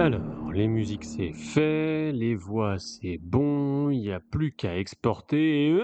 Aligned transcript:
Alors, 0.00 0.52
les 0.52 0.68
musiques 0.68 1.04
c'est 1.04 1.32
fait, 1.32 2.12
les 2.12 2.36
voix 2.36 2.78
c'est 2.78 3.18
bon, 3.20 3.90
il 3.90 4.00
n'y 4.00 4.12
a 4.12 4.20
plus 4.20 4.52
qu'à 4.52 4.78
exporter. 4.78 5.70
et- 5.70 5.82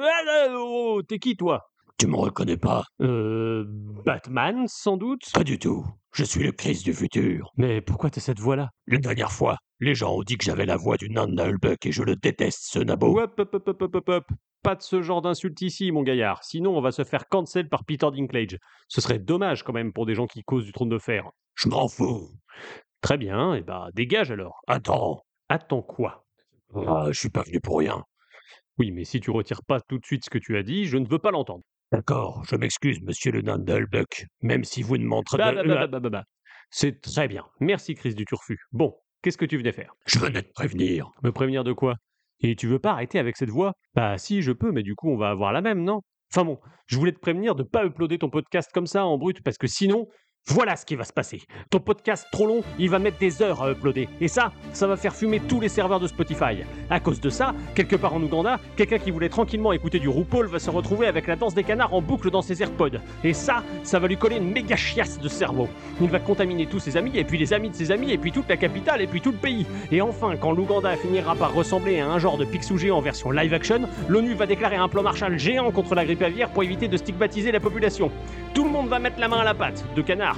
oh, 0.56 1.02
t'es 1.06 1.18
qui 1.18 1.36
toi? 1.36 1.64
Tu 1.98 2.06
me 2.06 2.16
reconnais 2.16 2.56
pas? 2.56 2.84
Euh. 3.00 3.64
Batman, 4.04 4.66
sans 4.68 4.96
doute? 4.96 5.22
Pas 5.32 5.44
du 5.44 5.58
tout. 5.58 5.84
Je 6.12 6.22
suis 6.24 6.42
le 6.44 6.52
Christ 6.52 6.84
du 6.84 6.92
futur. 6.92 7.50
Mais 7.56 7.80
pourquoi 7.80 8.10
t'as 8.10 8.20
cette 8.20 8.38
voix-là? 8.38 8.70
La 8.86 8.98
dernière 8.98 9.32
fois, 9.32 9.56
les 9.80 9.94
gens 9.94 10.14
ont 10.14 10.22
dit 10.22 10.36
que 10.36 10.44
j'avais 10.44 10.66
la 10.66 10.76
voix 10.76 10.96
du 10.96 11.10
nain 11.10 11.26
de 11.26 11.78
et 11.84 11.92
je 11.92 12.02
le 12.02 12.14
déteste, 12.16 12.66
ce 12.70 12.78
nabo. 12.78 13.18
Hop, 13.20 13.34
hop, 13.38 13.54
hop, 13.54 13.68
hop, 13.68 13.82
hop, 13.82 13.94
hop, 13.96 14.08
hop. 14.08 14.24
Pas 14.62 14.76
de 14.76 14.82
ce 14.82 15.02
genre 15.02 15.22
d'insulte 15.22 15.60
ici, 15.60 15.90
mon 15.92 16.02
gaillard. 16.02 16.42
Sinon, 16.42 16.76
on 16.76 16.80
va 16.80 16.90
se 16.92 17.04
faire 17.04 17.28
cancel 17.28 17.68
par 17.68 17.84
Peter 17.84 18.06
Dinklage. 18.12 18.58
Ce 18.88 19.00
serait 19.00 19.18
dommage 19.18 19.62
quand 19.62 19.72
même 19.72 19.92
pour 19.92 20.06
des 20.06 20.14
gens 20.14 20.26
qui 20.26 20.42
causent 20.42 20.64
du 20.64 20.72
trône 20.72 20.88
de 20.88 20.98
fer. 20.98 21.30
Je 21.54 21.68
m'en 21.68 21.86
fous. 21.88 22.30
Très 23.04 23.18
bien, 23.18 23.52
et 23.54 23.60
bah 23.60 23.90
dégage 23.92 24.30
alors. 24.30 24.62
Attends. 24.66 25.26
Attends 25.50 25.82
quoi? 25.82 26.24
Ah, 26.74 27.08
je 27.10 27.18
suis 27.20 27.28
pas 27.28 27.42
venu 27.42 27.60
pour 27.60 27.78
rien. 27.78 28.02
Oui, 28.78 28.92
mais 28.92 29.04
si 29.04 29.20
tu 29.20 29.30
retires 29.30 29.62
pas 29.62 29.82
tout 29.82 29.98
de 29.98 30.06
suite 30.06 30.24
ce 30.24 30.30
que 30.30 30.38
tu 30.38 30.56
as 30.56 30.62
dit, 30.62 30.86
je 30.86 30.96
ne 30.96 31.06
veux 31.06 31.18
pas 31.18 31.30
l'entendre. 31.30 31.62
D'accord, 31.92 32.42
je 32.48 32.56
m'excuse, 32.56 33.02
monsieur 33.02 33.30
le 33.30 33.42
nain 33.42 33.58
de 33.58 33.70
Nullbuck, 33.70 34.24
même 34.40 34.64
si 34.64 34.82
vous 34.82 34.96
ne 34.96 35.04
m'entrez 35.04 35.36
Bah, 35.36 35.52
bah, 35.52 35.64
bah, 35.64 35.74
bah, 35.74 35.86
bah, 35.86 36.00
bah, 36.00 36.08
bah. 36.08 36.24
C'est 36.70 37.02
très 37.02 37.28
bien. 37.28 37.44
Merci, 37.60 37.94
Chris 37.94 38.14
du 38.14 38.24
Turfu. 38.24 38.56
Bon, 38.72 38.96
qu'est-ce 39.20 39.36
que 39.36 39.44
tu 39.44 39.58
venais 39.58 39.72
faire? 39.72 39.92
Je 40.06 40.18
venais 40.18 40.42
te 40.42 40.52
prévenir. 40.54 41.10
Me 41.22 41.30
prévenir 41.30 41.62
de 41.62 41.74
quoi? 41.74 41.96
Et 42.40 42.56
tu 42.56 42.68
veux 42.68 42.78
pas 42.78 42.92
arrêter 42.92 43.18
avec 43.18 43.36
cette 43.36 43.50
voix? 43.50 43.74
Bah 43.92 44.16
si, 44.16 44.40
je 44.40 44.50
peux, 44.50 44.72
mais 44.72 44.82
du 44.82 44.94
coup, 44.94 45.10
on 45.10 45.18
va 45.18 45.28
avoir 45.28 45.52
la 45.52 45.60
même, 45.60 45.84
non? 45.84 46.00
Enfin 46.32 46.46
bon, 46.46 46.58
je 46.86 46.96
voulais 46.96 47.12
te 47.12 47.20
prévenir 47.20 47.54
de 47.54 47.62
pas 47.64 47.84
uploader 47.84 48.18
ton 48.18 48.30
podcast 48.30 48.70
comme 48.72 48.86
ça 48.86 49.04
en 49.04 49.18
brut, 49.18 49.42
parce 49.42 49.58
que 49.58 49.66
sinon, 49.66 50.08
voilà 50.48 50.76
ce 50.76 50.84
qui 50.84 50.94
va 50.94 51.04
se 51.04 51.12
passer. 51.12 51.40
Ton 51.70 51.80
podcast 51.80 52.26
trop 52.30 52.46
long, 52.46 52.60
il 52.78 52.90
va 52.90 52.98
mettre 52.98 53.16
des 53.16 53.40
heures 53.40 53.62
à 53.62 53.70
uploader. 53.70 54.10
Et 54.20 54.28
ça, 54.28 54.52
ça 54.74 54.86
va 54.86 54.96
faire 54.96 55.14
fumer 55.14 55.40
tous 55.40 55.58
les 55.58 55.70
serveurs 55.70 56.00
de 56.00 56.06
Spotify. 56.06 56.64
À 56.90 57.00
cause 57.00 57.18
de 57.18 57.30
ça, 57.30 57.54
quelque 57.74 57.96
part 57.96 58.12
en 58.12 58.22
Ouganda, 58.22 58.60
quelqu'un 58.76 58.98
qui 58.98 59.10
voulait 59.10 59.30
tranquillement 59.30 59.72
écouter 59.72 59.98
du 59.98 60.08
RuPaul 60.08 60.46
va 60.46 60.58
se 60.58 60.68
retrouver 60.68 61.06
avec 61.06 61.28
la 61.28 61.36
danse 61.36 61.54
des 61.54 61.64
canards 61.64 61.94
en 61.94 62.02
boucle 62.02 62.30
dans 62.30 62.42
ses 62.42 62.62
AirPods. 62.62 62.98
Et 63.24 63.32
ça, 63.32 63.62
ça 63.84 63.98
va 63.98 64.06
lui 64.06 64.18
coller 64.18 64.36
une 64.36 64.50
méga 64.50 64.76
chiasse 64.76 65.18
de 65.18 65.28
cerveau. 65.28 65.66
Il 66.02 66.10
va 66.10 66.18
contaminer 66.18 66.66
tous 66.66 66.78
ses 66.78 66.98
amis, 66.98 67.12
et 67.14 67.24
puis 67.24 67.38
les 67.38 67.54
amis 67.54 67.70
de 67.70 67.74
ses 67.74 67.90
amis, 67.90 68.12
et 68.12 68.18
puis 68.18 68.30
toute 68.30 68.48
la 68.48 68.58
capitale, 68.58 69.00
et 69.00 69.06
puis 69.06 69.22
tout 69.22 69.32
le 69.32 69.38
pays. 69.38 69.64
Et 69.90 70.02
enfin, 70.02 70.36
quand 70.36 70.52
l'Ouganda 70.52 70.94
finira 70.96 71.34
par 71.36 71.54
ressembler 71.54 72.00
à 72.00 72.08
un 72.08 72.18
genre 72.18 72.36
de 72.36 72.44
Picsou 72.44 72.76
géant 72.76 72.98
en 72.98 73.00
version 73.00 73.30
live 73.30 73.54
action, 73.54 73.88
l'ONU 74.08 74.34
va 74.34 74.44
déclarer 74.44 74.76
un 74.76 74.88
plan 74.88 75.02
Marshall 75.02 75.38
géant 75.38 75.70
contre 75.70 75.94
la 75.94 76.04
grippe 76.04 76.22
aviaire 76.22 76.50
pour 76.50 76.62
éviter 76.62 76.86
de 76.86 76.98
stigmatiser 76.98 77.50
la 77.50 77.60
population. 77.60 78.10
Tout 78.52 78.64
le 78.64 78.70
monde 78.70 78.88
va 78.88 78.98
mettre 78.98 79.18
la 79.18 79.28
main 79.28 79.38
à 79.38 79.44
la 79.44 79.54
pâte, 79.54 79.84
de 79.96 80.02
canard. 80.02 80.33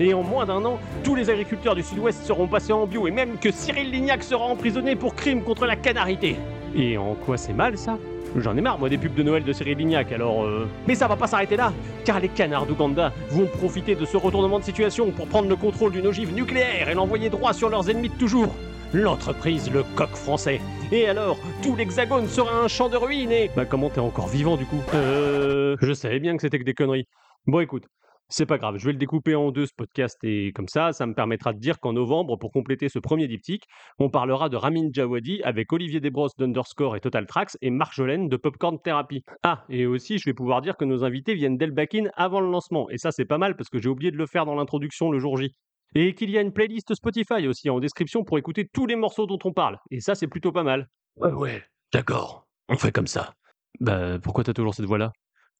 Et 0.00 0.14
en 0.14 0.22
moins 0.22 0.46
d'un 0.46 0.64
an, 0.64 0.78
tous 1.04 1.14
les 1.14 1.30
agriculteurs 1.30 1.74
du 1.74 1.82
sud-ouest 1.82 2.24
seront 2.24 2.46
passés 2.46 2.72
en 2.72 2.86
bio, 2.86 3.06
et 3.06 3.10
même 3.10 3.38
que 3.38 3.50
Cyril 3.50 3.90
Lignac 3.90 4.22
sera 4.22 4.44
emprisonné 4.44 4.96
pour 4.96 5.14
crime 5.14 5.42
contre 5.42 5.66
la 5.66 5.76
canarité. 5.76 6.36
Et 6.74 6.98
en 6.98 7.14
quoi 7.14 7.36
c'est 7.36 7.52
mal 7.52 7.78
ça? 7.78 7.98
J'en 8.36 8.56
ai 8.56 8.60
marre 8.60 8.78
moi 8.78 8.88
des 8.90 8.98
pubs 8.98 9.14
de 9.14 9.22
Noël 9.22 9.42
de 9.42 9.52
Cyril 9.54 9.78
Lignac 9.78 10.12
alors 10.12 10.44
euh... 10.44 10.68
Mais 10.86 10.94
ça 10.94 11.08
va 11.08 11.16
pas 11.16 11.26
s'arrêter 11.26 11.56
là 11.56 11.72
Car 12.04 12.20
les 12.20 12.28
canards 12.28 12.66
d'Ouganda 12.66 13.10
vont 13.30 13.46
profiter 13.46 13.94
de 13.94 14.04
ce 14.04 14.18
retournement 14.18 14.58
de 14.58 14.64
situation 14.64 15.10
pour 15.12 15.26
prendre 15.28 15.48
le 15.48 15.56
contrôle 15.56 15.92
d'une 15.92 16.06
ogive 16.06 16.34
nucléaire 16.34 16.90
et 16.90 16.94
l'envoyer 16.94 17.30
droit 17.30 17.54
sur 17.54 17.70
leurs 17.70 17.88
ennemis 17.88 18.10
de 18.10 18.14
toujours 18.14 18.54
L'entreprise 18.92 19.70
Le 19.70 19.82
Coq 19.96 20.08
Français. 20.10 20.60
Et 20.92 21.06
alors, 21.08 21.38
tout 21.62 21.76
l'hexagone 21.76 22.26
sera 22.26 22.62
un 22.62 22.68
champ 22.68 22.88
de 22.88 22.96
ruines 22.96 23.32
et... 23.32 23.50
Bah 23.54 23.66
comment 23.66 23.90
t'es 23.90 24.00
encore 24.00 24.28
vivant 24.28 24.56
du 24.56 24.64
coup? 24.64 24.82
Euh... 24.94 25.76
Je 25.80 25.92
savais 25.92 26.20
bien 26.20 26.36
que 26.36 26.42
c'était 26.42 26.58
que 26.58 26.64
des 26.64 26.74
conneries. 26.74 27.06
Bon 27.46 27.60
écoute, 27.60 27.84
c'est 28.28 28.46
pas 28.46 28.58
grave, 28.58 28.76
je 28.76 28.84
vais 28.84 28.92
le 28.92 28.98
découper 28.98 29.34
en 29.34 29.50
deux 29.50 29.66
ce 29.66 29.72
podcast 29.74 30.18
et 30.22 30.52
comme 30.52 30.68
ça, 30.68 30.92
ça 30.92 31.06
me 31.06 31.14
permettra 31.14 31.52
de 31.52 31.58
dire 31.58 31.80
qu'en 31.80 31.94
novembre, 31.94 32.36
pour 32.36 32.52
compléter 32.52 32.88
ce 32.88 32.98
premier 32.98 33.26
diptyque, 33.26 33.64
on 33.98 34.10
parlera 34.10 34.48
de 34.48 34.56
Ramin 34.56 34.90
Djawadi 34.92 35.42
avec 35.42 35.72
Olivier 35.72 36.00
Desbrosses 36.00 36.36
d'Underscore 36.36 36.96
et 36.96 37.00
Total 37.00 37.26
Tracks 37.26 37.56
et 37.62 37.70
Marc 37.70 37.94
Jolène 37.94 38.28
de 38.28 38.36
Popcorn 38.36 38.78
Therapy. 38.80 39.24
Ah, 39.42 39.64
et 39.68 39.86
aussi 39.86 40.18
je 40.18 40.24
vais 40.26 40.34
pouvoir 40.34 40.60
dire 40.60 40.76
que 40.76 40.84
nos 40.84 41.04
invités 41.04 41.34
viennent 41.34 41.56
d'Elbakin 41.56 42.10
avant 42.14 42.40
le 42.40 42.50
lancement, 42.50 42.90
et 42.90 42.98
ça 42.98 43.12
c'est 43.12 43.24
pas 43.24 43.38
mal 43.38 43.56
parce 43.56 43.70
que 43.70 43.80
j'ai 43.80 43.88
oublié 43.88 44.10
de 44.10 44.16
le 44.16 44.26
faire 44.26 44.44
dans 44.44 44.54
l'introduction 44.54 45.10
le 45.10 45.18
jour 45.18 45.36
J. 45.36 45.54
Et 45.94 46.14
qu'il 46.14 46.28
y 46.28 46.36
a 46.36 46.42
une 46.42 46.52
playlist 46.52 46.94
Spotify 46.94 47.48
aussi 47.48 47.70
en 47.70 47.80
description 47.80 48.22
pour 48.22 48.36
écouter 48.36 48.68
tous 48.70 48.84
les 48.84 48.96
morceaux 48.96 49.26
dont 49.26 49.38
on 49.44 49.52
parle, 49.52 49.78
et 49.90 50.00
ça 50.00 50.14
c'est 50.14 50.26
plutôt 50.26 50.52
pas 50.52 50.62
mal. 50.62 50.88
Ouais, 51.16 51.32
ouais, 51.32 51.62
d'accord. 51.92 52.46
On 52.68 52.76
fait 52.76 52.92
comme 52.92 53.06
ça. 53.06 53.32
Bah 53.80 54.18
pourquoi 54.18 54.44
t'as 54.44 54.52
toujours 54.52 54.74
cette 54.74 54.84
voix-là? 54.84 55.12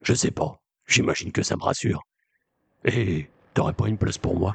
Je 0.02 0.12
sais 0.12 0.30
pas. 0.30 0.60
J'imagine 0.86 1.32
que 1.32 1.42
ça 1.42 1.56
me 1.56 1.62
rassure. 1.62 2.02
Et 2.84 3.28
t'aurais 3.54 3.72
pas 3.72 3.88
une 3.88 3.98
place 3.98 4.18
pour 4.18 4.38
moi 4.38 4.54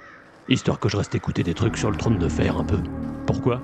Histoire 0.50 0.79
que 0.79 0.89
je 0.89 0.97
reste 0.97 1.16
écouter 1.16 1.44
des 1.44 1.53
trucs 1.53 1.78
sur 1.78 1.89
le 1.89 1.97
trône 1.97 2.17
de 2.17 2.28
fer 2.28 2.57
un 2.57 2.63
peu. 2.63 2.79
Pourquoi? 3.25 3.61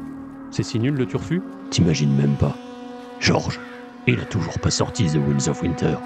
C'est 0.51 0.63
si 0.63 0.79
nul 0.79 0.93
le 0.95 1.05
turfu? 1.05 1.41
T'imagines 1.69 2.15
même 2.15 2.37
pas. 2.37 2.55
George, 3.19 3.59
il 4.07 4.19
a 4.19 4.25
toujours 4.25 4.59
pas 4.59 4.71
sorti 4.71 5.07
The 5.07 5.15
Winds 5.15 5.49
of 5.49 5.61
Winter. 5.61 5.97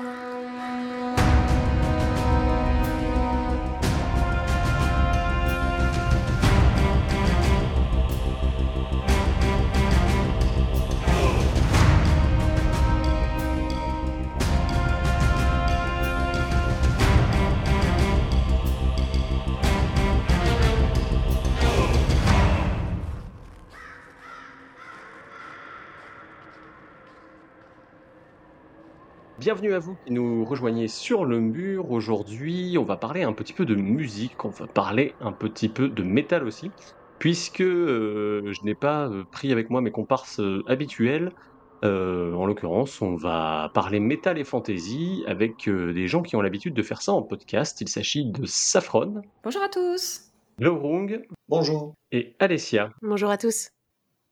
Bienvenue 29.53 29.75
à 29.75 29.79
vous 29.79 29.95
qui 30.07 30.11
nous 30.11 30.43
rejoignez 30.45 30.87
sur 30.87 31.25
le 31.25 31.39
mur. 31.39 31.91
Aujourd'hui, 31.91 32.75
on 32.79 32.83
va 32.85 32.97
parler 32.97 33.21
un 33.21 33.33
petit 33.33 33.53
peu 33.53 33.65
de 33.67 33.75
musique, 33.75 34.43
on 34.45 34.49
va 34.49 34.65
parler 34.65 35.13
un 35.21 35.31
petit 35.31 35.69
peu 35.69 35.89
de 35.89 36.01
métal 36.01 36.43
aussi, 36.43 36.71
puisque 37.19 37.61
euh, 37.61 38.51
je 38.51 38.63
n'ai 38.65 38.73
pas 38.73 39.07
euh, 39.07 39.23
pris 39.31 39.51
avec 39.51 39.69
moi 39.69 39.79
mes 39.81 39.91
comparses 39.91 40.39
euh, 40.39 40.63
habituels. 40.65 41.31
Euh, 41.83 42.33
en 42.33 42.47
l'occurrence, 42.47 42.99
on 43.03 43.15
va 43.15 43.69
parler 43.75 43.99
métal 43.99 44.39
et 44.39 44.43
fantasy 44.43 45.23
avec 45.27 45.67
euh, 45.67 45.93
des 45.93 46.07
gens 46.07 46.23
qui 46.23 46.35
ont 46.35 46.41
l'habitude 46.41 46.73
de 46.73 46.81
faire 46.81 47.03
ça 47.03 47.11
en 47.11 47.21
podcast. 47.21 47.79
Il 47.79 47.89
s'agit 47.89 48.25
de 48.25 48.47
Saffron, 48.47 49.21
Bonjour 49.43 49.61
à 49.61 49.69
tous. 49.69 50.31
Lorung 50.57 51.21
Bonjour. 51.47 51.93
et 52.11 52.35
Alessia. 52.39 52.89
Bonjour 53.03 53.29
à 53.29 53.37
tous. 53.37 53.69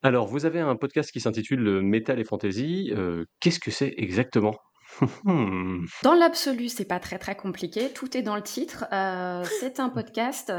Alors, 0.01 0.25
vous 0.25 0.47
avez 0.47 0.61
un 0.61 0.75
podcast 0.75 1.11
qui 1.11 1.19
s'intitule 1.19 1.81
Métal 1.83 2.19
et 2.19 2.23
Fantasy. 2.23 2.91
Euh, 2.97 3.25
Qu'est-ce 3.39 3.59
que 3.59 3.69
c'est 3.69 3.93
exactement? 3.97 4.55
Dans 6.03 6.13
l'absolu, 6.13 6.69
c'est 6.69 6.85
pas 6.85 6.99
très 6.99 7.17
très 7.17 7.35
compliqué. 7.35 7.91
Tout 7.93 8.15
est 8.17 8.21
dans 8.21 8.35
le 8.35 8.41
titre. 8.43 8.85
Euh, 8.91 9.43
c'est 9.59 9.79
un 9.79 9.89
podcast 9.89 10.53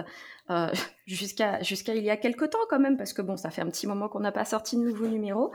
euh, 0.50 0.69
jusqu'à 1.06 1.62
jusqu'à 1.62 1.94
il 1.94 2.03
y 2.04 2.10
a 2.10 2.16
quelques 2.16 2.50
temps 2.50 2.59
quand 2.69 2.81
même, 2.81 2.97
parce 2.97 3.12
que 3.12 3.22
bon, 3.22 3.37
ça 3.37 3.50
fait 3.50 3.62
un 3.62 3.69
petit 3.70 3.87
moment 3.87 4.09
qu'on 4.09 4.20
n'a 4.20 4.32
pas 4.32 4.44
sorti 4.44 4.76
de 4.76 4.82
nouveau 4.82 5.06
numéro. 5.06 5.53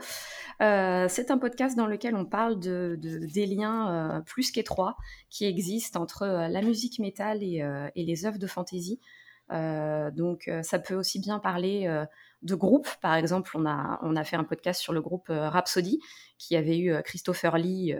Euh, 0.60 1.06
c'est 1.08 1.30
un 1.30 1.38
podcast 1.38 1.76
dans 1.76 1.86
lequel 1.86 2.14
on 2.16 2.24
parle 2.24 2.58
de, 2.58 2.96
de- 3.00 3.26
des 3.26 3.46
liens 3.46 4.22
plus 4.26 4.50
qu'étroits 4.50 4.96
qui 5.30 5.44
existent 5.44 6.00
entre 6.00 6.26
la 6.26 6.62
musique 6.62 6.98
métal 6.98 7.42
et, 7.42 7.62
et 7.94 8.04
les 8.04 8.26
œuvres 8.26 8.38
de 8.38 8.46
fantasy. 8.46 9.00
Donc, 9.50 10.50
ça 10.62 10.78
peut 10.78 10.94
aussi 10.94 11.20
bien 11.20 11.38
parler 11.38 11.88
de 12.42 12.54
groupes. 12.54 12.88
Par 13.00 13.14
exemple, 13.14 13.50
on 13.54 13.66
a, 13.66 13.98
on 14.02 14.16
a 14.16 14.24
fait 14.24 14.36
un 14.36 14.44
podcast 14.44 14.80
sur 14.80 14.92
le 14.92 15.00
groupe 15.00 15.26
Rhapsody, 15.28 16.00
qui 16.38 16.56
avait 16.56 16.78
eu 16.78 16.94
Christopher 17.02 17.56
Lee 17.58 17.94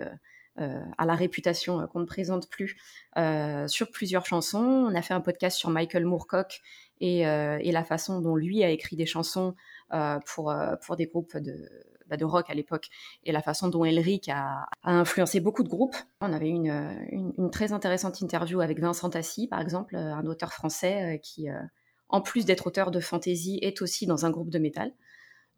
à 0.97 1.07
la 1.07 1.15
réputation 1.15 1.81
euh, 1.81 1.87
qu'on 1.87 2.01
ne 2.01 2.07
présente 2.07 2.49
plus 2.49 2.77
euh, 3.17 3.67
sur 3.69 3.91
plusieurs 3.91 4.27
chansons. 4.27 4.59
On 4.59 4.95
a 4.95 5.03
fait 5.03 5.15
un 5.15 5.21
podcast 5.21 5.57
sur 5.57 5.71
Michael 5.71 6.05
Moorcock 6.05 6.61
et, 7.01 7.27
euh, 7.27 7.59
la 7.65 7.85
façon 7.85 8.21
dont 8.21 8.37
lui 8.37 8.65
a 8.65 8.71
écrit 8.71 8.97
des 8.97 9.07
chansons 9.07 9.55
euh, 9.93 10.19
pour, 10.27 10.51
euh, 10.51 10.77
pour 10.85 10.97
des 10.97 11.07
groupes 11.07 11.37
de, 11.37 11.69
bah, 12.09 12.17
de 12.17 12.25
rock 12.25 12.49
à 12.49 12.55
l'époque 12.55 12.89
et 13.25 13.33
la 13.33 13.43
façon 13.43 13.69
dont 13.69 13.85
Elric 13.85 14.29
a, 14.29 14.67
influencé 14.83 15.41
beaucoup 15.41 15.63
de 15.63 15.69
groupes. 15.69 15.97
On 16.21 16.33
avait 16.33 16.49
une, 16.49 16.71
une, 17.11 17.33
une 17.37 17.51
très 17.51 17.73
intéressante 17.73 18.21
interview 18.21 18.61
avec 18.61 18.81
Vincent 18.81 19.11
Tassi, 19.11 19.47
par 19.47 19.61
exemple, 19.61 19.95
euh, 19.97 20.15
un 20.15 20.27
auteur 20.27 20.53
français 20.53 21.17
euh, 21.17 21.19
qui, 21.19 21.51
euh, 21.51 21.61
en 22.09 22.21
plus 22.21 22.47
d'être 22.47 22.67
auteur 22.67 22.91
de 22.91 23.01
fantasy, 23.01 23.59
est 23.63 23.83
aussi 23.83 24.07
dans 24.07 24.25
un 24.25 24.31
groupe 24.31 24.51
de 24.51 24.59
métal. 24.59 24.93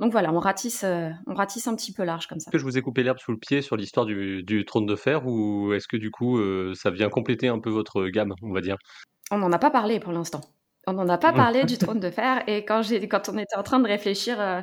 Donc 0.00 0.12
voilà, 0.12 0.32
on 0.32 0.38
ratisse, 0.38 0.82
euh, 0.82 1.10
on 1.26 1.34
ratisse 1.34 1.68
un 1.68 1.76
petit 1.76 1.92
peu 1.92 2.02
large 2.04 2.26
comme 2.26 2.40
ça. 2.40 2.48
Est-ce 2.48 2.52
que 2.52 2.58
je 2.58 2.64
vous 2.64 2.78
ai 2.78 2.82
coupé 2.82 3.02
l'herbe 3.02 3.18
sous 3.18 3.32
le 3.32 3.38
pied 3.38 3.60
sur 3.62 3.76
l'histoire 3.76 4.06
du, 4.06 4.42
du 4.42 4.64
trône 4.64 4.86
de 4.86 4.96
fer 4.96 5.26
ou 5.26 5.72
est-ce 5.74 5.86
que 5.86 5.96
du 5.98 6.10
coup 6.10 6.38
euh, 6.38 6.72
ça 6.74 6.90
vient 6.90 7.08
compléter 7.10 7.48
un 7.48 7.58
peu 7.58 7.70
votre 7.70 8.06
gamme, 8.08 8.32
on 8.42 8.52
va 8.52 8.60
dire? 8.62 8.76
On 9.30 9.38
n'en 9.38 9.52
a 9.52 9.58
pas 9.58 9.70
parlé 9.70 10.00
pour 10.00 10.12
l'instant. 10.12 10.40
On 10.86 10.94
n'en 10.94 11.08
a 11.08 11.18
pas 11.18 11.32
parlé 11.52 11.64
du 11.64 11.76
trône 11.78 12.00
de 12.00 12.10
fer. 12.10 12.42
Et 12.48 12.64
quand, 12.64 12.80
on 13.28 13.38
était 13.38 13.56
en 13.56 13.62
train 13.62 13.78
de 13.78 13.86
réfléchir, 13.86 14.40
euh, 14.40 14.60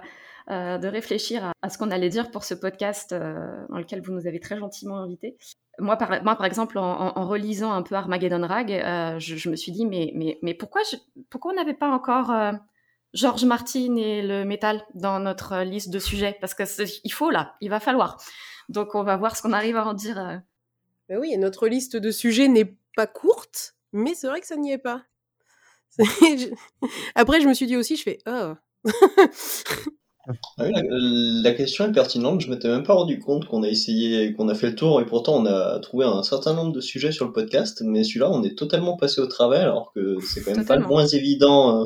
euh, 0.50 0.78
de 0.80 0.88
réfléchir 0.88 1.45
à, 1.45 1.51
à 1.62 1.69
ce 1.69 1.78
qu'on 1.78 1.92
allait 1.92 2.10
dire 2.10 2.31
pour 2.31 2.44
ce 2.44 2.56
podcast 2.56 3.12
euh, 3.13 3.36
dans 3.69 3.78
lequel 3.78 4.01
vous 4.01 4.13
nous 4.13 4.25
avez 4.28 4.39
très 4.39 4.57
gentiment 4.57 4.98
invités, 4.98 5.38
moi 5.78 5.98
par, 5.98 6.10
moi, 6.24 6.36
par 6.36 6.45
exemple, 6.45 6.80
en, 6.80 6.84
en- 7.00 7.13
en 7.19 7.28
relisant 7.28 7.72
un 7.74 7.84
peu 7.84 7.94
Armageddon 7.95 8.48
Rag, 8.48 8.72
euh, 8.72 9.19
je, 9.19 9.36
je 9.36 9.50
me 9.50 9.56
suis 9.56 9.72
dit, 9.72 9.86
mais, 9.86 10.12
mais, 10.16 10.39
mais 10.42 10.56
pourquoi, 10.56 10.81
je- 10.92 10.98
pourquoi 11.30 11.51
on 11.51 11.56
n'avait 11.56 11.75
pas 11.75 11.89
encore 11.89 12.31
euh, 13.13 13.18
George 13.18 13.45
Martin 13.45 13.95
et 13.95 14.21
le 14.21 14.45
métal 14.45 14.83
dans 14.94 15.19
notre 15.19 15.63
liste 15.63 15.89
de 15.89 16.00
sujets 16.00 16.38
parce 16.39 16.54
que 16.54 16.63
il 17.04 17.13
faut 17.13 17.30
là, 17.30 17.56
il 17.62 17.69
va 17.69 17.80
falloir. 17.80 18.21
Donc 18.69 18.95
on 18.95 19.04
va 19.04 19.18
voir 19.18 19.36
ce 19.36 19.42
qu'on 19.42 19.54
arrive 19.54 19.77
à 19.77 19.86
en 19.86 19.94
dire. 19.94 20.19
Euh. 20.19 20.38
Ben 21.09 21.19
oui, 21.19 21.38
notre 21.38 21.68
liste 21.68 21.95
de 21.95 22.12
sujets 22.12 22.48
n'est 22.48 22.77
pas 22.95 23.07
courte, 23.07 23.75
mais 23.94 24.13
c'est 24.13 24.27
vrai 24.27 24.42
que 24.42 24.48
ça 24.48 24.57
n'y 24.57 24.71
est 24.71 24.77
pas. 24.77 25.04
Après, 27.15 27.42
je 27.42 27.48
me 27.48 27.54
suis 27.54 27.65
dit 27.65 27.77
aussi, 27.77 27.95
je 27.95 28.04
fais 28.04 28.19
oh. 28.27 28.54
Ah 30.57 30.65
la, 30.89 31.53
question 31.53 31.86
est 31.86 31.92
pertinente. 31.94 32.42
Je 32.42 32.50
m'étais 32.50 32.68
même 32.68 32.83
pas 32.83 32.94
rendu 32.94 33.19
compte 33.19 33.45
qu'on 33.45 33.63
a 33.63 33.69
essayé, 33.69 34.33
qu'on 34.33 34.50
a 34.50 34.56
fait 34.56 34.68
le 34.68 34.75
tour, 34.75 35.00
et 35.00 35.06
pourtant 35.06 35.36
on 35.38 35.45
a 35.45 35.80
trouvé 35.80 36.06
un 36.06 36.21
certain 36.24 36.53
nombre 36.53 36.74
de 36.74 36.81
sujets 36.81 37.13
sur 37.13 37.25
le 37.25 37.31
podcast. 37.31 37.81
Mais 37.86 38.03
celui-là, 38.03 38.30
on 38.30 38.44
est 38.44 38.57
totalement 38.57 38.98
passé 38.98 39.21
au 39.21 39.27
travers, 39.27 39.62
alors 39.62 39.94
que 39.94 40.18
c'est 40.21 40.44
quand 40.44 40.56
même 40.56 40.65
pas 40.65 40.75
le 40.75 40.86
moins 40.86 41.06
évident 41.06 41.81
euh, 41.81 41.86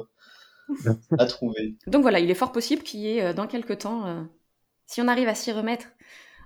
à 1.18 1.26
trouver. 1.26 1.76
Donc 1.88 2.02
voilà, 2.02 2.20
il 2.20 2.30
est 2.30 2.36
fort 2.36 2.52
possible 2.52 2.84
qu'il 2.84 3.02
y 3.02 3.18
ait 3.18 3.22
euh, 3.22 3.34
dans 3.34 3.48
quelques 3.48 3.80
temps, 3.80 4.06
euh, 4.06 4.24
si 4.88 5.02
on 5.02 5.08
arrive 5.08 5.28
à 5.28 5.36
s'y 5.36 5.52
remettre, 5.52 5.88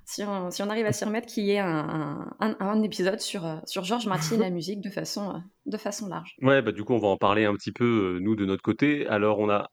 si 0.06 0.24
on, 0.24 0.51
si 0.51 0.62
on, 0.62 0.69
arrive 0.69 0.86
à 0.86 0.92
s'y 0.92 1.04
remettre, 1.04 1.27
qu'il 1.27 1.45
y 1.45 1.51
ait 1.51 1.60
un, 1.60 2.27
un, 2.39 2.56
un, 2.60 2.83
épisode 2.83 3.19
sur, 3.19 3.60
sur 3.66 3.83
Georges 3.83 4.06
Martin 4.06 4.36
et 4.36 4.39
la 4.39 4.50
musique 4.51 4.81
de 4.81 4.92
façon, 4.92 5.42
de 5.66 5.77
façon 5.77 6.07
large. 6.07 6.36
Ouais, 6.44 6.62
bah 6.62 6.72
du 6.72 6.83
coup, 6.83 6.94
on 6.94 7.00
va 7.00 7.07
en 7.07 7.18
parler 7.18 7.45
un 7.45 7.54
petit 7.56 7.72
peu, 7.72 8.19
nous, 8.22 8.36
de 8.36 8.45
notre 8.45 8.62
côté. 8.62 9.07
Alors, 9.07 9.39
on 9.39 9.50
a 9.50 9.72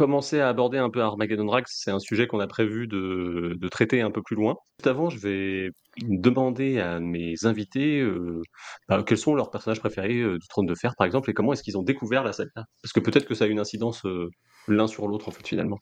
commencer 0.00 0.40
à 0.40 0.48
aborder 0.48 0.78
un 0.78 0.88
peu 0.88 1.02
Armageddon 1.02 1.44
Drags, 1.44 1.66
c'est 1.68 1.90
un 1.90 1.98
sujet 1.98 2.26
qu'on 2.26 2.40
a 2.40 2.46
prévu 2.46 2.86
de, 2.86 3.68
traiter 3.70 4.00
un 4.00 4.10
peu 4.10 4.22
plus 4.22 4.34
loin. 4.34 4.56
Juste 4.78 4.86
avant, 4.86 5.10
je 5.10 5.18
vais 5.18 5.70
demander 6.00 6.80
à 6.80 7.00
mes 7.00 7.34
invités 7.44 8.00
euh, 8.00 8.40
bah, 8.88 9.04
quels 9.06 9.18
sont 9.18 9.34
leurs 9.34 9.50
personnages 9.50 9.78
préférés 9.78 10.16
euh, 10.16 10.38
du 10.38 10.48
Trône 10.48 10.64
de 10.64 10.74
Fer, 10.74 10.94
par 10.96 11.06
exemple, 11.06 11.28
et 11.28 11.34
comment 11.34 11.52
est-ce 11.52 11.62
qu'ils 11.62 11.76
ont 11.76 11.82
découvert 11.82 12.24
la 12.24 12.32
saga. 12.32 12.64
Parce 12.82 12.94
que 12.94 13.00
peut-être 13.00 13.26
que 13.26 13.34
ça 13.34 13.44
a 13.44 13.48
une 13.48 13.60
incidence 13.60 14.06
euh, 14.06 14.30
l'un 14.68 14.86
sur 14.86 15.06
l'autre, 15.06 15.28
en 15.28 15.32
fait, 15.32 15.46
finalement. 15.46 15.76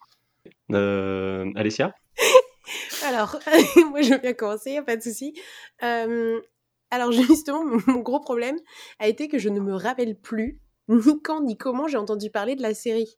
Alessia? 0.68 1.94
Alors, 3.06 3.38
moi, 3.90 4.02
je 4.02 4.14
veux 4.14 4.18
bien 4.18 4.32
commencer, 4.32 4.80
pas 4.84 4.96
de 4.96 5.02
souci. 5.02 5.32
alors, 5.80 7.12
justement, 7.12 7.62
mon 7.86 8.00
gros 8.00 8.18
problème 8.18 8.58
a 8.98 9.06
été 9.06 9.28
que 9.28 9.38
je 9.38 9.48
ne 9.48 9.60
me 9.60 9.76
rappelle 9.76 10.18
plus 10.18 10.58
ni 10.88 11.22
quand 11.22 11.42
ni 11.42 11.56
comment 11.56 11.86
j'ai 11.86 11.98
entendu 11.98 12.30
parler 12.30 12.56
de 12.56 12.62
la 12.62 12.74
série 12.74 13.16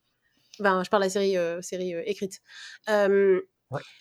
je 0.60 0.90
parle 0.90 1.02
de 1.02 1.06
la 1.06 1.10
série, 1.10 1.36
euh, 1.36 1.60
série 1.62 1.94
euh, 1.94 2.02
écrite. 2.06 2.40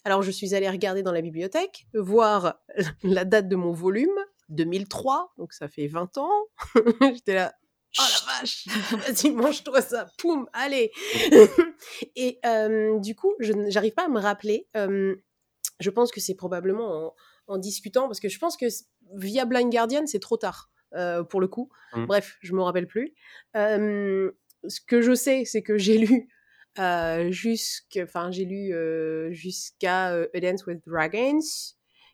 Alors, 0.03 0.23
je 0.23 0.31
suis 0.31 0.55
allée 0.55 0.69
regarder 0.69 1.03
dans 1.03 1.11
la 1.11 1.21
bibliothèque, 1.21 1.85
voir 1.93 2.59
la 3.03 3.25
date 3.25 3.47
de 3.47 3.55
mon 3.55 3.71
volume, 3.71 4.17
2003, 4.49 5.33
donc 5.37 5.53
ça 5.53 5.67
fait 5.67 5.87
20 5.87 6.17
ans. 6.17 6.31
J'étais 7.01 7.35
là, 7.35 7.53
oh 7.99 8.01
la 8.01 8.33
vache, 8.33 8.67
vas-y, 8.91 9.31
mange-toi 9.31 9.81
ça, 9.81 10.07
poum, 10.17 10.47
allez. 10.53 10.91
Et 12.15 12.39
du 12.99 13.15
coup, 13.15 13.33
je 13.39 13.53
n'arrive 13.53 13.93
pas 13.93 14.05
à 14.05 14.09
me 14.09 14.19
rappeler. 14.19 14.67
je 14.73 15.89
pense 15.91 16.11
que 16.11 16.19
c'est 16.19 16.35
probablement 16.35 17.13
en, 17.47 17.57
discutant, 17.59 18.07
parce 18.07 18.19
que 18.19 18.29
je 18.29 18.39
pense 18.39 18.57
que 18.57 18.65
via 19.13 19.45
Blind 19.45 19.71
Guardian, 19.71 20.07
c'est 20.07 20.19
trop 20.19 20.37
tard. 20.37 20.69
Euh, 20.95 21.23
pour 21.23 21.39
le 21.39 21.47
coup. 21.47 21.69
Mmh. 21.93 22.05
Bref, 22.07 22.37
je 22.41 22.53
me 22.53 22.63
rappelle 22.63 22.87
plus. 22.87 23.13
ce 23.53 24.81
que 24.87 25.01
je 25.01 25.13
sais, 25.13 25.45
c'est 25.45 25.61
que 25.61 25.77
j'ai 25.77 25.99
lu 25.99 26.29
euh, 26.77 27.31
enfin 28.03 28.31
j'ai 28.31 28.45
lu 28.45 28.73
euh, 28.73 29.31
jusqu'à 29.31 30.13
euh, 30.13 30.27
A 30.33 30.39
Dance 30.39 30.65
with 30.65 30.81
Dragons, 30.85 31.39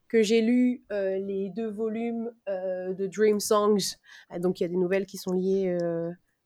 que 0.07 0.23
j'ai 0.23 0.41
lu 0.41 0.83
les 0.91 1.51
deux 1.55 1.69
volumes 1.69 2.31
de 2.47 3.07
Dream 3.07 3.39
Songs, 3.39 3.97
donc 4.39 4.59
il 4.59 4.63
y 4.63 4.65
a 4.65 4.69
des 4.69 4.77
nouvelles 4.77 5.05
qui 5.05 5.17
sont 5.17 5.33
liées 5.33 5.75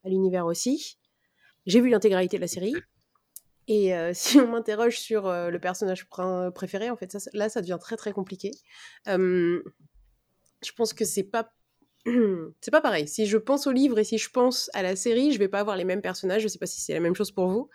à 0.04 0.10
l'univers 0.10 0.46
aussi. 0.46 0.98
J'ai 1.66 1.82
vu 1.82 1.90
l'intégralité 1.90 2.38
de 2.38 2.42
la 2.42 2.48
série. 2.48 2.74
Et 3.68 3.92
si 4.14 4.40
on 4.40 4.48
m'interroge 4.48 4.98
sur 4.98 5.30
le 5.30 5.60
personnage 5.60 6.08
préféré, 6.56 6.90
en 6.90 6.96
fait, 6.96 7.12
ça, 7.12 7.30
là, 7.34 7.50
ça 7.50 7.62
devient 7.62 7.78
très 7.80 7.98
très 7.98 8.14
compliqué. 8.14 8.52
je 9.06 9.62
pense 10.76 10.94
que 10.94 11.04
c'est 11.06 11.24
pas 11.24 11.52
c'est 12.62 12.72
pas 12.72 12.82
pareil. 12.82 13.08
Si 13.08 13.26
je 13.26 13.38
pense 13.38 13.68
au 13.68 13.72
livre 13.72 14.00
et 14.00 14.04
si 14.04 14.18
je 14.18 14.30
pense 14.30 14.70
à 14.74 14.82
la 14.82 14.96
série, 14.96 15.32
je 15.32 15.40
vais 15.40 15.48
pas 15.48 15.60
avoir 15.60 15.78
les 15.78 15.86
mêmes 15.86 16.02
personnages. 16.02 16.42
Je 16.42 16.48
sais 16.48 16.60
pas 16.60 16.66
si 16.66 16.82
c'est 16.82 16.94
la 16.94 17.00
même 17.00 17.16
chose 17.16 17.32
pour 17.32 17.48
vous. 17.48 17.70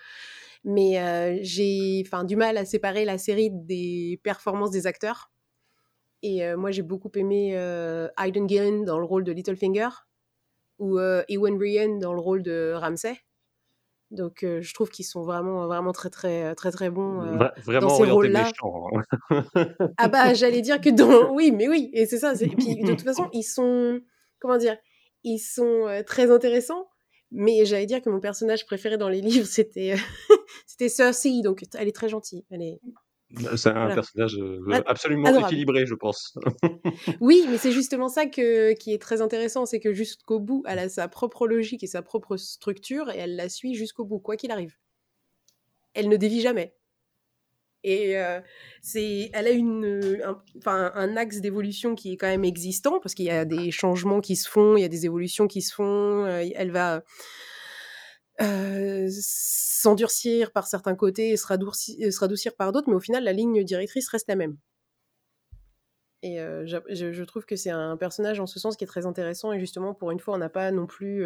Mais 0.64 0.98
euh, 0.98 1.38
j'ai 1.42 2.02
enfin, 2.06 2.24
du 2.24 2.36
mal 2.36 2.56
à 2.56 2.64
séparer 2.64 3.04
la 3.04 3.18
série 3.18 3.50
des 3.50 4.18
performances 4.22 4.70
des 4.70 4.86
acteurs. 4.86 5.30
Et 6.22 6.44
euh, 6.44 6.56
moi, 6.56 6.70
j'ai 6.70 6.82
beaucoup 6.82 7.10
aimé 7.16 7.50
euh, 7.54 8.08
Aidan 8.18 8.48
Gillen 8.48 8.84
dans 8.84 8.98
le 8.98 9.04
rôle 9.04 9.24
de 9.24 9.32
Littlefinger 9.32 9.88
ou 10.78 10.98
Ewan 11.28 11.56
Ryan 11.56 11.98
dans 11.98 12.14
le 12.14 12.20
rôle 12.20 12.42
de 12.42 12.72
Ramsay. 12.74 13.16
Donc, 14.10 14.38
je 14.42 14.74
trouve 14.74 14.90
qu'ils 14.90 15.04
sont 15.04 15.22
vraiment, 15.22 15.66
vraiment 15.66 15.92
très, 15.92 16.10
très, 16.10 16.54
très, 16.54 16.70
très 16.72 16.90
bons 16.90 17.20
vraiment 17.64 17.88
dans 17.88 17.96
ces 17.96 18.10
rôles-là. 18.10 18.50
Hein. 18.62 19.66
ah 19.96 20.08
bah, 20.08 20.34
j'allais 20.34 20.62
dire 20.62 20.80
que 20.80 20.90
dans... 20.90 21.32
Oui, 21.32 21.52
mais 21.52 21.68
oui, 21.68 21.90
et 21.92 22.06
c'est 22.06 22.18
ça. 22.18 22.32
Et 22.40 22.48
puis, 22.48 22.76
de 22.76 22.90
toute 22.90 23.02
façon, 23.02 23.28
ils 23.32 23.44
sont 23.44 24.00
comment 24.40 24.56
dire, 24.58 24.76
ils 25.22 25.38
sont 25.38 26.02
très 26.06 26.30
intéressants. 26.30 26.88
Mais 27.36 27.64
j'allais 27.64 27.86
dire 27.86 28.00
que 28.00 28.10
mon 28.10 28.20
personnage 28.20 28.64
préféré 28.64 28.96
dans 28.96 29.08
les 29.08 29.20
livres, 29.20 29.46
c'était 29.46 29.96
c'était 30.66 30.88
Cersei, 30.88 31.42
donc 31.42 31.64
elle 31.74 31.88
est 31.88 31.92
très 31.92 32.08
gentille. 32.08 32.44
Elle 32.50 32.62
est... 32.62 32.80
Bah, 33.30 33.56
c'est 33.56 33.70
un 33.70 33.92
personnage 33.92 34.38
absolument 34.86 35.40
équilibré, 35.40 35.86
je 35.86 35.94
pense. 35.94 36.38
oui, 37.20 37.44
mais 37.48 37.58
c'est 37.58 37.72
justement 37.72 38.08
ça 38.08 38.26
que, 38.26 38.74
qui 38.74 38.92
est 38.92 39.02
très 39.02 39.20
intéressant, 39.20 39.66
c'est 39.66 39.80
que 39.80 39.92
jusqu'au 39.92 40.38
bout, 40.38 40.62
elle 40.66 40.78
a 40.78 40.88
sa 40.88 41.08
propre 41.08 41.48
logique 41.48 41.82
et 41.82 41.88
sa 41.88 42.02
propre 42.02 42.36
structure, 42.36 43.10
et 43.10 43.18
elle 43.18 43.34
la 43.34 43.48
suit 43.48 43.74
jusqu'au 43.74 44.04
bout, 44.04 44.20
quoi 44.20 44.36
qu'il 44.36 44.52
arrive. 44.52 44.76
Elle 45.94 46.08
ne 46.08 46.16
dévie 46.16 46.40
jamais. 46.40 46.76
Et 47.84 48.18
euh, 48.18 48.40
elle 48.94 49.46
a 49.46 49.50
une, 49.50 50.22
un, 50.24 50.42
enfin, 50.56 50.90
un 50.94 51.16
axe 51.18 51.40
d'évolution 51.40 51.94
qui 51.94 52.14
est 52.14 52.16
quand 52.16 52.26
même 52.26 52.44
existant 52.44 52.98
parce 52.98 53.14
qu'il 53.14 53.26
y 53.26 53.30
a 53.30 53.44
des 53.44 53.70
changements 53.70 54.22
qui 54.22 54.36
se 54.36 54.48
font, 54.48 54.76
il 54.76 54.80
y 54.80 54.84
a 54.84 54.88
des 54.88 55.04
évolutions 55.04 55.46
qui 55.46 55.60
se 55.60 55.74
font. 55.74 56.24
Euh, 56.24 56.48
elle 56.54 56.70
va 56.70 57.04
euh, 58.40 59.06
s'endurcir 59.10 60.50
par 60.50 60.66
certains 60.66 60.94
côtés 60.94 61.28
et 61.28 61.36
se 61.36 61.46
radoucir, 61.46 62.10
se 62.10 62.18
radoucir 62.18 62.56
par 62.56 62.72
d'autres, 62.72 62.88
mais 62.88 62.96
au 62.96 63.00
final, 63.00 63.22
la 63.22 63.34
ligne 63.34 63.62
directrice 63.64 64.08
reste 64.08 64.28
la 64.28 64.36
même. 64.36 64.56
Et 66.22 66.38
je, 66.38 67.22
trouve 67.24 67.44
que 67.44 67.54
c'est 67.54 67.68
un 67.68 67.98
personnage 67.98 68.40
en 68.40 68.46
ce 68.46 68.58
sens 68.58 68.78
qui 68.78 68.84
est 68.84 68.86
très 68.86 69.04
intéressant. 69.04 69.52
Et 69.52 69.60
justement, 69.60 69.92
pour 69.92 70.10
une 70.10 70.18
fois, 70.18 70.32
on 70.32 70.38
n'a 70.38 70.48
pas 70.48 70.70
non 70.70 70.86
plus 70.86 71.22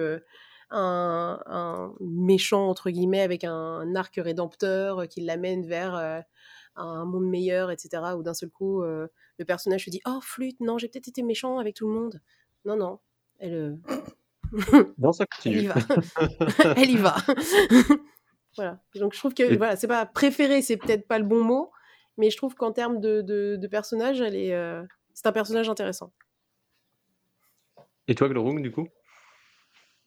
un, 0.70 1.40
un, 1.46 1.94
méchant, 2.00 2.68
entre 2.68 2.90
guillemets, 2.90 3.20
avec 3.20 3.44
un, 3.44 3.94
arc 3.94 4.16
rédempteur 4.16 5.06
qui 5.06 5.20
l'amène 5.20 5.64
vers 5.64 6.24
un 6.76 7.04
monde 7.04 7.28
meilleur, 7.28 7.70
etc. 7.70 8.02
Où 8.16 8.22
d'un 8.22 8.34
seul 8.34 8.50
coup, 8.50 8.82
euh, 8.82 9.08
le 9.38 9.44
personnage 9.44 9.84
se 9.84 9.90
dit 9.90 10.00
Oh, 10.06 10.20
flûte, 10.22 10.60
non, 10.60 10.78
j'ai 10.78 10.88
peut-être 10.88 11.08
été 11.08 11.22
méchant 11.22 11.58
avec 11.58 11.74
tout 11.74 11.88
le 11.88 11.94
monde. 11.94 12.20
Non, 12.64 12.76
non, 12.76 12.98
elle. 13.38 13.54
Euh, 13.54 14.84
non, 14.98 15.12
ça 15.12 15.26
continue. 15.26 15.58
elle 15.58 15.64
y 15.64 15.66
va. 15.66 15.74
elle 16.76 16.90
y 16.90 16.96
va. 16.96 17.16
voilà. 18.56 18.80
Donc 18.94 19.14
je 19.14 19.18
trouve 19.18 19.34
que, 19.34 19.56
voilà, 19.56 19.76
c'est 19.76 19.88
pas 19.88 20.06
préféré, 20.06 20.62
c'est 20.62 20.76
peut-être 20.76 21.06
pas 21.06 21.18
le 21.18 21.24
bon 21.24 21.42
mot, 21.42 21.70
mais 22.16 22.30
je 22.30 22.36
trouve 22.36 22.54
qu'en 22.54 22.72
termes 22.72 23.00
de, 23.00 23.22
de, 23.22 23.66
personnage, 23.66 24.20
elle 24.20 24.36
est, 24.36 24.54
euh, 24.54 24.82
c'est 25.14 25.26
un 25.26 25.32
personnage 25.32 25.68
intéressant. 25.68 26.12
Et 28.06 28.14
toi, 28.14 28.28
Glorung, 28.28 28.62
du 28.62 28.72
coup? 28.72 28.88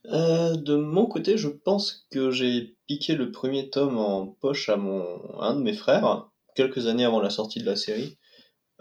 De 0.06 0.76
mon 0.76 1.06
côté, 1.06 1.38
je 1.38 1.48
pense 1.48 2.08
que 2.12 2.32
j'ai 2.32 2.76
piqué 2.88 3.14
le 3.14 3.32
premier 3.32 3.70
tome 3.70 4.00
en 4.00 4.26
poche 4.26 4.68
à 4.70 4.76
mon 4.76 5.40
un 5.40 5.54
de 5.56 5.62
mes 5.62 5.74
frères 5.74 6.31
quelques 6.56 6.88
années 6.88 7.06
avant 7.06 7.20
la 7.20 7.30
sortie 7.30 7.60
de 7.60 7.66
la 7.66 7.76
série. 7.76 8.18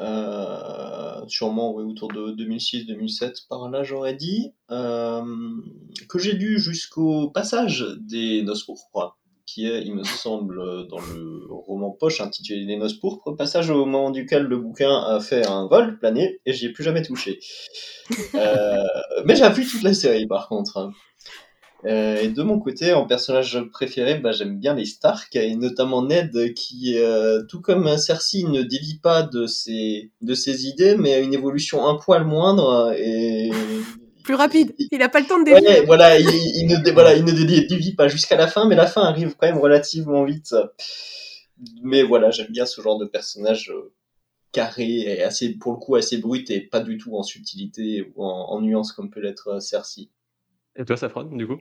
Euh, 0.01 1.21
sûrement 1.29 1.75
autour 1.75 2.09
de 2.09 2.33
2006-2007 2.33 3.49
par 3.51 3.69
là 3.69 3.83
j'aurais 3.83 4.15
dit 4.15 4.55
euh, 4.71 5.23
que 6.09 6.19
j'ai 6.19 6.33
lu 6.33 6.59
jusqu'au 6.59 7.29
passage 7.29 7.85
des 8.01 8.41
Noces 8.41 8.65
pourpres 8.65 9.19
qui 9.45 9.67
est 9.67 9.83
il 9.83 9.95
me 9.95 10.03
semble 10.05 10.89
dans 10.89 11.01
le 11.01 11.45
roman 11.51 11.91
poche 11.91 12.23
intitulé 12.23 12.65
Les 12.65 12.79
Noces 12.79 12.95
pourpres 12.95 13.33
passage 13.33 13.69
au 13.69 13.85
moment 13.85 14.11
duquel 14.11 14.45
le 14.45 14.57
bouquin 14.57 15.03
a 15.03 15.21
fait 15.21 15.47
un 15.47 15.67
vol 15.67 15.99
plané 15.99 16.41
et 16.47 16.55
j'y 16.55 16.67
ai 16.67 16.73
plus 16.73 16.85
jamais 16.85 17.03
touché 17.03 17.39
euh, 18.35 18.83
mais 19.27 19.37
j'ai 19.37 19.51
vu 19.51 19.67
toute 19.67 19.83
la 19.83 19.93
série 19.93 20.27
par 20.27 20.49
contre 20.49 20.79
hein. 20.79 20.93
Euh, 21.87 22.21
et 22.21 22.29
de 22.29 22.43
mon 22.43 22.59
côté, 22.59 22.93
en 22.93 23.07
personnage 23.07 23.61
préféré, 23.73 24.19
bah, 24.19 24.33
j'aime 24.33 24.59
bien 24.59 24.75
les 24.75 24.85
Stark, 24.85 25.35
et 25.37 25.55
notamment 25.57 26.03
Ned, 26.03 26.55
qui, 26.55 26.99
euh, 26.99 27.43
tout 27.45 27.61
comme 27.61 27.97
Cersei, 27.97 28.45
ne 28.45 28.63
dévie 28.63 28.99
pas 28.99 29.23
de 29.23 29.47
ses, 29.47 30.11
de 30.21 30.35
ses 30.35 30.67
idées, 30.67 30.97
mais 30.97 31.15
a 31.15 31.19
une 31.21 31.35
évolution 31.35 31.87
un 31.87 31.95
poil 31.95 32.25
moindre, 32.25 32.93
et... 32.97 33.51
Plus 34.25 34.35
rapide, 34.35 34.75
il 34.79 34.99
n'a 34.99 35.09
pas 35.09 35.21
le 35.21 35.27
temps 35.27 35.41
de 35.41 35.47
dévier. 35.47 35.67
Ouais, 35.67 35.87
voilà, 35.87 36.19
il, 36.19 36.29
il, 36.29 36.67
ne, 36.67 36.91
voilà, 36.93 37.15
il 37.15 37.25
ne 37.25 37.33
dévie 37.33 37.95
pas 37.95 38.07
jusqu'à 38.07 38.37
la 38.37 38.47
fin, 38.47 38.69
mais 38.69 38.77
la 38.77 38.87
fin 38.87 39.03
arrive 39.03 39.35
quand 39.37 39.47
même 39.47 39.59
relativement 39.59 40.25
vite. 40.25 40.55
Mais 41.83 42.03
voilà, 42.03 42.31
j'aime 42.31 42.51
bien 42.51 42.67
ce 42.67 42.83
genre 42.83 42.99
de 42.99 43.07
personnage 43.07 43.71
euh, 43.75 43.93
carré, 44.53 45.01
et 45.07 45.23
assez, 45.23 45.49
pour 45.55 45.73
le 45.73 45.79
coup, 45.79 45.97
assez 45.97 46.19
brut, 46.19 46.51
et 46.51 46.61
pas 46.61 46.81
du 46.81 46.99
tout 46.99 47.17
en 47.17 47.23
subtilité 47.23 48.13
ou 48.15 48.23
en, 48.23 48.51
en 48.51 48.61
nuance 48.61 48.93
comme 48.93 49.11
peut 49.11 49.21
l'être 49.21 49.61
Cersei. 49.61 50.11
Et 50.77 50.85
toi, 50.85 50.97
Safran, 50.97 51.25
du 51.25 51.47
coup? 51.47 51.59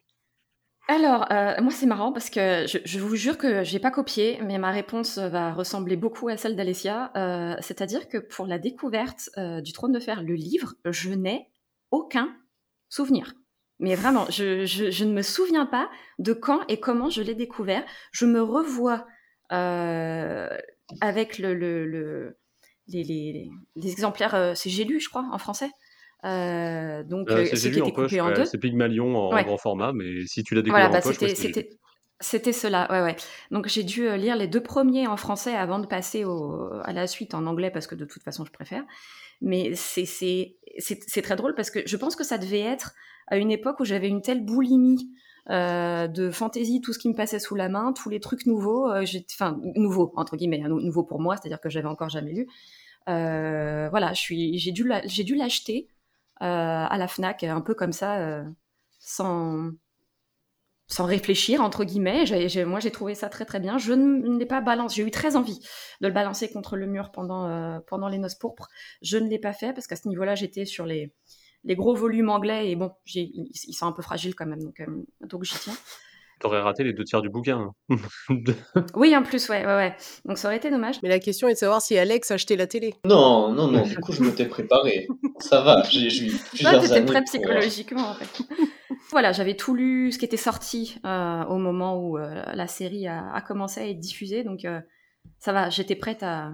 Alors, 0.89 1.31
euh, 1.31 1.53
moi, 1.61 1.71
c'est 1.71 1.85
marrant 1.85 2.11
parce 2.11 2.31
que 2.31 2.65
je, 2.65 2.99
vous 2.99 3.15
jure 3.15 3.37
que 3.37 3.63
j'ai 3.63 3.77
pas 3.77 3.91
copié, 3.91 4.39
mais 4.43 4.57
ma 4.57 4.71
réponse 4.71 5.19
va 5.19 5.53
ressembler 5.53 5.95
beaucoup 5.95 6.29
à 6.29 6.37
celle 6.37 6.55
d'Alessia. 6.55 7.11
Euh, 7.15 7.55
C'est-à-dire 7.61 8.09
que 8.09 8.17
pour 8.17 8.47
la 8.47 8.57
découverte 8.57 9.29
euh, 9.37 9.61
du 9.61 9.71
Trône 9.71 9.91
de 9.91 9.99
Fer, 9.99 10.23
le 10.23 10.33
livre, 10.33 10.73
je 10.85 11.11
n'ai 11.11 11.51
aucun 11.91 12.35
souvenir. 12.89 13.35
Mais 13.77 13.93
vraiment, 13.93 14.25
je, 14.31 15.03
ne 15.03 15.13
me 15.13 15.21
souviens 15.21 15.67
pas 15.67 15.91
de 16.17 16.33
quand 16.33 16.61
et 16.69 16.79
comment 16.79 17.11
je 17.11 17.21
l'ai 17.21 17.35
découvert. 17.35 17.85
Je 18.11 18.25
me 18.25 18.41
revois 18.41 19.05
avec 19.51 21.37
le, 21.37 21.53
le, 21.53 21.85
le- 21.85 22.37
les, 22.87 23.03
les, 23.03 23.91
exemplaires, 23.91 24.53
c'est 24.55 24.71
J'ai 24.71 24.85
lu, 24.85 24.99
je 24.99 25.07
crois, 25.07 25.29
en 25.31 25.37
français. 25.37 25.69
Euh, 26.25 27.03
donc, 27.03 27.29
Euh, 27.29 27.43
euh, 27.43 27.55
qui 27.55 27.69
lu 27.69 27.81
en 27.81 27.91
poche, 27.91 28.13
en 28.13 28.27
ouais, 28.27 28.33
deux. 28.33 28.45
c'est 28.45 28.57
Pygmalion 28.57 29.15
en 29.15 29.33
Ouais. 29.33 29.43
grand 29.43 29.57
format, 29.57 29.93
mais 29.93 30.25
si 30.25 30.43
tu 30.43 30.53
l'as 30.53 30.61
découvert 30.61 30.89
Voilà, 30.89 30.89
en 30.89 30.99
bah, 30.99 31.01
poche, 31.01 31.21
ouais, 31.21 31.29
c'était, 31.35 31.69
c'était, 32.19 32.51
cela, 32.51 32.87
ouais, 32.91 33.01
ouais. 33.01 33.15
Donc 33.51 33.67
j'ai 33.69 33.83
dû 33.83 34.09
lire 34.17 34.35
les 34.35 34.47
deux 34.47 34.61
premiers 34.61 35.07
en 35.07 35.15
français 35.15 35.55
avant 35.55 35.79
de 35.79 35.87
passer 35.87 36.25
au, 36.25 36.69
à 36.83 36.91
la 36.91 37.07
suite 37.07 37.33
en 37.33 37.45
anglais 37.45 37.71
parce 37.71 37.87
que 37.87 37.95
de 37.95 38.03
toute 38.03 38.23
façon 38.23 38.43
je 38.43 38.51
préfère. 38.51 38.83
Mais 39.41 39.73
c'est, 39.75 40.05
très 41.23 41.35
drôle 41.37 41.55
parce 41.55 41.71
que 41.71 41.79
je 41.85 41.95
pense 41.95 42.17
que 42.17 42.25
ça 42.25 42.37
devait 42.37 42.59
être 42.59 42.93
à 43.27 43.37
une 43.37 43.51
époque 43.51 43.79
où 43.79 43.85
j'avais 43.85 44.09
une 44.09 44.21
telle 44.21 44.43
boulimie 44.43 45.09
euh, 45.49 46.07
de 46.07 46.29
fantaisie, 46.29 46.81
tout 46.81 46.91
ce 46.91 46.99
qui 46.99 47.07
me 47.07 47.15
passait 47.15 47.39
sous 47.39 47.55
la 47.55 47.69
main, 47.69 47.93
tous 47.93 48.09
les 48.09 48.19
trucs 48.19 48.45
nouveaux, 48.45 48.91
euh, 48.91 49.05
enfin 49.33 49.57
nouveaux 49.75 50.11
entre 50.17 50.35
guillemets, 50.35 50.61
hein, 50.63 50.67
nou- 50.67 50.81
nouveaux 50.81 51.03
pour 51.03 51.21
moi, 51.21 51.37
c'est-à-dire 51.37 51.61
que 51.61 51.69
j'avais 51.69 51.87
encore 51.87 52.09
jamais 52.09 52.33
lu. 52.33 52.47
Euh, 53.07 53.87
voilà, 53.89 54.11
j'ai 54.13 54.71
dû, 54.71 54.91
j'ai 55.05 55.23
dû 55.23 55.35
l'acheter 55.35 55.87
à 56.39 56.97
la 56.97 57.07
Fnac, 57.07 57.43
un 57.43 57.61
peu 57.61 57.73
comme 57.73 57.93
ça, 57.93 58.19
euh, 58.19 58.43
sans 58.99 59.71
sans 60.87 61.05
réfléchir 61.05 61.61
entre 61.61 61.83
guillemets. 61.83 62.25
Moi, 62.65 62.79
j'ai 62.79 62.91
trouvé 62.91 63.13
ça 63.13 63.29
très 63.29 63.45
très 63.45 63.59
bien. 63.59 63.77
Je 63.77 63.93
ne 63.93 64.39
l'ai 64.39 64.45
pas 64.47 64.59
balancé. 64.59 64.95
J'ai 64.95 65.07
eu 65.07 65.11
très 65.11 65.35
envie 65.35 65.59
de 66.01 66.07
le 66.07 66.13
balancer 66.13 66.49
contre 66.51 66.75
le 66.75 66.87
mur 66.87 67.11
pendant 67.11 67.47
euh, 67.47 67.79
pendant 67.87 68.09
les 68.09 68.17
noces 68.17 68.35
pourpres. 68.35 68.67
Je 69.01 69.17
ne 69.17 69.29
l'ai 69.29 69.39
pas 69.39 69.53
fait 69.53 69.71
parce 69.73 69.85
qu'à 69.85 69.95
ce 69.95 70.07
niveau-là, 70.07 70.35
j'étais 70.35 70.65
sur 70.65 70.85
les 70.85 71.13
les 71.63 71.75
gros 71.75 71.93
volumes 71.93 72.29
anglais 72.29 72.71
et 72.71 72.75
bon, 72.75 72.91
ils 73.13 73.73
sont 73.73 73.85
un 73.85 73.91
peu 73.91 74.01
fragiles 74.01 74.33
quand 74.33 74.45
même, 74.45 74.71
euh, 74.79 75.27
donc 75.27 75.43
j'y 75.43 75.55
tiens. 75.59 75.75
T'aurais 76.39 76.61
raté 76.61 76.83
les 76.83 76.93
deux 76.93 77.03
tiers 77.03 77.21
du 77.21 77.29
bouquin. 77.29 77.71
hein. 77.89 77.97
Oui, 78.95 79.15
en 79.15 79.23
plus, 79.23 79.49
ouais, 79.49 79.65
ouais, 79.65 79.75
ouais. 79.75 79.95
Donc 80.25 80.37
ça 80.37 80.47
aurait 80.47 80.57
été 80.57 80.69
dommage. 80.69 80.95
Mais 81.03 81.09
la 81.09 81.19
question 81.19 81.47
est 81.49 81.53
de 81.53 81.57
savoir 81.57 81.81
si 81.81 81.97
Alex 81.97 82.31
a 82.31 82.35
acheté 82.35 82.55
la 82.55 82.65
télé. 82.67 82.95
Non, 83.05 83.51
non, 83.51 83.67
non, 83.67 83.81
du 83.83 83.97
coup, 83.97 84.13
je 84.13 84.23
m'étais 84.23 84.45
préparé. 84.45 85.07
Ça 85.39 85.61
va, 85.61 85.83
j'ai 85.89 86.07
eu 86.27 86.31
plusieurs 86.49 86.91
années 86.93 87.05
prêt 87.05 87.21
pour- 87.21 87.25
psychologiquement, 87.25 88.07
en 88.09 88.13
fait. 88.13 88.43
voilà, 89.11 89.31
j'avais 89.33 89.55
tout 89.55 89.75
lu, 89.75 90.11
ce 90.11 90.17
qui 90.19 90.25
était 90.25 90.37
sorti 90.37 90.97
euh, 91.05 91.43
au 91.45 91.57
moment 91.57 91.97
où 91.99 92.17
euh, 92.17 92.41
la 92.53 92.67
série 92.67 93.07
a, 93.07 93.31
a 93.33 93.41
commencé 93.41 93.81
à 93.81 93.87
être 93.87 93.99
diffusée, 93.99 94.43
donc 94.43 94.63
euh, 94.65 94.79
ça 95.39 95.51
va, 95.51 95.69
j'étais 95.69 95.95
prête 95.95 96.23
à... 96.23 96.53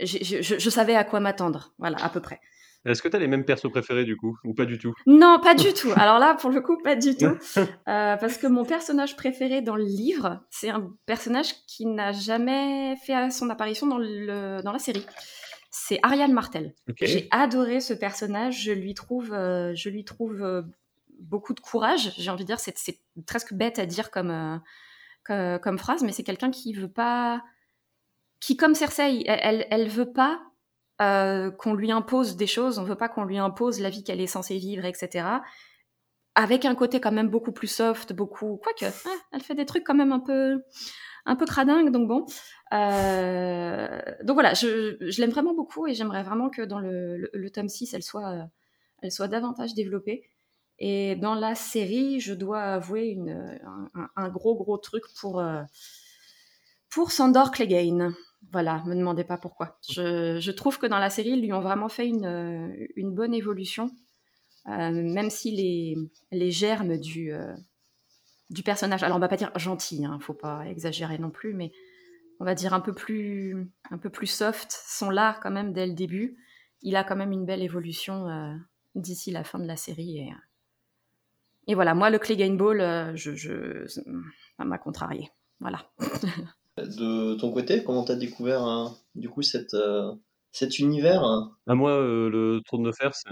j'ai- 0.00 0.24
Je, 0.24 0.42
je- 0.42 0.58
je 0.58 0.70
savais 0.70 0.96
à 0.96 1.04
quoi 1.04 1.20
m'attendre, 1.20 1.72
voilà, 1.78 1.98
à 2.02 2.08
peu 2.08 2.20
près. 2.20 2.40
Est-ce 2.84 3.02
que 3.02 3.08
t'as 3.08 3.18
les 3.18 3.28
mêmes 3.28 3.44
persos 3.44 3.70
préférés 3.70 4.04
du 4.04 4.16
coup 4.16 4.38
Ou 4.44 4.52
pas 4.52 4.66
du 4.66 4.78
tout? 4.78 4.92
Non, 5.06 5.40
pas 5.42 5.54
du 5.54 5.72
tout. 5.72 5.90
Alors 5.96 6.18
là, 6.18 6.34
pour 6.34 6.50
le 6.50 6.60
coup, 6.60 6.78
pas 6.82 6.96
du 6.96 7.16
tout. 7.16 7.36
Euh, 7.86 8.16
parce 8.16 8.38
que 8.38 8.46
mon 8.46 8.64
personnage 8.64 9.14
préféré 9.14 9.60
dans 9.60 9.76
le 9.76 9.84
livre, 9.84 10.40
c'est 10.50 10.70
un 10.70 10.90
personnage 11.06 11.54
qui 11.66 11.86
n'a 11.86 12.12
jamais 12.12 12.96
fait 12.96 13.30
son 13.30 13.50
apparition 13.50 13.86
dans, 13.86 13.98
le, 13.98 14.62
dans 14.62 14.72
la 14.72 14.78
série. 14.78 15.04
C'est 15.70 15.98
Ariane 16.02 16.32
Martel. 16.32 16.74
J'ai 17.00 17.28
adoré 17.30 17.80
ce 17.80 17.92
personnage. 17.92 18.62
Je 18.62 18.72
lui 18.72 18.94
trouve, 18.94 19.32
euh, 19.32 19.74
je 19.74 19.90
lui 19.90 20.04
trouve 20.04 20.42
euh, 20.42 20.62
beaucoup 21.20 21.52
de 21.52 21.60
courage. 21.60 22.12
J'ai 22.16 22.30
envie 22.30 22.44
de 22.44 22.48
dire, 22.48 22.60
c'est, 22.60 22.76
c'est 22.78 22.98
presque 23.26 23.52
bête 23.52 23.78
à 23.78 23.86
dire 23.86 24.10
comme, 24.10 24.60
comme, 25.24 25.58
comme 25.60 25.78
phrase, 25.78 26.02
mais 26.02 26.12
c'est 26.12 26.24
quelqu'un 26.24 26.50
qui 26.50 26.72
veut 26.72 26.90
pas, 26.90 27.42
qui 28.40 28.56
comme 28.56 28.74
Cersei, 28.74 29.24
elle, 29.26 29.40
elle, 29.42 29.66
elle 29.70 29.88
veut 29.88 30.10
pas 30.12 30.40
euh, 31.02 31.50
qu'on 31.50 31.74
lui 31.74 31.90
impose 31.90 32.36
des 32.36 32.46
choses. 32.46 32.78
On 32.78 32.84
veut 32.84 32.96
pas 32.96 33.08
qu'on 33.08 33.24
lui 33.24 33.38
impose 33.38 33.80
la 33.80 33.90
vie 33.90 34.04
qu'elle 34.04 34.20
est 34.20 34.26
censée 34.26 34.58
vivre, 34.58 34.84
etc. 34.84 35.26
Avec 36.34 36.64
un 36.64 36.74
côté 36.74 37.00
quand 37.00 37.12
même 37.12 37.28
beaucoup 37.28 37.52
plus 37.52 37.68
soft, 37.68 38.12
beaucoup, 38.12 38.60
quoique, 38.62 38.84
hein, 38.86 39.18
elle 39.32 39.40
fait 39.40 39.54
des 39.54 39.66
trucs 39.66 39.84
quand 39.84 39.94
même 39.94 40.12
un 40.12 40.20
peu, 40.20 40.62
un 41.26 41.36
peu 41.36 41.46
cradingue, 41.46 41.90
donc 41.90 42.08
bon. 42.08 42.26
Euh, 42.72 44.00
donc 44.22 44.34
voilà, 44.34 44.54
je, 44.54 44.96
je 45.00 45.20
l'aime 45.20 45.30
vraiment 45.30 45.54
beaucoup 45.54 45.86
et 45.86 45.94
j'aimerais 45.94 46.22
vraiment 46.22 46.50
que 46.50 46.62
dans 46.62 46.80
le, 46.80 47.30
le, 47.32 47.50
tome 47.50 47.68
6, 47.68 47.94
elle 47.94 48.02
soit, 48.02 48.48
elle 49.02 49.12
soit 49.12 49.28
davantage 49.28 49.74
développée. 49.74 50.28
Et 50.78 51.14
dans 51.16 51.34
la 51.34 51.54
série, 51.54 52.20
je 52.20 52.34
dois 52.34 52.60
avouer 52.60 53.06
une, 53.06 53.58
un, 53.94 54.08
un 54.16 54.28
gros, 54.28 54.56
gros 54.56 54.78
truc 54.78 55.04
pour, 55.20 55.40
euh, 55.40 55.62
pour 56.90 57.12
Sandor 57.12 57.50
Clegane. 57.52 58.14
Voilà, 58.52 58.82
me 58.86 58.94
demandez 58.94 59.24
pas 59.24 59.38
pourquoi. 59.38 59.78
Je, 59.88 60.50
trouve 60.50 60.78
que 60.78 60.86
dans 60.86 60.98
la 60.98 61.10
série, 61.10 61.30
ils 61.30 61.42
lui 61.42 61.52
ont 61.52 61.60
vraiment 61.60 61.88
fait 61.88 62.06
une, 62.06 62.74
une 62.96 63.14
bonne 63.14 63.34
évolution, 63.34 63.90
euh, 64.68 64.90
même 64.90 65.30
si 65.30 65.50
les, 66.30 66.50
germes 66.50 66.96
du, 66.98 67.32
euh, 67.32 67.54
du 68.50 68.62
personnage, 68.62 69.02
alors 69.02 69.16
on 69.16 69.20
va 69.20 69.28
pas 69.28 69.36
dire 69.36 69.50
gentil, 69.58 70.04
hein, 70.04 70.18
faut 70.20 70.34
pas 70.34 70.66
exagérer 70.66 71.18
non 71.18 71.30
plus, 71.30 71.54
mais 71.54 71.72
on 72.40 72.44
va 72.44 72.54
dire 72.54 72.74
un 72.74 72.80
peu 72.80 72.92
plus, 72.92 73.70
un 73.90 73.98
peu 73.98 74.10
plus 74.10 74.26
soft, 74.26 74.70
sont 74.70 75.10
là 75.10 75.38
quand 75.42 75.50
même 75.50 75.72
dès 75.72 75.86
le 75.86 75.94
début. 75.94 76.36
Il 76.82 76.96
a 76.96 77.04
quand 77.04 77.16
même 77.16 77.32
une 77.32 77.46
belle 77.46 77.62
évolution 77.62 78.28
euh, 78.28 78.54
d'ici 78.94 79.30
la 79.30 79.44
fin 79.44 79.58
de 79.58 79.66
la 79.66 79.76
série. 79.76 80.28
Et, 81.66 81.74
voilà, 81.74 81.94
moi, 81.94 82.10
le 82.10 82.18
Clegane 82.18 82.56
Ball, 82.56 82.80
euh, 82.80 83.16
je, 83.16 83.34
je, 83.34 83.86
ça 83.86 84.64
m'a 84.64 84.78
contrarié. 84.78 85.30
Voilà. 85.60 85.90
De 86.76 87.34
ton 87.34 87.52
côté, 87.52 87.84
comment 87.84 88.04
t'as 88.04 88.16
découvert 88.16 88.62
hein, 88.62 88.96
du 89.14 89.28
coup 89.28 89.42
euh, 89.74 90.12
cet 90.50 90.78
univers 90.80 91.22
hein? 91.22 91.52
À 91.66 91.74
moi, 91.74 91.92
euh, 91.92 92.28
le 92.28 92.60
tour 92.66 92.80
de 92.80 92.90
fer, 92.90 93.14
c'est 93.14 93.30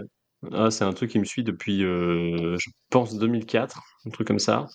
ah, 0.53 0.71
c'est 0.71 0.85
un 0.85 0.93
truc 0.93 1.11
qui 1.11 1.19
me 1.21 1.25
suit 1.25 1.45
depuis, 1.45 1.85
euh, 1.85 2.57
je 2.59 2.71
pense, 2.91 3.17
2004, 3.17 3.81
un 4.07 4.11
truc 4.11 4.27
comme 4.27 4.41
ça. 4.41 4.67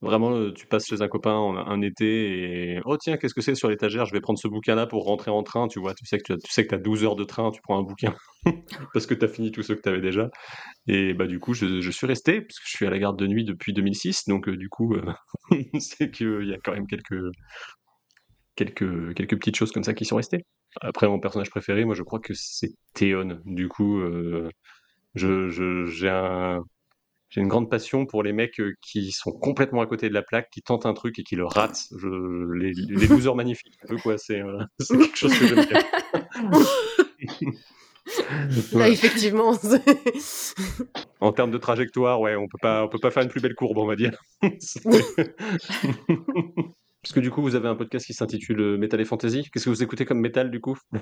Vraiment, 0.00 0.50
tu 0.52 0.66
passes 0.66 0.86
chez 0.86 1.02
un 1.02 1.08
copain 1.08 1.34
en- 1.34 1.56
un 1.56 1.80
été 1.82 2.74
et 2.74 2.80
oh 2.86 2.96
tiens, 2.96 3.16
qu'est-ce 3.18 3.34
que 3.34 3.40
c'est 3.42 3.54
sur 3.54 3.68
l'étagère? 3.68 4.06
Je 4.06 4.12
vais 4.12 4.20
prendre 4.20 4.38
ce 4.38 4.48
bouquin-là 4.48 4.86
pour 4.86 5.04
rentrer 5.04 5.30
en 5.30 5.42
train. 5.44 5.68
Tu 5.68 5.80
vois, 5.80 5.94
tu 5.94 6.06
sais 6.06 6.18
que 6.18 6.24
tu 6.24 6.32
as, 6.32 6.36
sais 6.48 6.64
que 6.64 6.70
t'as 6.70 6.78
12 6.78 7.04
heures 7.04 7.16
de 7.16 7.24
train, 7.24 7.50
tu 7.52 7.60
prends 7.62 7.78
un 7.78 7.82
bouquin 7.82 8.14
parce 8.94 9.06
que 9.06 9.14
tu 9.14 9.24
as 9.24 9.28
fini 9.28 9.52
tous 9.52 9.62
ceux 9.62 9.76
que 9.76 9.82
tu 9.82 9.88
avais 9.90 10.00
déjà. 10.00 10.28
Et 10.88 11.14
bah 11.14 11.26
du 11.26 11.38
coup, 11.40 11.54
je, 11.54 11.90
suis 11.90 12.06
resté 12.06 12.40
parce 12.42 12.58
que 12.58 12.64
je 12.66 12.76
suis 12.76 12.86
à 12.86 12.90
la 12.90 12.98
garde 12.98 13.18
de 13.18 13.26
nuit 13.26 13.44
depuis 13.44 13.72
2006, 13.74 14.24
donc 14.28 14.50
du 14.50 14.68
coup, 14.68 14.94
euh, 14.94 15.12
c'est 15.80 16.10
qu'il 16.10 16.48
y 16.48 16.54
a 16.54 16.58
quand 16.58 16.72
même 16.72 16.86
quelques 16.86 17.22
quelques 18.56 19.14
quelques 19.14 19.38
petites 19.38 19.56
choses 19.56 19.72
comme 19.72 19.84
ça 19.84 19.94
qui 19.94 20.04
sont 20.04 20.16
restées. 20.16 20.44
Après, 20.80 21.08
mon 21.08 21.20
personnage 21.20 21.50
préféré, 21.50 21.84
moi, 21.84 21.94
je 21.94 22.02
crois 22.02 22.20
que 22.20 22.34
c'est 22.34 22.72
Théon. 22.94 23.40
Du 23.44 23.68
coup, 23.68 24.00
euh, 24.00 24.50
je, 25.14 25.48
je, 25.50 25.86
j'ai 25.86 26.08
un, 26.08 26.62
j'ai 27.28 27.40
une 27.40 27.48
grande 27.48 27.70
passion 27.70 28.06
pour 28.06 28.22
les 28.22 28.32
mecs 28.32 28.60
euh, 28.60 28.74
qui 28.82 29.12
sont 29.12 29.32
complètement 29.32 29.80
à 29.80 29.86
côté 29.86 30.08
de 30.08 30.14
la 30.14 30.22
plaque, 30.22 30.50
qui 30.50 30.62
tentent 30.62 30.86
un 30.86 30.94
truc 30.94 31.18
et 31.18 31.22
qui 31.22 31.36
le 31.36 31.46
ratent. 31.46 31.88
Je, 31.96 32.52
les, 32.54 32.72
les 32.74 33.06
losers 33.06 33.34
magnifiques, 33.34 33.78
un 33.84 33.88
peu 33.88 33.96
quoi. 33.96 34.18
C'est, 34.18 34.42
euh, 34.42 34.62
c'est 34.80 34.98
quelque 34.98 35.16
chose 35.16 35.38
que 35.38 35.46
j'aime 35.46 35.66
bien. 35.66 35.82
Là, 38.72 38.88
effectivement. 38.88 39.52
En 41.20 41.32
termes 41.32 41.52
de 41.52 41.58
trajectoire, 41.58 42.20
ouais, 42.20 42.34
on 42.36 42.48
peut 42.48 42.58
pas, 42.60 42.84
on 42.84 42.88
peut 42.88 42.98
pas 42.98 43.10
faire 43.10 43.22
une 43.22 43.28
plus 43.28 43.40
belle 43.40 43.54
courbe, 43.54 43.78
on 43.78 43.86
va 43.86 43.96
dire. 43.96 44.20
Parce 47.02 47.12
que 47.14 47.20
du 47.20 47.30
coup, 47.30 47.42
vous 47.42 47.56
avez 47.56 47.68
un 47.68 47.74
podcast 47.74 48.06
qui 48.06 48.14
s'intitule 48.14 48.60
euh, 48.60 48.78
Metal 48.78 49.00
et 49.00 49.04
Fantasy. 49.04 49.50
Qu'est-ce 49.52 49.64
que 49.64 49.70
vous 49.70 49.82
écoutez 49.82 50.04
comme 50.04 50.20
métal 50.20 50.50
du 50.50 50.60
coup? 50.60 50.78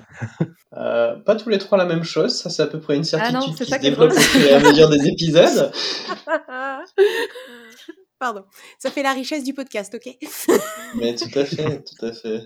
Euh, 0.73 1.17
Pas 1.25 1.35
tous 1.35 1.49
les 1.49 1.57
trois 1.57 1.77
la 1.77 1.85
même 1.85 2.03
chose, 2.03 2.33
ça 2.33 2.49
c'est 2.49 2.63
à 2.63 2.67
peu 2.67 2.79
près 2.79 2.95
une 2.95 3.03
certitude 3.03 3.35
Ah 3.37 3.45
non, 3.45 3.53
c'est 3.53 3.65
qui 3.65 3.69
ça 3.71 3.77
se 3.77 3.81
développe 3.81 4.11
au 4.11 4.13
drôle. 4.15 4.23
fur 4.23 4.41
et 4.41 4.53
à 4.53 4.59
mesure 4.59 4.89
des 4.89 5.05
épisodes. 5.07 5.71
Pardon. 8.19 8.45
Ça 8.79 8.89
fait 8.89 9.03
la 9.03 9.11
richesse 9.13 9.43
du 9.43 9.53
podcast, 9.53 9.93
ok? 9.95 10.15
Mais 10.95 11.13
tout 11.15 11.37
à 11.37 11.43
fait, 11.45 11.83
tout 11.83 12.05
à 12.05 12.13
fait. 12.13 12.41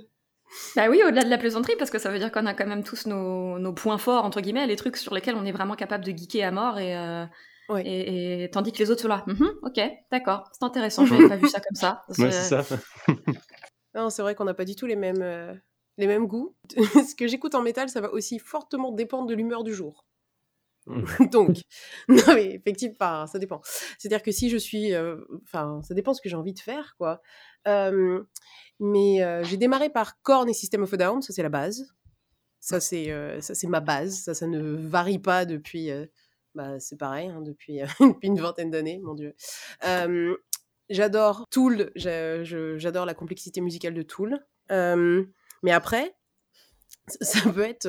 Bah 0.76 0.88
oui, 0.90 1.02
au-delà 1.06 1.24
de 1.24 1.30
la 1.30 1.38
plaisanterie, 1.38 1.76
parce 1.78 1.92
que 1.92 2.00
ça 2.00 2.10
veut 2.10 2.18
dire 2.20 2.32
qu'on 2.32 2.46
a 2.46 2.54
quand 2.54 2.66
même 2.68 2.84
tous 2.84 3.06
nos, 3.08 3.60
nos 3.60 3.74
points 3.74 3.98
forts, 3.98 4.24
entre 4.26 4.42
guillemets, 4.42 4.68
les 4.68 4.76
trucs 4.76 4.98
sur 4.98 5.14
lesquels 5.14 5.36
on 5.36 5.46
est 5.46 5.52
vraiment 5.52 5.76
capable 5.76 6.04
de 6.06 6.12
geeker 6.12 6.44
à 6.48 6.52
mort, 6.52 6.80
et, 6.80 6.96
euh, 6.98 7.26
Ouais. 7.69 7.84
et, 7.86 8.43
et 8.43 8.50
tandis 8.51 8.72
que 8.72 8.77
les 8.79 8.91
autres 8.91 9.01
sont 9.01 9.07
là. 9.07 9.24
Mhm, 9.27 9.50
ok, 9.63 9.79
d'accord, 10.12 10.50
c'est 10.53 10.63
intéressant, 10.63 11.05
j'avais 11.05 11.27
pas 11.27 11.38
vu 11.38 11.48
ça 11.48 11.60
comme 11.60 11.75
ça. 11.75 12.03
Ouais, 12.17 12.31
c'est 12.31 12.63
ça. 12.63 12.65
Non, 13.95 14.10
c'est 14.10 14.22
vrai 14.22 14.36
qu'on 14.36 14.43
n'a 14.43 14.53
pas 14.53 14.65
du 14.65 14.75
tout 14.75 14.88
les 14.88 14.98
mêmes, 14.98 15.22
euh, 15.22 15.53
les 15.98 16.05
mêmes 16.05 16.27
goûts. 16.27 16.53
Ce 16.75 17.15
que 17.15 17.27
j'écoute 17.27 17.55
en 17.55 17.62
métal, 17.62 17.88
ça 17.88 18.01
va 18.01 18.12
aussi 18.12 18.39
fortement 18.39 18.91
dépendre 18.91 19.25
de 19.27 19.34
l'humeur 19.34 19.63
du 19.63 19.74
jour. 19.74 20.05
Donc, 21.31 21.57
non 22.10 22.36
mais 22.36 22.55
effectivement, 22.55 23.25
ça 23.25 23.39
dépend. 23.39 23.62
C'est-à-dire 23.98 24.22
que 24.22 24.31
si 24.31 24.50
je 24.50 24.57
suis, 24.57 24.93
euh, 24.93 25.17
enfin, 25.43 25.81
ça 25.81 25.93
dépend 25.95 26.13
ce 26.13 26.22
que 26.22 26.29
j'ai 26.29 26.36
envie 26.36 26.53
de 26.53 26.60
faire, 26.60 26.95
quoi. 26.98 27.22
Euh, 27.67 28.22
mais 28.79 29.24
euh, 29.24 29.43
j'ai 29.43 29.57
démarré 29.57 29.89
par 29.89 30.22
Korn 30.22 30.48
et 30.50 30.53
System 30.53 30.84
of 30.84 30.93
a 30.93 30.98
Down, 30.98 31.22
ça 31.22 31.34
c'est 31.34 31.41
la 31.41 31.50
base. 31.50 31.88
Ça 32.60 32.79
c'est, 32.79 33.12
euh, 33.12 33.39
ça 33.41 33.55
c'est 33.55 33.67
ma 33.67 33.79
base. 33.79 34.15
Ça, 34.24 34.34
ça 34.34 34.45
ne 34.45 34.60
varie 34.75 35.19
pas 35.19 35.45
depuis. 35.45 35.89
Euh, 36.58 36.74
bah, 36.74 36.80
c'est 36.80 36.98
pareil, 36.98 37.30
hein, 37.30 37.42
depuis, 37.42 37.80
depuis 38.00 38.28
une 38.28 38.40
vingtaine 38.40 38.72
d'années, 38.72 39.00
mon 39.00 39.14
dieu. 39.14 39.36
Euh, 39.86 40.36
j'adore 40.90 41.46
Tool, 41.50 41.92
j'adore 41.96 43.06
la 43.06 43.14
complexité 43.14 43.62
musicale 43.62 43.94
de 43.94 44.02
Tool. 44.02 44.40
mais 44.70 45.72
après, 45.72 46.16
ça 47.22 47.50
peut 47.50 47.62
être. 47.62 47.88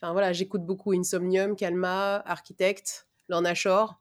Enfin 0.00 0.12
voilà, 0.12 0.32
j'écoute 0.32 0.66
beaucoup 0.66 0.92
Insomnium, 0.92 1.56
Kalma, 1.56 2.16
Architect, 2.26 3.08
Lorna 3.28 3.54
Shore. 3.54 4.00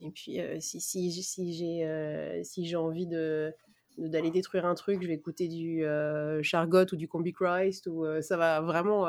Et 0.00 0.10
puis, 0.10 0.38
si, 0.60 0.80
si, 0.80 1.22
si 1.22 1.54
j'ai 1.54 2.42
si 2.44 2.76
envie 2.76 3.06
de 3.06 3.54
d'aller 3.98 4.30
détruire 4.30 4.64
un 4.64 4.74
truc, 4.74 5.02
je 5.02 5.06
vais 5.06 5.14
écouter 5.14 5.48
du 5.48 5.84
Chargot 6.42 6.86
ou 6.92 6.96
du 6.96 7.08
Combi 7.08 7.32
Christ, 7.32 7.86
ou 7.86 8.04
ça 8.20 8.36
va 8.36 8.60
vraiment 8.60 9.06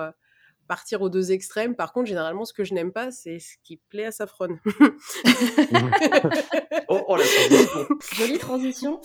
partir 0.68 1.02
aux 1.02 1.10
deux 1.10 1.32
extrêmes. 1.32 1.76
Par 1.76 1.94
contre, 1.94 2.08
généralement, 2.08 2.46
ce 2.46 2.54
que 2.54 2.64
je 2.64 2.74
n'aime 2.74 2.92
pas, 2.92 3.12
c'est 3.12 3.40
ce 3.40 3.56
qui 3.64 3.78
plaît 3.78 4.06
à 4.06 4.12
Safron. 4.12 4.58
oh, 6.88 7.04
oh, 7.08 7.16
la 7.16 7.24
transition. 7.24 7.88
Jolie 8.14 8.38
transition. 8.38 9.02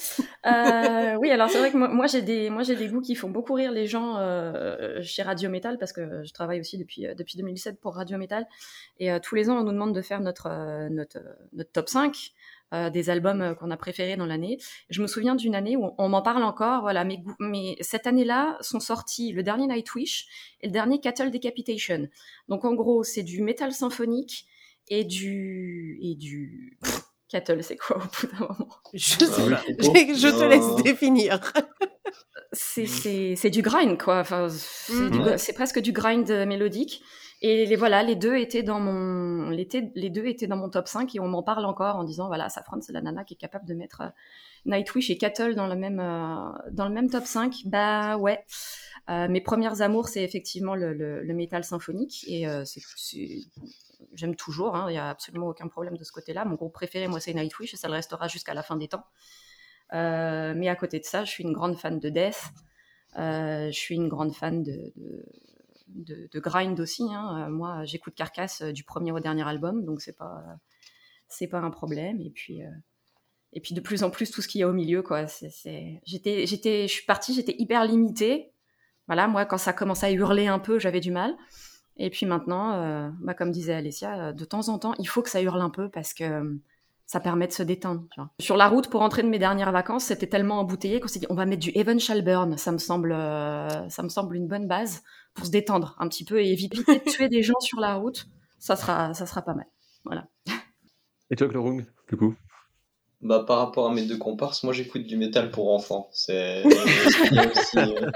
Euh, 0.47 1.15
oui, 1.17 1.31
alors 1.31 1.51
c'est 1.51 1.59
vrai 1.59 1.71
que 1.71 1.77
moi, 1.77 2.07
j'ai 2.07 2.23
des, 2.23 2.51
moi 2.51 2.63
j'ai 2.63 2.77
des 2.77 2.89
goûts 2.89 3.01
qui 3.01 3.15
font 3.15 3.31
beaucoup 3.31 3.55
rire 3.55 3.73
les 3.73 3.87
gens 3.87 4.17
euh, 4.19 5.01
chez 5.03 5.23
Radio 5.23 5.51
Metal 5.51 5.79
parce 5.79 5.93
que 5.93 6.23
je 6.25 6.33
travaille 6.33 6.61
aussi 6.61 6.79
depuis 6.79 7.07
euh, 7.07 7.15
depuis 7.15 7.37
2007 7.37 7.81
pour 7.81 7.95
Radio 7.95 8.19
Metal 8.19 8.47
et 8.99 9.11
tous 9.21 9.35
les 9.35 9.51
ans 9.51 9.59
on 9.59 9.65
nous 9.65 9.73
demande 9.73 9.95
de 9.95 10.03
faire 10.03 10.21
notre 10.21 10.89
notre 10.89 11.19
notre 11.53 11.73
top 11.73 11.89
5 11.89 12.33
euh, 12.75 12.91
des 12.91 13.09
albums 13.09 13.41
euh, 13.41 13.55
qu'on 13.55 13.71
a 13.71 13.77
préférés 13.77 14.17
dans 14.17 14.27
l'année. 14.27 14.59
Je 14.91 15.01
me 15.01 15.07
souviens 15.07 15.35
d'une 15.35 15.55
année 15.55 15.77
où 15.77 15.91
on, 15.97 16.09
m'en 16.09 16.23
parle 16.23 16.43
encore. 16.43 16.83
Voilà, 16.83 17.05
mais, 17.05 17.19
mais 17.41 17.77
cette 17.81 18.07
année-là 18.07 18.59
sont 18.61 18.81
sortis 18.81 19.33
le 19.33 19.43
dernier 19.43 19.67
Nightwish 19.67 20.27
et 20.61 20.67
le 20.67 20.73
dernier 20.73 21.01
Cattle 21.01 21.31
Decapitation. 21.31 22.09
Donc 22.49 22.65
en 22.65 22.75
gros, 22.75 23.05
c'est 23.05 23.23
du 23.23 23.43
métal 23.43 23.73
symphonique 23.73 24.47
et 24.89 25.05
du 25.05 25.99
et 26.03 26.15
du 26.15 26.79
Cattle, 27.29 27.63
c'est 27.63 27.77
quoi 27.77 27.97
au 27.97 28.01
bout 28.01 28.33
d'un 28.33 28.41
moment? 28.41 28.69
Je, 28.95 29.19
je 29.19 30.39
te 30.39 30.45
laisse 30.45 30.83
définir. 30.83 31.41
C'est 32.53 33.51
du 33.51 33.63
grind 33.63 33.99
quoi. 33.99 34.21
Enfin, 34.21 34.49
c'est 34.49 34.93
mmh. 34.93 35.55
presque 35.55 35.81
du 35.81 35.93
grind 35.93 36.29
mélodique. 36.47 37.03
Et 37.41 37.67
les, 37.67 37.77
voilà, 37.77 38.03
les 38.03 38.17
deux 38.17 38.37
étaient 38.37 38.65
dans 38.65 38.81
mon, 38.81 39.51
les, 39.51 39.69
les 39.95 40.11
deux 40.11 40.27
étaient 40.27 40.49
dans 40.49 40.57
mon 40.57 40.69
top 40.69 40.89
5 40.89 41.15
et 41.15 41.21
on 41.21 41.29
m'en 41.29 41.45
parle 41.45 41.65
encore 41.67 41.95
en 41.97 42.03
disant 42.03 42.27
voilà, 42.27 42.49
Safran 42.49 42.81
c'est 42.81 42.93
la 42.93 43.01
nana 43.01 43.23
qui 43.23 43.35
est 43.35 43.37
capable 43.37 43.65
de 43.65 43.75
mettre 43.75 44.01
euh, 44.01 44.09
Nightwish 44.67 45.09
et 45.11 45.19
Cattle 45.19 45.55
dans 45.55 45.69
le 45.69 45.77
même, 45.77 46.01
euh, 46.01 46.51
dans 46.73 46.89
le 46.89 46.95
même 46.95 47.09
top 47.09 47.25
5. 47.25 47.55
Bah 47.67 48.17
ouais. 48.17 48.45
Euh, 49.09 49.29
mes 49.29 49.41
premières 49.41 49.83
amours, 49.83 50.09
c'est 50.09 50.25
effectivement 50.25 50.75
le, 50.75 50.93
le, 50.93 51.35
métal 51.35 51.63
symphonique 51.65 52.25
et 52.29 52.47
j'aime 54.15 54.37
toujours. 54.37 54.75
Hein, 54.75 54.87
il 54.89 54.93
n'y 54.93 54.99
a 54.99 55.09
absolument 55.09 55.47
aucun 55.47 55.69
problème 55.69 55.97
de 55.97 56.05
ce 56.05 56.13
côté-là. 56.13 56.45
Mon 56.45 56.57
groupe 56.57 56.75
préféré, 56.75 57.09
moi, 57.09 57.21
c'est 57.21 57.33
Nightwish 57.33 57.73
et 57.73 57.77
ça 57.79 57.89
le 57.89 57.95
restera 57.95 58.29
jusqu'à 58.29 58.53
la 58.53 58.63
fin 58.63 58.77
des 58.77 58.89
temps. 58.89 59.05
Mais 59.93 60.69
à 60.69 60.77
côté 60.77 60.99
de 60.99 61.05
ça, 61.05 61.25
je 61.25 61.31
suis 61.31 61.45
une 61.45 61.53
grande 61.53 61.79
fan 61.79 61.99
de 61.99 62.09
Death. 62.09 62.53
je 63.17 63.71
suis 63.73 63.95
une 63.95 64.09
grande 64.09 64.35
fan 64.35 64.63
de 64.63 64.93
de, 65.89 66.41
grind 66.41 66.79
aussi. 66.81 67.05
Hein. 67.11 67.47
Euh, 67.47 67.51
moi, 67.51 67.85
j'écoute 67.85 68.15
Carcass 68.15 68.63
euh, 68.63 68.73
du 68.73 68.85
premier 68.85 69.13
au 69.13 69.21
dernier 69.21 69.47
album, 69.47 69.85
donc 69.85 70.01
c'est 70.01 70.17
pas 70.17 70.43
c'est 71.29 71.49
pas 71.49 71.59
un 71.59 71.71
problème. 71.71 72.21
Et 72.21 72.31
puis 72.31 72.63
euh, 72.63 72.71
et 73.53 73.61
puis 73.61 73.75
de 73.75 73.81
plus 73.81 74.03
en 74.03 74.11
plus 74.11 74.31
tout 74.31 74.43
ce 74.43 74.49
qu'il 74.49 74.61
y 74.61 74.65
a 74.65 74.69
au 74.69 74.73
milieu, 74.73 75.03
quoi. 75.03 75.27
J'étais 76.05 76.47
j'étais 76.47 76.83
je 76.87 76.93
suis 76.93 77.07
partie, 77.07 77.35
j'étais 77.35 77.57
hyper 77.59 77.85
limitée. 77.85 78.53
Voilà, 79.07 79.27
moi 79.29 79.47
quand 79.47 79.59
ça 79.59 79.73
commençait 79.73 80.07
à 80.07 80.13
hurler 80.13 80.47
un 80.47 80.59
peu, 80.59 80.79
j'avais 80.79 81.01
du 81.01 81.11
mal. 81.11 81.37
Et 81.97 82.11
puis 82.11 82.27
maintenant, 82.27 83.11
bah, 83.21 83.35
comme 83.35 83.51
disait 83.51 83.75
Alessia, 83.75 84.33
de 84.33 84.45
temps 84.45 84.69
en 84.69 84.79
temps, 84.79 84.95
il 85.01 85.09
faut 85.09 85.21
que 85.21 85.31
ça 85.31 85.43
hurle 85.43 85.61
un 85.61 85.71
peu 85.71 85.89
parce 85.91 86.15
que 86.15 86.61
ça 87.09 87.21
permet 87.21 87.47
de 87.47 87.53
se 87.53 87.63
détendre. 87.63 88.05
Sur 88.39 88.59
la 88.59 88.69
route 88.69 88.91
pour 88.91 89.01
rentrer 89.01 89.23
de 89.23 89.29
mes 89.29 89.39
dernières 89.39 89.73
vacances, 89.73 90.05
c'était 90.05 90.27
tellement 90.27 90.61
embouteillé 90.61 91.01
qu'on 91.01 91.09
s'est 91.09 91.19
dit 91.19 91.27
on 91.31 91.35
va 91.35 91.47
mettre 91.47 91.63
du 91.63 91.71
Evan 91.75 91.99
Shalburn. 91.99 92.59
Ça 92.59 92.71
me 92.71 92.77
semble, 92.77 93.13
euh, 93.13 93.89
ça 93.89 94.03
me 94.03 94.11
semble 94.11 94.37
une 94.37 94.47
bonne 94.47 94.69
base 94.69 95.03
pour 95.33 95.47
se 95.47 95.51
détendre 95.51 95.97
un 95.99 96.07
petit 96.09 96.27
peu 96.27 96.39
et 96.39 96.53
éviter 96.53 96.77
de 96.77 97.11
tuer 97.11 97.31
des 97.31 97.43
gens 97.43 97.59
sur 97.61 97.81
la 97.81 97.95
route. 97.95 98.27
Ça 98.59 98.77
sera, 98.77 99.15
ça 99.15 99.25
sera 99.25 99.41
pas 99.41 99.55
mal. 99.55 99.65
Voilà. 100.05 100.27
Et 101.31 101.37
toi, 101.37 101.49
Clorung, 101.49 101.87
du 102.11 102.17
coup? 102.19 102.35
Bah, 103.23 103.43
par 103.47 103.59
rapport 103.59 103.89
à 103.89 103.95
mes 103.95 104.03
deux 104.03 104.19
comparses, 104.19 104.63
moi 104.63 104.75
j'écoute 104.75 105.05
du 105.05 105.17
métal 105.17 105.51
pour 105.51 105.73
enfants. 105.73 106.11
C'est 106.13 106.63
euh, 107.77 108.11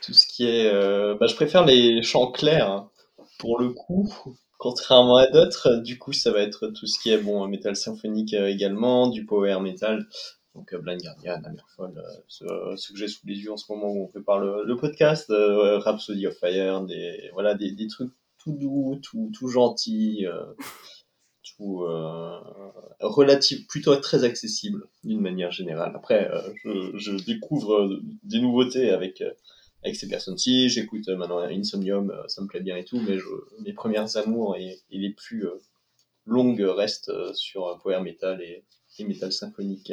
tout 0.00 0.12
ce 0.12 0.28
qui 0.28 0.46
est. 0.46 0.72
Euh, 0.72 1.16
bah, 1.18 1.26
je 1.26 1.34
préfère 1.34 1.66
les 1.66 2.04
chants 2.04 2.30
clairs. 2.30 2.70
Hein. 2.70 2.90
Pour 3.40 3.58
le 3.58 3.70
coup, 3.70 4.08
Contrairement 4.60 5.16
à 5.16 5.26
d'autres, 5.26 5.76
du 5.76 5.98
coup, 5.98 6.12
ça 6.12 6.30
va 6.32 6.42
être 6.42 6.68
tout 6.68 6.86
ce 6.86 7.00
qui 7.00 7.08
est 7.10 7.16
bon, 7.16 7.48
métal 7.48 7.76
symphonique 7.76 8.34
euh, 8.34 8.46
également, 8.46 9.08
du 9.08 9.24
power 9.24 9.58
metal, 9.58 10.06
donc 10.54 10.74
euh, 10.74 10.78
Blind 10.78 11.00
Guardian, 11.00 11.42
Hammerfall, 11.42 11.96
euh, 11.96 12.76
ce, 12.76 12.92
que 12.92 12.98
j'ai 12.98 13.08
sous 13.08 13.26
les 13.26 13.38
yeux 13.38 13.50
en 13.50 13.56
ce 13.56 13.72
moment 13.72 13.88
où 13.88 14.04
on 14.04 14.06
prépare 14.06 14.38
le, 14.38 14.76
podcast, 14.76 15.28
Rhapsody 15.30 16.26
of 16.26 16.34
Fire, 16.34 16.82
des 16.82 17.30
voilà 17.32 17.54
des, 17.54 17.74
trucs 17.86 18.12
tout 18.36 18.52
doux, 18.52 19.00
tout 19.02 19.30
tout 19.32 19.48
gentils, 19.48 20.26
tout 21.56 21.78
relatif, 23.00 23.66
plutôt 23.66 23.96
très 23.96 24.24
accessible 24.24 24.88
d'une 25.04 25.22
manière 25.22 25.52
générale. 25.52 25.92
Après, 25.96 26.30
je, 26.62 26.98
je, 26.98 27.12
découvre 27.24 27.98
des 28.24 28.40
nouveautés 28.40 28.90
avec 28.90 29.22
avec 29.82 29.96
ces 29.96 30.08
personnes-ci. 30.08 30.68
J'écoute 30.68 31.08
euh, 31.08 31.16
maintenant 31.16 31.40
Insomnium, 31.40 32.10
euh, 32.10 32.22
ça 32.28 32.42
me 32.42 32.46
plaît 32.46 32.60
bien 32.60 32.76
et 32.76 32.84
tout, 32.84 33.00
mais 33.00 33.18
mes 33.64 33.72
premières 33.72 34.16
amours 34.16 34.56
et, 34.56 34.78
les 34.90 35.10
plus 35.10 35.46
euh, 35.46 35.58
longues 36.26 36.60
restent 36.60 37.12
sur 37.34 37.78
Power 37.82 38.00
Metal 38.00 38.40
et, 38.42 38.64
et 38.98 39.04
Metal 39.04 39.32
Symphonique. 39.32 39.92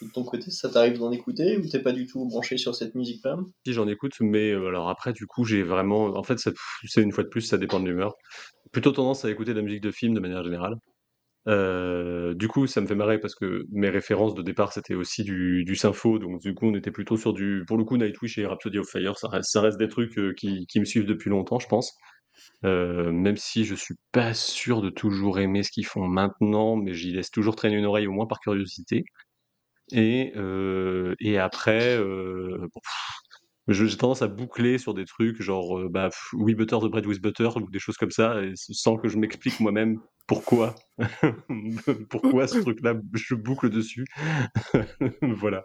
de 0.00 0.08
ton 0.12 0.24
côté, 0.24 0.50
ça 0.50 0.68
t'arrive 0.68 0.98
d'en 0.98 1.12
écouter 1.12 1.56
ou 1.56 1.68
t'es 1.68 1.80
pas 1.80 1.92
du 1.92 2.06
tout 2.06 2.26
branché 2.26 2.56
sur 2.56 2.74
cette 2.74 2.94
musique-là 2.94 3.38
Si 3.66 3.72
j'en 3.72 3.88
écoute, 3.88 4.14
mais 4.20 4.52
alors 4.52 4.88
après, 4.88 5.12
du 5.12 5.26
coup, 5.26 5.44
j'ai 5.44 5.62
vraiment. 5.62 6.06
En 6.16 6.22
fait, 6.22 6.38
c'est 6.38 7.02
une 7.02 7.12
fois 7.12 7.24
de 7.24 7.28
plus, 7.28 7.42
ça 7.42 7.58
dépend 7.58 7.80
de 7.80 7.86
l'humeur. 7.86 8.14
Plutôt 8.72 8.92
tendance 8.92 9.24
à 9.24 9.30
écouter 9.30 9.52
de 9.52 9.58
la 9.58 9.62
musique 9.62 9.82
de 9.82 9.90
film 9.90 10.14
de 10.14 10.20
manière 10.20 10.42
générale. 10.42 10.76
Euh, 11.48 12.34
du 12.34 12.48
coup, 12.48 12.66
ça 12.66 12.80
me 12.80 12.86
fait 12.86 12.94
marrer 12.94 13.18
parce 13.18 13.34
que 13.34 13.66
mes 13.70 13.88
références 13.88 14.34
de 14.34 14.42
départ, 14.42 14.72
c'était 14.72 14.94
aussi 14.94 15.24
du, 15.24 15.64
du 15.64 15.74
sympho, 15.74 16.18
donc 16.18 16.40
du 16.40 16.54
coup, 16.54 16.66
on 16.66 16.74
était 16.74 16.92
plutôt 16.92 17.16
sur 17.16 17.32
du, 17.32 17.64
pour 17.66 17.76
le 17.78 17.84
coup, 17.84 17.96
Nightwish 17.96 18.38
et 18.38 18.46
Rhapsody 18.46 18.78
of 18.78 18.88
Fire, 18.88 19.16
ça 19.18 19.28
reste, 19.60 19.78
des 19.78 19.88
trucs 19.88 20.18
euh, 20.18 20.32
qui, 20.34 20.66
me 20.78 20.84
suivent 20.84 21.06
depuis 21.06 21.30
longtemps, 21.30 21.58
je 21.58 21.68
pense. 21.68 21.94
Euh, 22.64 23.12
même 23.12 23.36
si 23.36 23.64
je 23.64 23.74
suis 23.74 23.96
pas 24.12 24.34
sûr 24.34 24.82
de 24.82 24.90
toujours 24.90 25.38
aimer 25.38 25.62
ce 25.62 25.70
qu'ils 25.70 25.86
font 25.86 26.06
maintenant, 26.06 26.76
mais 26.76 26.94
j'y 26.94 27.12
laisse 27.12 27.30
toujours 27.30 27.56
traîner 27.56 27.76
une 27.76 27.86
oreille 27.86 28.06
au 28.06 28.12
moins 28.12 28.26
par 28.26 28.40
curiosité. 28.40 29.04
Et, 29.92 30.32
après, 31.38 31.98
j'ai 33.68 33.96
tendance 33.96 34.22
à 34.22 34.28
boucler 34.28 34.78
sur 34.78 34.94
des 34.94 35.04
trucs 35.04 35.42
genre 35.42 35.88
bah, 35.90 36.10
We 36.32 36.54
Butter 36.56 36.78
the 36.82 36.86
Bread 36.86 37.06
with 37.06 37.20
Butter 37.20 37.48
ou 37.56 37.70
des 37.70 37.78
choses 37.78 37.96
comme 37.96 38.10
ça, 38.10 38.36
sans 38.54 38.96
que 38.96 39.08
je 39.08 39.18
m'explique 39.18 39.60
moi-même 39.60 40.00
pourquoi? 40.26 40.74
pourquoi 42.10 42.46
ce 42.46 42.58
truc-là, 42.58 42.94
je 43.14 43.34
boucle 43.34 43.70
dessus? 43.70 44.04
voilà. 45.22 45.62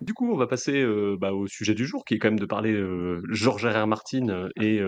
Du 0.00 0.14
coup, 0.14 0.32
on 0.32 0.36
va 0.36 0.48
passer 0.48 0.82
euh, 0.82 1.16
bah, 1.20 1.32
au 1.32 1.46
sujet 1.46 1.74
du 1.74 1.86
jour, 1.86 2.04
qui 2.04 2.14
est 2.14 2.18
quand 2.18 2.28
même 2.28 2.40
de 2.40 2.46
parler 2.46 2.72
euh, 2.72 3.22
George 3.30 3.64
R. 3.64 3.84
R. 3.84 3.86
Martin 3.86 4.48
et, 4.60 4.80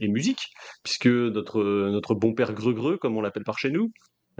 et, 0.00 0.08
musique, 0.08 0.52
puisque 0.84 1.06
notre, 1.06 1.62
notre 1.90 2.14
bon 2.14 2.34
père 2.34 2.52
Greux-Greux, 2.52 2.96
comme 2.98 3.16
on 3.16 3.20
l'appelle 3.20 3.44
par 3.44 3.58
chez 3.58 3.70
nous, 3.70 3.90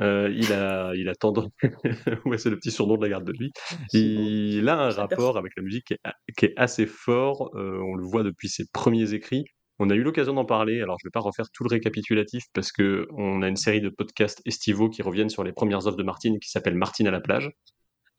euh, 0.01 0.33
il 0.35 0.53
a, 0.53 0.93
il 0.95 1.09
a 1.09 1.15
tendance, 1.15 1.51
ouais, 2.25 2.39
c'est 2.39 2.51
le 2.51 2.57
petit 2.57 2.71
surnom 2.71 2.97
de 2.97 3.03
la 3.03 3.11
garde 3.11 3.25
de 3.25 3.33
lui. 3.33 3.53
Il 3.93 4.69
a 4.69 4.79
un 4.79 4.91
rapport 4.91 5.37
avec 5.37 5.53
la 5.57 5.63
musique 5.63 5.95
qui 6.37 6.45
est, 6.47 6.55
assez 6.57 6.87
fort. 6.87 7.51
Euh, 7.55 7.79
on 7.83 7.95
le 7.95 8.05
voit 8.05 8.23
depuis 8.23 8.49
ses 8.49 8.65
premiers 8.73 9.13
écrits. 9.15 9.45
On 9.79 9.91
a 9.91 9.95
eu 9.95 10.03
l'occasion 10.03 10.35
d'en 10.35 10.45
parler. 10.45 10.81
Alors, 10.81 10.97
je 11.01 11.07
vais 11.07 11.11
pas 11.11 11.21
refaire 11.21 11.47
tout 11.53 11.65
le 11.65 11.69
récapitulatif 11.69 12.45
parce 12.53 12.73
que 12.73 13.07
on 13.17 13.43
a 13.43 13.49
une 13.49 13.57
série 13.57 13.81
de 13.81 13.89
podcasts 13.89 14.43
estivaux 14.45 14.89
qui 14.91 15.03
reviennent 15.03 15.31
sur 15.31 15.45
les 15.45 15.53
premières 15.53 15.87
œuvres 15.87 15.97
de 15.97 16.03
Martine 16.03 16.39
qui 16.39 16.51
s'appelle 16.51 16.77
Martine 16.77 17.07
à 17.07 17.11
la 17.11 17.21
plage 17.21 17.51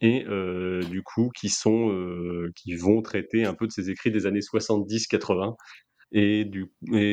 et 0.02 0.26
euh, 0.28 0.82
du 0.84 1.04
coup 1.04 1.30
qui 1.34 1.50
sont, 1.50 2.50
qui 2.56 2.76
vont 2.76 3.02
traiter 3.02 3.46
un 3.46 3.54
peu 3.54 3.68
de 3.68 3.72
ses 3.72 3.90
écrits 3.90 4.12
des 4.12 4.26
années 4.26 4.42
70-80 4.42 5.56
et, 6.14 6.46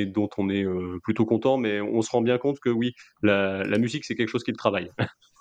dont 0.07 0.29
on 0.37 0.51
est 0.51 0.65
euh, 0.65 0.99
plutôt 1.03 1.25
content, 1.25 1.57
mais 1.57 1.81
on 1.81 2.03
se 2.03 2.11
rend 2.11 2.21
bien 2.21 2.39
compte 2.39 2.61
que 2.61 2.69
oui, 2.69 2.93
la, 3.23 3.65
la 3.65 3.79
musique, 3.79 4.05
c'est 4.05 4.15
quelque 4.15 4.29
chose 4.29 4.45
qui 4.45 4.51
le 4.51 4.57
travaille 4.57 4.91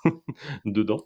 dedans. 0.64 1.04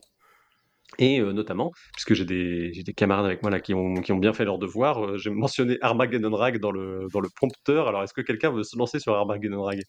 Et 0.99 1.21
euh, 1.21 1.33
notamment, 1.33 1.73
puisque 1.95 2.15
j'ai 2.15 2.25
des, 2.25 2.71
des, 2.85 2.93
camarades 2.95 3.27
avec 3.27 3.43
moi 3.43 3.51
là 3.51 3.61
qui 3.61 3.75
ont, 3.75 3.95
qui 3.95 4.13
ont 4.13 4.19
bien 4.19 4.33
fait 4.33 4.45
leur 4.45 4.59
devoir, 4.59 5.05
euh, 5.05 5.19
j'ai 5.19 5.31
mentionné 5.31 5.79
Armageddon 5.81 6.35
Rag 6.35 6.59
dans 6.59 6.71
le, 6.71 7.09
dans 7.13 7.21
le 7.21 7.29
prompteur. 7.35 7.89
Alors, 7.89 8.03
est-ce 8.03 8.15
que 8.15 8.21
quelqu'un 8.21 8.51
veut 8.51 8.63
se 8.65 8.77
lancer 8.79 8.99
sur 9.01 9.15
Armageddon 9.15 9.63
Rag? 9.63 9.83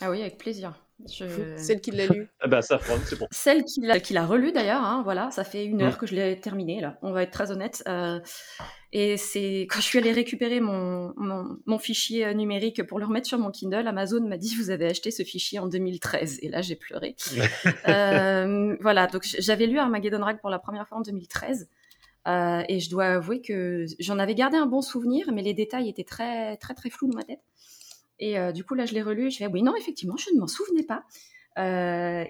Ah 0.00 0.10
oui, 0.10 0.20
avec 0.20 0.38
plaisir. 0.38 0.74
Je- 1.08 1.56
Celle 1.56 1.80
qui 1.80 1.90
l'a 1.90 2.06
lu. 2.06 2.28
Ah 2.40 2.48
bah, 2.48 2.60
c'est 2.62 3.18
bon. 3.18 3.26
Celle 3.30 3.64
qui 3.64 3.80
l'a, 3.80 4.00
qui 4.00 4.12
l'a 4.12 4.26
relu 4.26 4.52
d'ailleurs, 4.52 4.82
hein, 4.82 5.02
voilà, 5.04 5.30
ça 5.30 5.44
fait 5.44 5.64
une 5.64 5.78
Mm. 5.78 5.82
heure 5.82 5.98
que 5.98 6.06
je 6.06 6.14
l'ai 6.14 6.38
terminée 6.40 6.80
là. 6.80 6.98
On 7.02 7.12
va 7.12 7.22
être 7.22 7.30
très 7.32 7.50
honnête. 7.50 7.82
Euh, 7.88 8.20
et 8.94 9.16
c'est 9.16 9.62
quand 9.70 9.80
je 9.80 9.86
suis 9.86 9.98
allée 9.98 10.12
récupérer 10.12 10.60
mon, 10.60 11.14
mon, 11.16 11.56
mon 11.64 11.78
fichier 11.78 12.26
euh, 12.26 12.34
numérique 12.34 12.82
pour 12.86 12.98
le 12.98 13.06
remettre 13.06 13.26
sur 13.26 13.38
mon 13.38 13.50
Kindle, 13.50 13.86
Amazon 13.86 14.20
m'a 14.28 14.36
dit 14.36 14.54
vous 14.54 14.68
avez 14.68 14.86
acheté 14.86 15.10
ce 15.10 15.22
fichier 15.22 15.58
en 15.58 15.66
2013 15.66 16.40
et 16.42 16.48
là 16.48 16.60
j'ai 16.60 16.76
pleuré. 16.76 17.16
Euh, 17.88 18.76
voilà, 18.80 19.06
donc 19.06 19.24
j'avais 19.24 19.66
lu 19.66 19.78
Armageddon 19.78 20.22
Rag 20.22 20.40
pour 20.40 20.50
la 20.50 20.58
première 20.58 20.86
fois 20.86 20.98
en 20.98 21.00
2013 21.00 21.68
euh, 22.28 22.62
et 22.68 22.80
je 22.80 22.90
dois 22.90 23.06
avouer 23.06 23.40
que 23.40 23.86
j'en 23.98 24.18
avais 24.18 24.34
gardé 24.34 24.56
un 24.56 24.66
bon 24.66 24.82
souvenir, 24.82 25.30
mais 25.32 25.42
les 25.42 25.54
détails 25.54 25.88
étaient 25.88 26.04
très 26.04 26.56
très 26.58 26.74
très 26.74 26.90
flous 26.90 27.08
dans 27.08 27.16
ma 27.16 27.24
tête. 27.24 27.40
Et 28.18 28.38
euh, 28.38 28.52
du 28.52 28.64
coup 28.64 28.74
là 28.74 28.84
je 28.86 28.94
l'ai 28.94 29.02
relu, 29.02 29.26
et 29.26 29.30
je 29.30 29.38
fais 29.38 29.46
oui 29.46 29.62
non 29.62 29.74
effectivement 29.76 30.16
je 30.16 30.32
ne 30.34 30.40
m'en 30.40 30.46
souvenais 30.46 30.84
pas. 30.84 31.04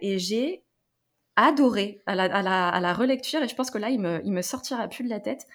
Et 0.01 0.19
j'ai 0.19 0.65
adoré 1.37 2.01
à 2.07 2.15
la, 2.15 2.25
à, 2.25 2.43
la, 2.43 2.69
à 2.69 2.81
la 2.81 2.93
relecture, 2.93 3.43
et 3.43 3.49
je 3.49 3.55
pense 3.55 3.71
que 3.71 3.79
là, 3.79 3.91
il 3.91 4.01
me, 4.01 4.21
il 4.25 4.33
me 4.33 4.43
sortira 4.43 4.89
plus 4.89 5.05
de 5.05 5.09
la 5.09 5.21
tête. 5.21 5.47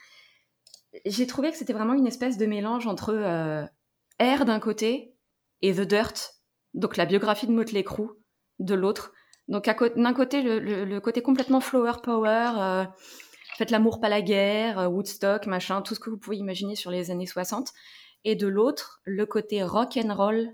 J'ai 1.05 1.27
trouvé 1.27 1.51
que 1.51 1.57
c'était 1.57 1.73
vraiment 1.73 1.93
une 1.93 2.07
espèce 2.07 2.38
de 2.38 2.45
mélange 2.45 2.88
entre 2.88 3.13
euh, 3.13 3.65
Air 4.19 4.45
d'un 4.45 4.60
côté 4.60 5.13
et 5.62 5.73
The 5.73 5.81
Dirt, 5.81 6.36
donc 6.73 6.97
la 6.97 7.05
biographie 7.05 7.47
de 7.47 7.51
Motley 7.51 7.83
Crue 7.83 8.10
de 8.60 8.73
l'autre. 8.73 9.13
Donc 9.47 9.65
d'un 9.65 10.13
côté, 10.13 10.41
le 10.41 10.99
côté 10.99 11.21
complètement 11.21 11.62
flower 11.62 11.93
power, 12.03 12.51
euh, 12.57 12.86
faites 13.57 13.71
l'amour 13.71 13.99
pas 13.99 14.10
la 14.10 14.21
guerre, 14.21 14.79
euh, 14.79 14.88
Woodstock, 14.88 15.47
machin, 15.47 15.81
tout 15.81 15.95
ce 15.95 15.99
que 15.99 16.10
vous 16.10 16.17
pouvez 16.17 16.38
imaginer 16.38 16.75
sur 16.75 16.91
les 16.91 17.12
années 17.12 17.25
60. 17.25 17.71
Et 18.23 18.36
de 18.36 18.47
l'autre, 18.47 19.01
le 19.03 19.25
côté 19.25 19.63
rock 19.63 19.97
and 19.97 20.13
roll 20.13 20.49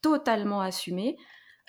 totalement 0.00 0.60
assumé, 0.60 1.16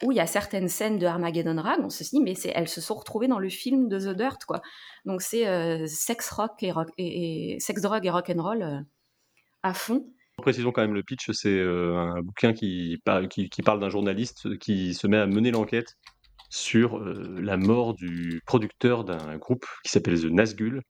où 0.03 0.11
il 0.11 0.15
y 0.15 0.21
a 0.21 0.27
certaines 0.27 0.69
scènes 0.69 0.97
de 0.97 1.05
Armageddon 1.05 1.61
Rag, 1.61 1.79
on 1.83 1.89
se 1.89 2.03
dit, 2.03 2.21
mais 2.21 2.33
elles 2.53 2.67
se 2.67 2.81
sont 2.81 2.95
retrouvées 2.95 3.27
dans 3.27 3.39
le 3.39 3.49
film 3.49 3.87
de 3.89 3.99
The 3.99 4.15
Dirt, 4.15 4.45
quoi. 4.45 4.61
Donc 5.05 5.21
c'est 5.21 5.47
euh, 5.47 5.85
sex 5.87 6.29
rock 6.31 6.61
et, 6.61 6.71
rock 6.71 8.29
and 8.29 8.41
roll 8.41 8.61
euh, 8.61 8.79
à 9.63 9.73
fond. 9.73 10.05
Précisons 10.37 10.71
quand 10.71 10.81
même 10.81 10.93
le 10.93 11.03
pitch, 11.03 11.31
c'est 11.31 11.49
euh, 11.49 11.97
un 11.97 12.21
bouquin 12.21 12.53
qui, 12.53 13.01
qui, 13.29 13.61
parle 13.61 13.79
d'un 13.79 13.89
journaliste 13.89 14.57
qui 14.57 14.93
se 14.93 15.07
met 15.07 15.17
à 15.17 15.27
mener 15.27 15.51
l'enquête 15.51 15.97
sur 16.49 16.97
la 16.99 17.57
mort 17.57 17.93
du 17.93 18.41
producteur 18.47 19.03
d'un 19.03 19.37
groupe 19.37 19.65
qui 19.83 19.91
s'appelle 19.91 20.19
The 20.19 20.31
Nazgul 20.31 20.81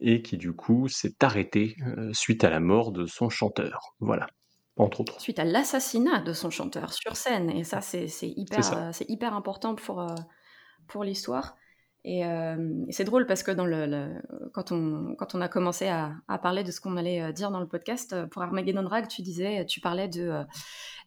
et 0.00 0.22
qui 0.22 0.38
du 0.38 0.54
coup 0.54 0.88
s'est 0.88 1.16
arrêté 1.20 1.76
suite 2.12 2.42
à 2.42 2.48
la 2.48 2.60
mort 2.60 2.90
de 2.90 3.04
son 3.04 3.28
chanteur. 3.28 3.80
Voilà, 4.00 4.28
entre 4.76 5.00
autres. 5.00 5.20
Suite 5.20 5.38
à 5.38 5.44
l'assassinat 5.44 6.20
de 6.20 6.32
son 6.32 6.50
chanteur 6.50 6.92
sur 6.92 7.16
scène, 7.16 7.50
et 7.50 7.64
ça 7.64 7.80
c'est, 7.80 8.06
hyper, 8.22 8.58
euh, 8.76 8.90
hyper 9.08 9.34
important 9.34 9.74
pour, 9.74 10.00
euh, 10.00 10.14
pour 10.88 11.04
l'histoire. 11.04 11.56
Et, 12.06 12.26
euh, 12.26 12.84
et 12.86 12.92
c'est 12.92 13.04
drôle 13.04 13.24
parce 13.26 13.42
que 13.42 13.50
dans 13.50 13.64
le, 13.64 13.86
le- 13.86 14.20
quand, 14.52 14.72
on, 14.72 15.14
quand 15.16 15.34
on 15.34 15.40
a 15.40 15.48
commencé 15.48 15.86
à, 15.88 16.12
à 16.28 16.38
parler 16.38 16.62
de 16.62 16.70
ce 16.70 16.80
qu'on 16.80 16.96
allait 16.98 17.32
dire 17.32 17.50
dans 17.50 17.60
le 17.60 17.68
podcast, 17.68 18.14
pour 18.26 18.42
Armageddon 18.42 18.86
Rag, 18.86 19.08
tu 19.08 19.22
disais, 19.22 19.64
tu 19.64 19.80
parlais 19.80 20.08
de 20.08 20.22
euh, 20.28 20.44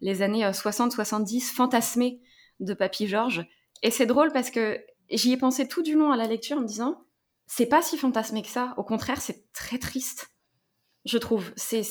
les 0.02 0.22
années 0.24 0.44
60-70 0.50 1.54
fantasmées 1.54 2.20
de 2.60 2.74
Papy 2.74 3.06
Georges. 3.08 3.46
Et 3.84 3.92
c'est 3.92 4.08
drôle 4.08 4.32
parce 4.32 4.50
que 4.50 4.80
j'y 5.12 5.34
ai 5.34 5.38
pensé 5.38 5.68
tout 5.68 5.84
du 5.84 5.94
long 5.96 6.12
à 6.12 6.18
la 6.18 6.26
lecture 6.26 6.58
en 6.58 6.62
me 6.62 6.68
disant, 6.68 7.04
c'est 7.46 7.68
pas 7.68 7.84
si 7.84 7.96
fantasmé 7.98 8.42
que 8.42 8.48
ça. 8.50 8.74
Au 8.78 8.84
contraire, 8.84 9.22
c'est 9.22 9.52
très 9.54 9.78
triste, 9.78 10.32
je 11.06 11.20
trouve. 11.20 11.54
C'est, 11.56 11.84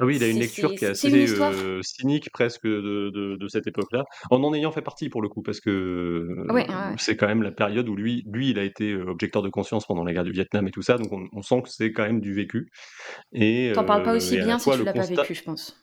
Ah 0.00 0.06
oui, 0.06 0.16
il 0.16 0.24
a 0.24 0.28
une 0.28 0.38
lecture 0.38 0.74
qui 0.74 0.84
est 0.86 0.88
assez 0.88 1.08
euh, 1.40 1.82
cynique 1.82 2.30
presque 2.32 2.64
de, 2.66 3.10
de- 3.14 3.36
de 3.36 3.48
cette 3.48 3.66
époque-là, 3.66 4.04
en 4.30 4.42
en 4.42 4.54
ayant 4.54 4.72
fait 4.72 4.80
partie 4.82 5.10
pour 5.10 5.20
le 5.22 5.28
coup, 5.28 5.42
parce 5.42 5.60
que 5.60 5.70
euh, 5.70 6.46
Ouais, 6.52 6.66
ouais, 6.66 6.74
ouais. 6.74 6.94
c'est 6.96 7.16
quand 7.16 7.26
même 7.28 7.42
la 7.42 7.52
période 7.52 7.88
où 7.88 7.94
lui, 7.94 8.24
lui, 8.32 8.50
il 8.50 8.58
a 8.58 8.62
été 8.64 8.92
euh, 8.92 9.04
objecteur 9.10 9.42
de 9.42 9.50
conscience 9.50 9.86
pendant 9.86 10.02
la 10.02 10.12
guerre 10.14 10.24
du 10.24 10.32
Vietnam 10.32 10.66
et 10.66 10.70
tout 10.70 10.82
ça, 10.82 10.96
donc 10.96 11.12
on, 11.12 11.28
on 11.32 11.42
sent 11.42 11.62
que 11.62 11.68
c'est 11.68 11.92
quand 11.92 12.04
même 12.04 12.20
du 12.20 12.32
vécu. 12.34 12.70
Et 13.32 13.72
t'en 13.74 13.84
parles 13.84 14.02
pas 14.02 14.14
aussi 14.16 14.36
bien 14.38 14.58
si 14.58 14.64
fois, 14.64 14.76
tu 14.78 14.84
l'as 14.84 14.92
pas 14.92 15.00
constat- 15.00 15.20
vécu, 15.22 15.34
je 15.34 15.42
pense. 15.42 15.76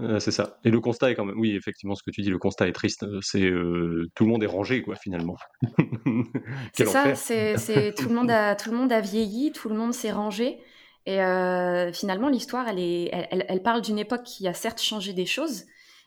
Euh, 0.00 0.18
c'est 0.18 0.30
ça. 0.30 0.58
Et 0.64 0.70
le 0.70 0.80
constat 0.80 1.10
est 1.10 1.14
quand 1.14 1.26
même, 1.26 1.38
oui, 1.38 1.54
effectivement, 1.54 1.94
ce 1.94 2.02
que 2.02 2.10
tu 2.10 2.22
dis, 2.22 2.30
le 2.30 2.38
constat 2.38 2.66
est 2.66 2.72
triste. 2.72 3.04
C'est 3.20 3.44
euh, 3.44 4.06
tout 4.14 4.24
le 4.24 4.30
monde 4.30 4.42
est 4.42 4.46
rangé, 4.46 4.80
quoi, 4.82 4.96
finalement. 4.96 5.36
C'est 6.72 6.86
ça, 6.86 7.14
c'est- 7.14 7.94
tout, 7.94 8.08
le 8.08 8.14
monde 8.14 8.30
a, 8.30 8.54
tout 8.56 8.70
le 8.70 8.76
monde 8.76 8.92
a 8.92 9.00
vieilli, 9.00 9.52
tout 9.52 9.68
le 9.68 9.74
monde 9.74 9.92
s'est 9.92 10.10
rangé. 10.10 10.58
Et 11.06 11.20
euh, 11.20 11.92
finalement, 11.92 12.28
l'histoire, 12.28 12.68
elle, 12.68 12.78
est, 12.78 13.10
elle, 13.12 13.44
elle- 13.48 13.62
parle 13.62 13.82
d'une 13.82 13.98
époque 13.98 14.22
qui 14.22 14.46
a 14.46 14.54
certes 14.54 14.80
changé 14.80 15.12
des 15.12 15.26
choses, 15.26 15.64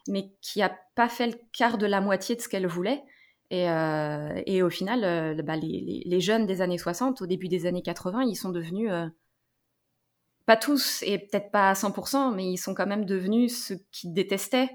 mais 0.08 0.32
qui 0.42 0.62
a 0.62 0.76
pas 0.96 1.10
fait 1.10 1.28
le 1.28 1.36
quart 1.52 1.78
de 1.78 1.86
la 1.86 2.02
moitié 2.02 2.36
de 2.36 2.42
ce 2.42 2.48
qu'elle 2.48 2.68
voulait. 2.68 3.04
Et, 3.52 3.70
euh, 3.70 4.66
au 4.66 4.70
final, 4.70 5.04
euh, 5.04 5.42
bah, 5.44 5.56
les, 5.58 6.20
jeunes 6.22 6.46
des 6.46 6.62
années 6.62 6.78
60, 6.78 7.22
au 7.22 7.26
début 7.28 7.48
des 7.50 7.66
années 7.66 7.82
80, 7.82 8.24
ils 8.24 8.36
sont 8.36 8.50
devenus, 8.50 8.90
pas 10.46 10.58
tous, 10.58 11.04
et 11.04 11.20
peut-être 11.20 11.52
pas 11.52 11.70
à 11.70 11.76
100%, 11.76 12.32
mais 12.32 12.46
ils 12.46 12.58
sont 12.58 12.74
quand 12.74 12.88
même 12.88 13.06
devenus 13.06 13.66
ceux 13.68 13.78
qu'ils 13.92 14.14
détestaient 14.14 14.70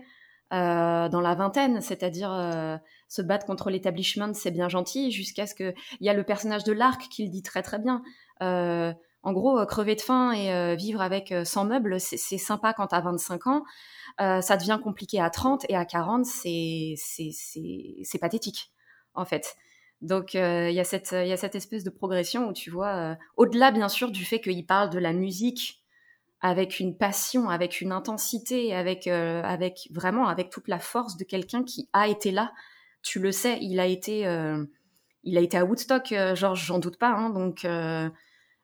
dans 0.50 1.20
la 1.22 1.34
vingtaine, 1.36 1.80
c'est-à-dire 1.80 2.80
se 3.08 3.22
battre 3.22 3.46
contre 3.46 3.70
l'établissement, 3.70 4.34
c'est 4.34 4.50
bien 4.50 4.68
gentil, 4.68 5.12
jusqu'à 5.12 5.46
ce 5.46 5.54
que 5.54 5.72
il 6.00 6.06
y 6.06 6.10
a 6.10 6.14
le 6.14 6.24
personnage 6.24 6.64
de 6.64 6.72
l'arc 6.72 7.00
qui 7.08 7.24
le 7.24 7.30
dit 7.30 7.42
très 7.42 7.62
très 7.62 7.78
bien. 7.78 8.02
Euh, 9.24 9.28
en 9.28 9.32
gros, 9.32 9.58
euh, 9.58 9.66
crever 9.66 9.94
de 9.96 10.00
faim 10.00 10.32
et 10.32 10.52
euh, 10.52 10.74
vivre 10.74 11.00
avec 11.00 11.32
euh, 11.32 11.44
100 11.44 11.64
meubles, 11.66 12.00
c'est 12.00 12.16
sympa 12.38 12.72
quand 12.72 12.88
t'as 12.88 13.00
25 13.00 13.46
ans. 13.46 13.64
Euh, 14.20 14.40
ça 14.40 14.56
devient 14.56 14.78
compliqué 14.82 15.20
à 15.20 15.30
30 15.30 15.64
et 15.68 15.76
à 15.76 15.84
40, 15.84 16.24
c'est 16.26 16.94
pathétique, 18.20 18.72
en 19.14 19.24
fait. 19.24 19.56
Donc, 20.00 20.34
euh, 20.34 20.70
il 20.70 20.78
y, 20.80 20.84
cette- 20.84 21.12
il 21.12 21.28
y 21.28 21.32
a 21.32 21.36
cette 21.36 21.54
espèce 21.54 21.84
de 21.84 21.90
progression 21.90 22.48
où 22.48 22.52
tu 22.52 22.70
vois, 22.70 22.94
euh, 22.96 23.14
au-delà 23.36 23.70
bien 23.70 23.88
sûr 23.88 24.10
du 24.10 24.24
fait 24.24 24.40
qu'il 24.40 24.64
parle 24.66 24.88
de 24.90 24.98
la 24.98 25.12
musique 25.12 25.82
avec 26.42 26.80
une 26.80 26.96
passion, 26.96 27.50
avec 27.50 27.80
une 27.82 27.92
intensité, 27.92 28.74
avec, 28.74 29.06
euh, 29.06 29.42
avec 29.44 29.88
vraiment 29.92 30.28
avec 30.28 30.50
toute 30.50 30.68
la 30.68 30.78
force 30.78 31.16
de 31.18 31.24
quelqu'un 31.24 31.64
qui 31.64 31.88
a 31.92 32.08
été 32.08 32.30
là. 32.30 32.52
Tu 33.02 33.18
le 33.20 33.32
sais, 33.32 33.58
il 33.60 33.78
a 33.80 33.86
été, 33.86 34.26
euh, 34.26 34.64
il 35.24 35.36
a 35.38 35.42
été 35.42 35.58
à 35.58 35.64
Woodstock, 35.66 36.12
euh, 36.12 36.34
Georges, 36.34 36.64
j'en 36.66 36.78
doute 36.78 36.98
pas. 36.98 37.10
Hein, 37.10 37.30
donc, 37.30 37.64
euh, 37.64 38.08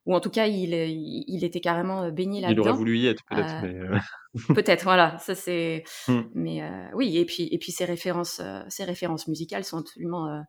ou 0.06 0.14
en 0.14 0.20
tout 0.20 0.30
cas, 0.30 0.46
il, 0.46 0.72
il, 0.72 1.24
il 1.28 1.44
était 1.44 1.60
carrément 1.60 2.04
euh, 2.04 2.10
baigné 2.10 2.40
Il 2.40 2.44
aurait 2.60 2.70
là-dedans. 2.70 2.76
voulu 2.76 2.98
y 2.98 3.06
être, 3.08 3.22
peut-être, 3.28 3.64
Euh, 3.64 3.68
mais 3.68 3.74
euh, 3.74 3.98
Peut-être, 4.54 4.84
voilà, 4.84 5.18
ça 5.18 5.34
c'est. 5.34 5.84
Hmm. 6.08 6.22
Mais 6.34 6.62
euh, 6.62 6.88
oui, 6.94 7.16
et 7.18 7.24
puis 7.24 7.48
et 7.50 7.58
puis 7.58 7.72
ces 7.72 7.84
références, 7.84 8.40
euh, 8.40 8.62
ces 8.68 8.84
références 8.84 9.26
musicales 9.28 9.64
sont 9.64 9.78
absolument, 9.78 10.28
euh, 10.28 10.40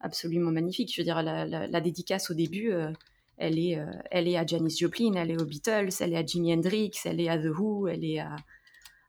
absolument 0.00 0.50
magnifiques. 0.50 0.92
Je 0.94 1.00
veux 1.00 1.04
dire, 1.04 1.22
la, 1.22 1.46
la- 1.46 1.66
la 1.66 1.80
dédicace 1.80 2.30
au 2.30 2.34
début, 2.34 2.72
euh, 2.72 2.90
elle 3.36 3.58
est, 3.58 3.78
euh, 3.78 3.86
elle 4.10 4.28
est 4.28 4.36
à 4.36 4.44
Janis 4.46 4.76
Joplin, 4.78 5.12
elle 5.16 5.30
est 5.30 5.40
aux 5.40 5.46
Beatles, 5.46 5.88
elle 6.00 6.12
est 6.12 6.16
à 6.16 6.24
Jimi 6.26 6.52
Hendrix, 6.54 6.92
elle 7.04 7.20
est 7.20 7.28
à 7.28 7.38
The 7.38 7.46
Who, 7.56 7.88
elle 7.88 8.04
est 8.04 8.18
à, 8.20 8.36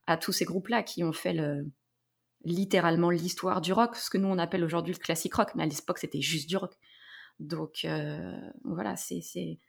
à 0.08 0.18
tous 0.18 0.32
ces 0.34 0.46
groupes-là 0.46 0.84
qui 0.84 1.04
ont 1.04 1.14
fait 1.14 1.34
le, 1.34 1.66
littéralement 2.44 3.10
l'histoire 3.10 3.62
du 3.62 3.74
rock, 3.74 3.96
ce 3.96 4.10
que 4.10 4.18
nous 4.18 4.28
on 4.28 4.38
appelle 4.38 4.64
aujourd'hui 4.64 4.94
le 4.94 5.00
classique 5.00 5.34
rock, 5.36 5.50
mais 5.56 5.64
à 5.64 5.66
l'époque 5.66 5.98
c'était 5.98 6.22
juste 6.22 6.48
du 6.50 6.58
rock. 6.58 6.74
Donc 7.40 7.82
euh, 7.86 8.32
voilà, 8.64 8.96
c'est- 8.96 9.60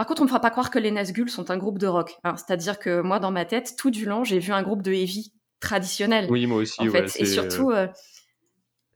Par 0.00 0.06
contre, 0.06 0.22
on 0.22 0.24
me 0.24 0.28
fera 0.30 0.40
pas 0.40 0.48
croire 0.48 0.70
que 0.70 0.78
les 0.78 0.90
Nazgûl 0.90 1.28
sont 1.28 1.50
un 1.50 1.58
groupe 1.58 1.78
de 1.78 1.86
rock. 1.86 2.16
hein. 2.24 2.34
C'est-à-dire 2.34 2.78
que 2.78 3.02
moi, 3.02 3.18
dans 3.18 3.30
ma 3.30 3.44
tête, 3.44 3.74
tout 3.76 3.90
du 3.90 4.06
long, 4.06 4.24
j'ai 4.24 4.38
vu 4.38 4.50
un 4.50 4.62
groupe 4.62 4.80
de 4.80 4.90
heavy 4.92 5.34
traditionnel. 5.60 6.26
oui, 6.30 6.46
moi 6.46 6.56
aussi, 6.56 6.80
en 6.80 6.84
ouais, 6.86 7.06
fait, 7.06 7.20
et 7.20 7.26
surtout, 7.26 7.70
euh, 7.70 7.86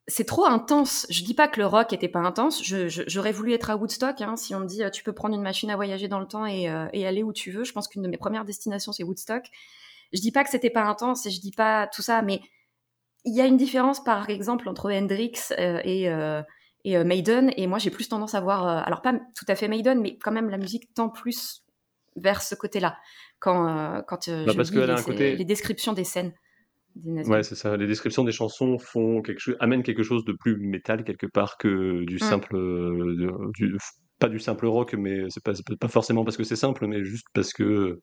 c'est 0.06 0.24
trop 0.24 0.46
intense. 0.46 1.06
Je 1.10 1.22
dis 1.22 1.34
pas 1.34 1.46
que 1.46 1.60
le 1.60 1.66
rock 1.66 1.92
était 1.92 2.08
pas 2.08 2.20
intense. 2.20 2.64
Je- 2.64 2.88
je- 2.88 3.02
J'aurais 3.06 3.32
voulu 3.32 3.52
être 3.52 3.68
à 3.68 3.76
Woodstock. 3.76 4.18
hein. 4.22 4.36
Si 4.36 4.54
on 4.54 4.60
me 4.60 4.66
dit, 4.66 4.82
euh, 4.82 4.88
tu 4.88 5.04
peux 5.04 5.12
prendre 5.12 5.34
une 5.34 5.42
machine 5.42 5.68
à 5.70 5.76
voyager 5.76 6.08
dans 6.08 6.20
le 6.20 6.26
temps 6.26 6.46
et, 6.46 6.70
euh, 6.70 6.86
et 6.94 7.06
aller 7.06 7.22
où 7.22 7.34
tu 7.34 7.50
veux, 7.50 7.64
je 7.64 7.74
pense 7.74 7.86
qu'une 7.86 8.00
de 8.00 8.08
mes 8.08 8.16
premières 8.16 8.46
destinations, 8.46 8.92
c'est 8.92 9.04
Woodstock. 9.04 9.44
Je 10.14 10.22
dis 10.22 10.32
pas 10.32 10.42
que 10.42 10.48
c'était 10.48 10.70
pas 10.70 10.84
intense 10.84 11.26
et 11.26 11.30
je 11.30 11.38
dis 11.42 11.52
pas 11.52 11.86
tout 11.86 12.00
ça, 12.00 12.22
mais 12.22 12.40
il 13.26 13.34
y 13.34 13.42
a 13.42 13.44
une 13.44 13.58
différence, 13.58 14.02
par 14.02 14.30
exemple, 14.30 14.70
entre 14.70 14.90
Hendrix 14.90 15.32
euh, 15.58 15.82
et, 15.84 16.08
et 16.84 16.96
euh, 16.96 17.04
Maiden. 17.04 17.52
Et 17.56 17.66
moi, 17.66 17.78
j'ai 17.78 17.90
plus 17.90 18.08
tendance 18.08 18.34
à 18.34 18.40
voir, 18.40 18.66
euh, 18.66 18.82
alors 18.84 19.02
pas 19.02 19.12
tout 19.12 19.44
à 19.48 19.54
fait 19.56 19.68
Maiden, 19.68 20.00
mais 20.00 20.16
quand 20.18 20.32
même 20.32 20.50
la 20.50 20.58
musique 20.58 20.92
tend 20.94 21.08
plus 21.08 21.64
vers 22.16 22.42
ce 22.42 22.54
côté-là. 22.54 22.96
Quand, 23.40 23.68
euh, 23.68 24.02
quand 24.06 24.28
Bah, 24.28 24.52
je 24.52 24.56
parce 24.56 24.70
lis 24.70 24.78
a 24.80 24.96
les, 24.96 25.02
côté- 25.02 25.36
les 25.36 25.44
descriptions 25.44 25.92
des 25.92 26.04
scènes. 26.04 26.32
Ouais, 27.04 27.42
c'est 27.42 27.56
ça. 27.56 27.76
Les 27.76 27.86
descriptions 27.88 28.22
des 28.22 28.30
chansons 28.32 28.78
font 28.78 29.20
quelque 29.20 29.40
chose, 29.40 29.56
amènent 29.58 29.82
quelque 29.82 30.04
chose 30.04 30.24
de 30.24 30.32
plus 30.32 30.56
métal 30.56 31.02
quelque 31.02 31.26
part 31.26 31.56
que 31.58 32.04
du 32.04 32.16
Mm. 32.16 32.18
simple, 32.20 32.56
du, 33.58 33.76
pas 34.20 34.28
du 34.28 34.38
simple 34.38 34.66
rock, 34.66 34.94
mais 34.94 35.24
c'est 35.28 35.42
pas, 35.42 35.52
pas 35.80 35.88
forcément 35.88 36.24
parce 36.24 36.36
que 36.36 36.44
c'est 36.44 36.54
simple, 36.56 36.86
mais 36.86 37.02
juste 37.04 37.26
parce 37.34 37.52
que 37.52 37.98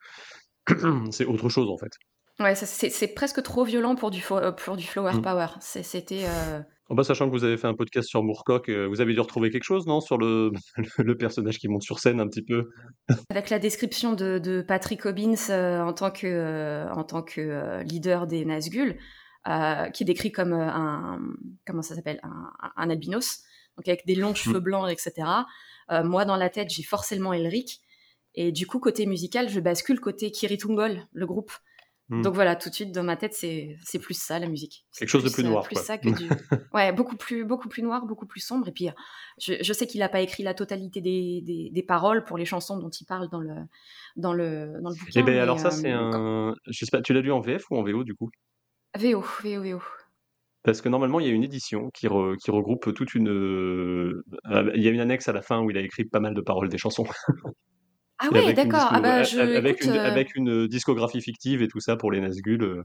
c'est 1.12 1.26
autre 1.26 1.48
chose 1.50 1.70
en 1.70 1.78
fait. 1.78 1.92
Ouais, 2.40 2.56
c'est 2.56 3.14
presque 3.14 3.42
trop 3.44 3.64
violent 3.64 3.96
pour 3.96 4.12
du, 4.12 4.22
pour 4.58 4.76
du 4.76 4.84
flower 4.86 5.14
Mm. 5.16 5.22
power. 5.22 5.48
C'était. 5.62 6.26
euh, 6.26 6.60
En 6.92 6.94
bas, 6.94 7.06
sachant 7.06 7.28
que 7.28 7.32
vous 7.32 7.46
avez 7.46 7.56
fait 7.56 7.68
un 7.68 7.74
podcast 7.74 8.10
sur 8.10 8.22
Moorcock, 8.22 8.68
euh, 8.68 8.86
vous 8.86 9.00
avez 9.00 9.14
dû 9.14 9.22
retrouver 9.22 9.50
quelque 9.50 9.64
chose, 9.64 9.88
non, 9.88 10.02
sur 10.02 10.18
le, 10.18 10.52
le 10.98 11.16
personnage 11.16 11.58
qui 11.58 11.70
monte 11.70 11.84
sur 11.84 12.00
scène 12.00 12.20
un 12.20 12.28
petit 12.28 12.42
peu? 12.42 12.70
Avec 13.30 13.50
la 13.50 13.60
description 13.60 14.12
de, 14.12 14.40
de 14.40 14.62
Patrick 14.62 15.06
Hobbins 15.06 15.36
euh, 15.52 15.80
en 15.80 15.94
tant 15.94 16.12
que, 16.12 16.28
euh, 16.28 16.92
en 16.92 17.06
tant 17.06 17.24
que 17.24 17.82
leader 17.84 18.28
des 18.28 18.44
Nazgûl, 18.44 18.98
qui 19.46 20.04
est 20.04 20.06
décrit 20.06 20.34
comme 20.34 20.52
un 20.52 21.22
comment 21.66 21.82
ça 21.82 21.96
s'appelle? 21.96 22.20
Un, 22.24 22.52
un, 22.76 22.90
albinos, 22.90 23.40
donc 23.78 23.88
avec 23.88 24.06
des 24.06 24.16
longs 24.16 24.36
cheveux 24.36 24.60
mmh. 24.60 24.64
blancs, 24.64 24.92
etc. 24.92 25.30
moi, 26.04 26.26
dans 26.26 26.36
la 26.36 26.50
tête, 26.50 26.70
j'ai 26.72 26.84
forcément 26.84 27.32
Elric. 27.32 27.80
Et 28.36 28.52
du 28.52 28.68
coup, 28.68 28.80
côté 28.80 29.06
musical, 29.06 29.48
je 29.48 29.62
bascule 29.62 30.02
côté 30.02 30.30
Kiritungol, 30.30 31.08
le 31.14 31.26
groupe. 31.26 31.54
Hmm. 32.12 32.22
Donc 32.24 32.36
voilà, 32.36 32.58
tout 32.58 32.68
de 32.68 32.76
suite 32.76 32.92
dans 32.92 33.04
ma 33.04 33.16
tête, 33.16 33.34
c'est 33.34 34.00
plus 34.02 34.20
ça 34.20 34.38
la 34.38 34.50
musique. 34.50 34.86
Quelque 35.00 35.08
chose 35.08 35.24
de 35.24 35.30
plus 35.30 35.46
noir. 35.46 35.64
Plus 35.64 35.78
ça 35.78 35.98
que 35.98 36.10
du... 36.10 36.28
ouais, 36.74 36.92
beaucoup 36.92 37.16
plus 37.16 37.46
beaucoup 37.46 37.70
plus 37.70 37.82
noir, 37.82 38.06
beaucoup 38.06 38.26
plus 38.26 38.42
sombre. 38.42 38.68
Et 38.68 38.74
puis 38.74 38.90
je, 39.40 39.54
je 39.62 39.74
sais 39.74 39.88
qu'il 39.88 40.02
n'a 40.02 40.10
pas 40.10 40.20
écrit 40.20 40.44
la 40.44 40.54
totalité 40.54 41.00
des, 41.00 41.42
des, 41.42 41.70
des, 41.72 41.84
paroles 41.84 42.26
pour 42.26 42.38
les 42.38 42.44
chansons 42.44 42.78
dont 42.78 42.90
il 42.90 43.06
parle 43.06 43.30
dans 43.30 43.40
le 43.40 43.54
dans 44.18 44.34
le 44.34 44.74
dans 44.82 44.90
le 44.90 44.96
bouquin. 44.96 45.22
Eh 45.22 45.24
ben 45.24 45.38
alors 45.38 45.58
ça 45.58 45.72
c'est 45.72 45.94
euh, 45.94 46.12
un, 46.12 46.54
je 46.68 46.84
sais 46.84 46.92
pas, 46.92 47.02
tu 47.02 47.14
l'as 47.14 47.22
lu 47.22 47.32
en 47.32 47.40
VF 47.40 47.64
ou 47.72 47.78
en 47.78 47.84
VO 47.84 48.04
du 48.04 48.14
coup? 48.14 48.30
VO, 49.00 49.24
VO, 49.44 49.64
VO. 49.64 49.82
Parce 50.64 50.82
que 50.82 50.90
normalement, 50.90 51.20
il 51.22 51.28
y 51.28 51.30
a 51.30 51.34
une 51.34 51.44
édition 51.44 51.90
qui, 51.92 52.08
qui 52.08 52.52
regroupe 52.52 52.94
toute 52.94 53.16
une. 53.16 53.30
Euh, 53.30 54.24
il 54.76 54.84
y 54.84 54.88
a 54.88 54.92
une 54.92 55.00
annexe 55.00 55.28
à 55.30 55.34
la 55.34 55.42
fin 55.42 55.62
où 55.62 55.72
il 55.72 55.78
a 55.78 55.82
écrit 55.82 56.04
pas 56.04 56.20
mal 56.20 56.36
de 56.36 56.42
paroles 56.42 56.70
des 56.70 56.78
chansons. 56.78 57.06
Ah 58.22 58.30
ouais, 58.32 58.54
d'accord. 58.54 58.88
Ah 58.92 59.00
bah, 59.00 59.16
avec, 59.16 59.84
une, 59.84 59.92
euh 59.92 60.04
avec, 60.04 60.36
une, 60.36 60.68
discographie 60.68 61.22
fictive 61.22 61.62
et 61.62 61.68
tout 61.68 61.80
ça 61.80 61.96
pour 61.96 62.12
les 62.12 62.20
Nazgûl. 62.20 62.64
Euh. 62.64 62.84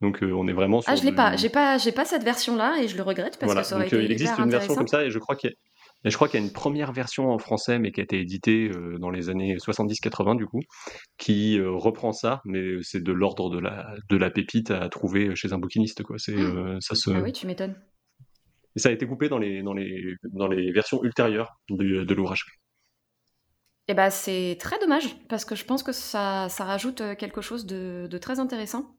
Donc 0.00 0.22
euh, 0.22 0.32
on 0.32 0.46
est 0.46 0.52
vraiment 0.52 0.80
sur. 0.80 0.92
Ah, 0.92 0.96
je 0.96 1.04
l'ai 1.04 1.12
pas. 1.12 1.36
J'ai 1.36 1.48
pas, 1.48 1.78
j'ai 1.78 1.92
pas 1.92 2.04
cette 2.04 2.22
version-là 2.22 2.78
et 2.82 2.88
je 2.88 2.96
le 2.96 3.02
regrette 3.02 3.38
parce 3.38 3.54
que 3.54 3.62
ça 3.62 3.76
aurait 3.76 3.84
donc, 3.86 3.94
été 3.94 4.04
Il 4.04 4.12
existe 4.12 4.38
une 4.38 4.50
version 4.50 4.74
comme 4.74 4.88
ça 4.88 5.04
et 5.04 5.10
je 5.10 5.18
crois 5.18 5.34
qu'il 5.34 5.50
y 5.50 5.52
a. 5.52 6.10
je 6.10 6.14
crois 6.14 6.28
qu'il 6.28 6.38
y 6.38 6.42
a 6.42 6.46
une 6.46 6.52
première 6.52 6.92
version 6.92 7.30
en 7.30 7.38
français, 7.38 7.78
mais 7.78 7.90
qui 7.92 8.00
a 8.00 8.04
été 8.04 8.20
éditée 8.20 8.70
dans 9.00 9.10
les 9.10 9.28
années 9.30 9.56
70-80 9.56 10.36
du 10.36 10.46
coup, 10.46 10.60
qui 11.18 11.58
reprend 11.60 12.12
ça, 12.12 12.42
mais 12.44 12.76
c'est 12.82 13.02
de 13.02 13.12
l'ordre 13.12 13.50
de 13.50 13.58
la, 13.58 13.94
de 14.08 14.16
la 14.16 14.30
pépite 14.30 14.70
à 14.70 14.88
trouver 14.88 15.34
chez 15.34 15.52
un 15.52 15.58
bouquiniste. 15.58 16.02
Quoi. 16.02 16.16
C'est, 16.18 16.36
mmh. 16.36 16.80
ça 16.80 16.94
se... 16.94 17.10
Ah 17.10 17.20
oui, 17.22 17.32
tu 17.32 17.46
m'étonnes. 17.46 17.74
Et 18.76 18.78
ça 18.78 18.90
a 18.90 18.92
été 18.92 19.06
coupé 19.06 19.30
dans 19.30 19.38
les, 19.38 19.62
dans 19.62 19.72
les, 19.72 20.14
dans 20.24 20.48
les 20.48 20.70
versions 20.70 21.02
ultérieures 21.02 21.58
de 21.70 22.14
l'ouvrage. 22.14 22.44
Ben, 23.94 24.10
c'est 24.10 24.56
très 24.58 24.78
dommage 24.80 25.16
parce 25.28 25.44
que 25.44 25.54
je 25.54 25.64
pense 25.64 25.84
que 25.84 25.92
ça, 25.92 26.48
ça 26.48 26.64
rajoute 26.64 27.00
euh, 27.00 27.14
quelque 27.14 27.40
chose 27.40 27.66
de, 27.66 28.08
très 28.18 28.40
intéressant. 28.40 28.96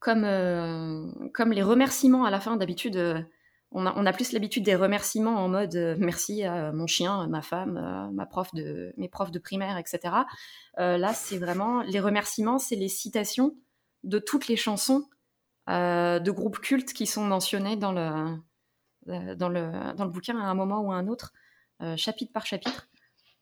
Comme, 0.00 0.24
euh, 0.24 1.06
comme 1.34 1.52
les 1.52 1.62
remerciements 1.62 2.24
à 2.24 2.30
la 2.30 2.40
fin, 2.40 2.56
d'habitude, 2.56 2.96
euh, 2.96 3.20
on, 3.70 3.86
a, 3.86 3.92
on, 3.96 4.06
a, 4.06 4.12
plus 4.12 4.32
l'habitude 4.32 4.64
des 4.64 4.74
remerciements 4.74 5.36
en 5.36 5.48
mode 5.48 5.74
merci 5.98 6.42
à 6.42 6.72
mon 6.72 6.86
chien, 6.86 7.26
ma 7.28 7.42
femme, 7.42 8.10
ma 8.12 8.26
prof 8.26 8.52
de, 8.54 8.92
mes 8.96 9.08
profs 9.08 9.30
de 9.30 9.38
primaire, 9.38 9.76
etc. 9.76 10.00
là, 10.78 11.12
c'est 11.12 11.36
vraiment 11.36 11.82
les 11.82 12.00
remerciements, 12.00 12.58
c'est 12.58 12.76
les 12.76 12.88
citations 12.88 13.56
de 14.04 14.18
toutes 14.18 14.48
les 14.48 14.56
chansons 14.56 15.04
de 15.68 16.30
groupes 16.30 16.60
cultes 16.60 16.94
qui 16.94 17.06
sont 17.06 17.24
mentionnées 17.24 17.76
dans 17.76 17.92
le, 17.92 19.34
dans, 19.34 19.50
le, 19.50 19.94
dans 19.96 20.04
le 20.04 20.10
bouquin 20.10 20.38
à 20.38 20.44
un 20.44 20.54
moment 20.54 20.80
ou 20.80 20.90
à 20.90 20.96
un 20.96 21.06
autre, 21.06 21.34
chapitre 21.96 22.32
par 22.32 22.46
chapitre. 22.46 22.88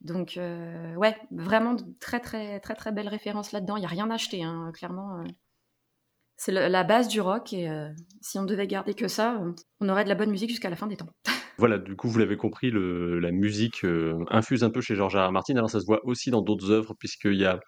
Donc, 0.01 0.37
euh, 0.37 0.95
ouais, 0.95 1.15
vraiment 1.31 1.75
très, 1.99 2.19
très, 2.19 2.59
très, 2.59 2.75
très 2.75 2.91
belle 2.91 3.07
référence 3.07 3.51
là-dedans. 3.51 3.77
Il 3.77 3.81
n'y 3.81 3.85
a 3.85 3.89
rien 3.89 4.09
à 4.11 4.15
acheter, 4.15 4.43
hein, 4.43 4.71
clairement. 4.73 5.19
Euh. 5.19 5.23
C'est 6.39 6.51
la 6.51 6.83
base 6.83 7.07
du 7.07 7.19
rock 7.19 7.51
et 7.51 7.67
euh, 7.67 7.89
si 8.21 8.37
on 8.37 8.43
devait 8.43 8.67
garder 8.67 8.93
que 8.93 9.07
ça, 9.07 9.41
on 9.79 9.89
aurait 9.89 10.03
de 10.03 10.09
la 10.09 10.13
bonne 10.13 10.29
musique 10.29 10.51
jusqu'à 10.51 10.69
la 10.69 10.75
fin 10.75 10.87
des 10.87 10.97
temps. 10.97 11.09
Voilà, 11.59 11.79
du 11.79 11.95
coup, 11.95 12.07
vous 12.07 12.19
l'avez 12.19 12.37
compris, 12.37 12.69
le, 12.69 13.17
la 13.19 13.31
musique 13.31 13.83
infuse 14.29 14.63
un 14.63 14.69
peu 14.69 14.79
chez 14.79 14.93
George. 14.93 15.15
R. 15.15 15.31
Martin. 15.31 15.55
Alors, 15.55 15.71
ça 15.71 15.79
se 15.79 15.87
voit 15.87 16.01
aussi 16.03 16.29
dans 16.29 16.43
d'autres 16.43 16.69
œuvres, 16.69 16.93
puisqu'il 16.99 17.33
y 17.33 17.45
a 17.45 17.59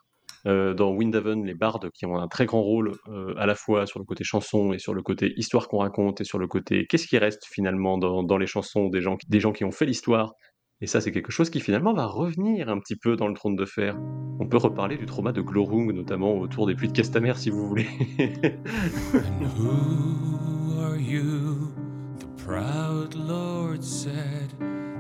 dans 0.46 0.92
Windhaven 0.92 1.44
les 1.44 1.56
bardes 1.56 1.90
qui 1.90 2.06
ont 2.06 2.16
un 2.20 2.28
très 2.28 2.46
grand 2.46 2.62
rôle 2.62 2.92
à 3.36 3.48
la 3.48 3.56
fois 3.56 3.88
sur 3.88 3.98
le 3.98 4.06
côté 4.06 4.24
chanson 4.24 4.74
et 4.74 4.78
sur 4.78 4.94
le 4.94 5.02
côté 5.02 5.34
histoire 5.38 5.68
qu'on 5.68 5.80
raconte 5.80 6.22
et 6.22 6.24
sur 6.24 6.38
le 6.38 6.48
côté 6.48 6.86
qu'est-ce 6.88 7.08
qui 7.08 7.18
reste 7.18 7.46
finalement 7.52 7.98
dans, 7.98 8.22
dans 8.22 8.38
les 8.38 8.46
chansons 8.46 8.90
des 8.90 9.02
gens, 9.02 9.18
des 9.28 9.40
gens 9.40 9.54
qui 9.54 9.66
ont 9.66 9.72
fait 9.72 9.88
l'histoire 9.88 10.36
et 10.82 10.88
ça, 10.88 11.02
c'est 11.02 11.12
quelque 11.12 11.32
chose 11.32 11.50
qui 11.50 11.60
finalement 11.60 11.94
va 11.94 12.06
revenir 12.06 12.70
un 12.70 12.80
petit 12.80 12.96
peu 12.96 13.18
dans 13.18 13.28
le 13.28 13.34
trône 13.34 13.58
de 13.58 13.66
fer. 13.66 13.98
On 14.40 14.48
peut 14.48 14.58
reparler 14.58 14.98
du 14.98 15.06
trauma 15.06 15.34
de 15.34 15.42
Glorung, 15.42 15.92
notamment 15.92 16.38
autour 16.38 16.68
des 16.68 16.76
pluies 16.76 16.88
de 16.88 16.94
Castamer, 16.94 17.34
si 17.36 17.50
vous 17.50 17.68
voulez. 17.68 17.88
And 18.18 19.44
who 19.58 20.82
are 20.82 20.98
you? 20.98 21.74
The 22.20 22.28
proud 22.42 23.14
Lord 23.16 23.84
said 23.84 24.54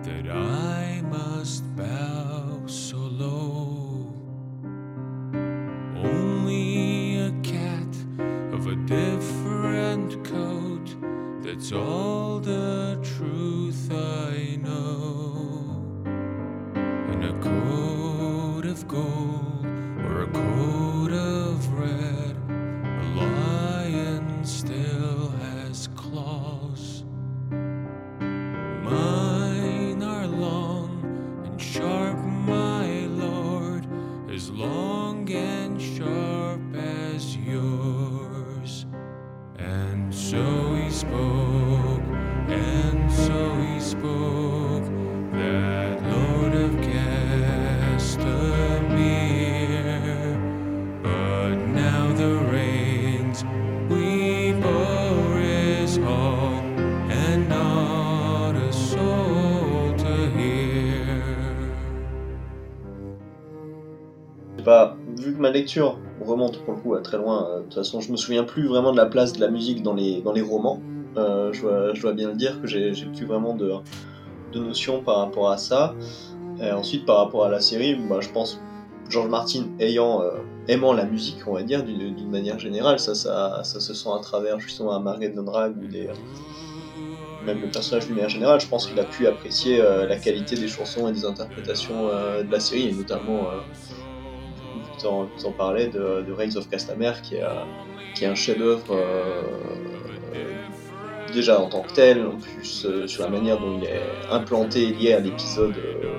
that 0.03 0.29
I 0.29 1.01
must 1.09 1.63
bow 1.77 2.67
so 2.67 2.97
low. 2.97 4.13
Only 5.95 7.19
a 7.19 7.31
cat 7.41 7.95
of 8.51 8.67
a 8.67 8.75
different 8.85 10.25
coat, 10.25 10.95
that's 11.41 11.71
all 11.71 12.39
the 12.41 12.99
truth 13.01 13.58
ma 65.39 65.49
lecture 65.49 65.97
remonte 66.21 66.63
pour 66.63 66.73
le 66.75 66.79
coup 66.79 66.95
à 66.95 67.01
très 67.01 67.17
loin, 67.17 67.47
euh, 67.47 67.57
de 67.59 67.63
toute 67.63 67.75
façon 67.75 68.01
je 68.01 68.11
me 68.11 68.17
souviens 68.17 68.43
plus 68.43 68.67
vraiment 68.67 68.91
de 68.91 68.97
la 68.97 69.05
place 69.05 69.33
de 69.33 69.39
la 69.39 69.49
musique 69.49 69.81
dans 69.81 69.93
les, 69.93 70.21
dans 70.21 70.33
les 70.33 70.41
romans. 70.41 70.81
Euh, 71.17 71.51
je, 71.53 72.01
dois, 72.01 72.13
bien 72.13 72.29
le 72.29 72.35
dire 72.35 72.61
que 72.61 72.67
j'ai 72.67 72.91
plus 73.15 73.25
vraiment 73.25 73.55
de, 73.55 73.73
de 74.53 74.59
notions 74.59 75.01
par 75.01 75.17
rapport 75.17 75.49
à 75.49 75.57
ça. 75.57 75.95
Ensuite 76.61 77.05
par 77.05 77.17
rapport 77.17 77.45
à 77.45 77.49
la 77.49 77.61
série, 77.61 77.95
bah, 77.95 78.17
je 78.19 78.27
pense 78.29 78.59
George 79.09 79.29
Martin 79.29 79.63
ayant 79.79 80.21
euh, 80.21 80.31
aimant 80.67 80.91
la 80.91 81.05
musique, 81.05 81.37
on 81.47 81.53
va 81.53 81.63
dire, 81.63 81.83
d'une 81.83 82.29
manière 82.29 82.59
générale, 82.59 82.99
ça, 82.99 83.15
ça, 83.15 83.61
ça, 83.63 83.79
se 83.79 83.93
sent 83.93 84.09
à 84.13 84.19
travers 84.19 84.59
justement 84.59 84.91
à 84.91 84.99
Margaret 84.99 85.29
Drag 85.29 85.77
ou 85.81 85.87
des, 85.87 86.09
même 87.45 87.61
le 87.61 87.69
personnage 87.71 88.07
d'une 88.07 88.15
manière 88.15 88.29
générale, 88.29 88.59
je 88.59 88.67
pense 88.67 88.87
qu'il 88.87 88.99
a 88.99 89.05
pu 89.05 89.25
apprécier 89.25 89.77
la 89.77 90.17
qualité 90.17 90.57
des 90.57 90.67
chansons 90.67 91.07
et 91.07 91.13
des 91.13 91.23
interprétations 91.23 92.07
de 92.07 92.51
la 92.51 92.59
série, 92.59 92.89
et 92.89 92.91
notamment 92.91 93.47
en, 95.05 95.25
de, 95.25 96.21
de, 96.21 96.31
Reigns 96.31 96.55
of 96.55 96.69
Castamere, 96.69 97.21
qui 97.21 97.35
est, 97.35 98.25
un 98.25 98.35
chef-d'œuvre 98.35 98.91
euh, 98.91 99.43
déjà 101.33 101.59
en 101.59 101.69
tant 101.69 101.81
que 101.81 101.93
tel, 101.93 102.25
en 102.25 102.37
plus 102.37 102.85
euh, 102.85 103.07
sur 103.07 103.23
la 103.23 103.29
manière 103.29 103.59
dont 103.59 103.77
il 103.77 103.85
est 103.85 104.01
implanté 104.29 104.87
lié 104.87 105.13
à 105.13 105.19
l'épisode 105.19 105.75
euh, 105.77 106.13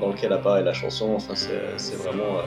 dans 0.00 0.08
lequel 0.08 0.32
apparaît 0.32 0.62
la 0.62 0.72
chanson. 0.72 1.14
Enfin, 1.14 1.34
c'est 1.34 1.96
vraiment 1.96 2.40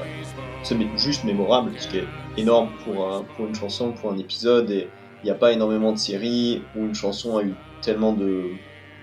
juste 0.95 1.23
mémorable, 1.23 1.71
ce 1.77 1.87
qui 1.87 1.97
est 1.99 2.07
énorme 2.37 2.69
pour, 2.83 3.25
pour 3.35 3.47
une 3.47 3.55
chanson, 3.55 3.91
pour 3.91 4.11
un 4.11 4.17
épisode. 4.17 4.69
Et 4.71 4.89
il 5.23 5.25
n'y 5.25 5.31
a 5.31 5.35
pas 5.35 5.51
énormément 5.51 5.91
de 5.91 5.97
séries 5.97 6.63
où 6.75 6.85
une 6.85 6.95
chanson 6.95 7.37
a 7.37 7.43
eu 7.43 7.53
tellement 7.81 8.13
de, 8.13 8.45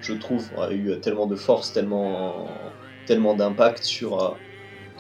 je 0.01 0.15
trouve, 0.15 0.49
a 0.59 0.73
eu 0.73 0.99
tellement 1.01 1.27
de 1.27 1.37
force, 1.37 1.73
tellement, 1.73 2.49
tellement 3.07 3.35
d'impact 3.35 3.85
sur 3.85 4.37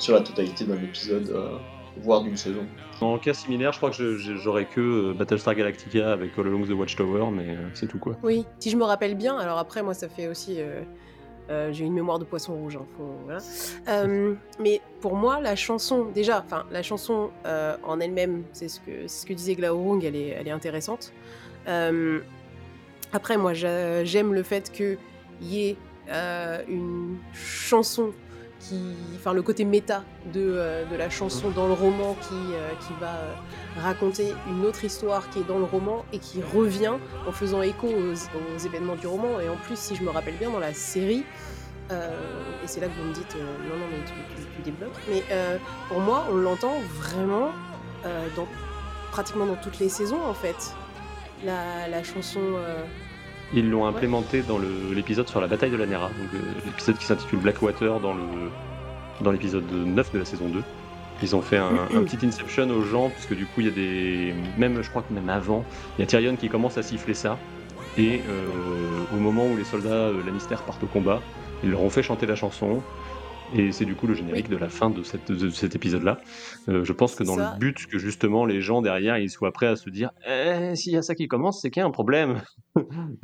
sur 0.00 0.14
la 0.14 0.22
totalité 0.22 0.64
d'un 0.64 0.82
épisode, 0.82 1.30
euh, 1.30 1.58
voire 1.98 2.22
d'une 2.22 2.36
saison. 2.36 2.66
En 3.00 3.18
cas 3.18 3.34
similaire, 3.34 3.72
je 3.72 3.78
crois 3.78 3.90
que 3.90 4.16
j'aurais 4.16 4.64
que 4.64 4.80
euh, 4.80 5.14
Battlestar 5.14 5.54
Galactica 5.54 6.12
avec 6.12 6.38
All 6.38 6.46
Along 6.46 6.66
the 6.66 6.72
Watchtower, 6.72 7.30
mais 7.30 7.50
euh, 7.50 7.68
c'est 7.74 7.86
tout 7.86 7.98
quoi. 7.98 8.16
Oui, 8.22 8.46
si 8.58 8.70
je 8.70 8.76
me 8.76 8.84
rappelle 8.84 9.14
bien, 9.14 9.38
alors 9.38 9.58
après 9.58 9.82
moi 9.82 9.94
ça 9.94 10.08
fait 10.08 10.26
aussi... 10.26 10.58
j'ai 11.72 11.84
une 11.84 11.94
mémoire 11.94 12.20
de 12.20 12.24
poisson 12.24 12.54
rouge, 12.54 12.76
hein, 12.76 12.86
voilà. 13.24 13.40
mais 14.60 14.80
pour 15.00 15.16
moi, 15.16 15.40
la 15.40 15.56
chanson, 15.56 16.06
déjà, 16.14 16.44
enfin, 16.46 16.64
la 16.70 16.82
chanson 16.82 17.30
en 17.44 17.98
elle-même, 17.98 18.44
c'est 18.52 18.68
ce 18.68 18.78
que, 18.78 19.08
ce 19.08 19.26
que 19.26 19.32
disait 19.32 19.56
Glaurung, 19.56 20.04
elle 20.04 20.14
est, 20.14 20.28
elle 20.28 20.46
est 20.46 20.52
intéressante. 20.52 21.12
après, 23.12 23.36
moi, 23.36 23.52
j'aime 23.52 24.32
le 24.32 24.44
fait 24.44 24.70
qu'il 24.70 24.98
y 25.42 25.70
ait 25.70 25.76
une 26.68 27.18
chanson 27.34 28.12
qui, 28.60 28.78
enfin 29.16 29.32
le 29.32 29.42
côté 29.42 29.64
méta 29.64 30.04
de, 30.32 30.40
euh, 30.40 30.84
de 30.84 30.96
la 30.96 31.10
chanson 31.10 31.50
dans 31.50 31.66
le 31.66 31.72
roman 31.72 32.14
qui, 32.20 32.34
euh, 32.34 32.70
qui 32.86 32.92
va 33.00 33.14
euh, 33.14 33.34
raconter 33.80 34.34
une 34.48 34.64
autre 34.64 34.84
histoire 34.84 35.28
qui 35.30 35.40
est 35.40 35.48
dans 35.48 35.58
le 35.58 35.64
roman 35.64 36.04
et 36.12 36.18
qui 36.18 36.42
revient 36.42 36.92
en 37.26 37.32
faisant 37.32 37.62
écho 37.62 37.88
aux, 37.88 38.12
aux 38.12 38.58
événements 38.58 38.96
du 38.96 39.06
roman. 39.06 39.40
Et 39.40 39.48
en 39.48 39.56
plus, 39.56 39.78
si 39.78 39.96
je 39.96 40.02
me 40.02 40.10
rappelle 40.10 40.36
bien, 40.36 40.50
dans 40.50 40.60
la 40.60 40.74
série, 40.74 41.24
et 41.92 42.66
c'est 42.68 42.80
là 42.80 42.86
que 42.86 42.92
vous 42.92 43.08
me 43.08 43.12
dites 43.12 43.34
non, 43.34 43.76
non, 43.76 43.86
mais 43.90 43.98
tu, 44.06 44.12
tu, 44.36 44.48
tu 44.54 44.62
débloques. 44.62 44.94
Mais 45.08 45.24
pour 45.88 45.98
moi, 45.98 46.24
on 46.30 46.36
l'entend 46.36 46.74
vraiment 47.00 47.50
dans, 48.36 48.46
pratiquement 49.10 49.44
dans 49.44 49.56
toutes 49.56 49.80
les 49.80 49.88
saisons 49.88 50.22
en 50.22 50.34
fait. 50.34 50.72
La, 51.44 51.88
la 51.88 52.04
chanson. 52.04 52.40
Ils 53.52 53.68
l'ont 53.68 53.86
implémenté 53.86 54.42
dans 54.42 54.58
l'épisode 54.94 55.28
sur 55.28 55.40
la 55.40 55.48
bataille 55.48 55.70
de 55.70 55.76
la 55.76 55.86
Nera, 55.86 56.08
donc 56.08 56.40
l'épisode 56.64 56.98
qui 56.98 57.04
s'intitule 57.04 57.40
Blackwater 57.40 57.98
dans 57.98 58.14
le 58.14 58.22
dans 59.20 59.32
l'épisode 59.32 59.70
9 59.70 60.12
de 60.12 60.18
la 60.18 60.24
saison 60.24 60.48
2. 60.48 60.62
Ils 61.22 61.36
ont 61.36 61.42
fait 61.42 61.58
un, 61.58 61.88
un, 61.94 62.02
petit 62.04 62.24
inception 62.24 62.70
aux 62.70 62.82
gens, 62.82 63.10
puisque 63.10 63.34
du 63.34 63.44
coup, 63.44 63.60
il 63.60 63.66
y 63.66 63.68
a 63.68 63.72
des. 63.72 64.34
Même, 64.56 64.82
je 64.82 64.88
crois 64.88 65.02
que 65.02 65.12
même 65.12 65.28
avant, 65.28 65.64
il 65.98 66.00
y 66.00 66.04
a 66.04 66.06
Tyrion 66.06 66.36
qui 66.36 66.48
commence 66.48 66.78
à 66.78 66.82
siffler 66.82 67.14
ça. 67.14 67.38
Et 67.98 68.20
euh, 68.28 69.04
au 69.14 69.16
moment 69.16 69.46
où 69.46 69.56
les 69.56 69.64
soldats 69.64 69.90
euh, 69.90 70.24
Lannister 70.24 70.56
partent 70.64 70.82
au 70.82 70.86
combat, 70.86 71.20
ils 71.62 71.70
leur 71.70 71.82
ont 71.82 71.90
fait 71.90 72.02
chanter 72.02 72.24
la 72.26 72.36
chanson. 72.36 72.82
Et 73.54 73.72
c'est 73.72 73.84
du 73.84 73.96
coup 73.96 74.06
le 74.06 74.14
générique 74.14 74.46
oui. 74.48 74.54
de 74.54 74.60
la 74.60 74.68
fin 74.68 74.90
de, 74.90 75.02
cette, 75.02 75.30
de 75.30 75.50
cet 75.50 75.74
épisode-là. 75.74 76.20
Euh, 76.68 76.84
je 76.84 76.92
pense 76.92 77.16
que 77.16 77.24
dans 77.24 77.36
ça. 77.36 77.52
le 77.52 77.58
but 77.58 77.86
que 77.88 77.98
justement 77.98 78.46
les 78.46 78.60
gens 78.60 78.80
derrière 78.80 79.18
ils 79.18 79.28
soient 79.28 79.50
prêts 79.50 79.66
à 79.66 79.74
se 79.74 79.90
dire 79.90 80.12
eh, 80.24 80.76
s'il 80.76 80.92
y 80.92 80.96
a 80.96 81.02
ça 81.02 81.16
qui 81.16 81.26
commence, 81.26 81.60
c'est 81.60 81.70
qu'il 81.70 81.80
y 81.80 81.82
a 81.82 81.86
un 81.86 81.90
problème. 81.90 82.42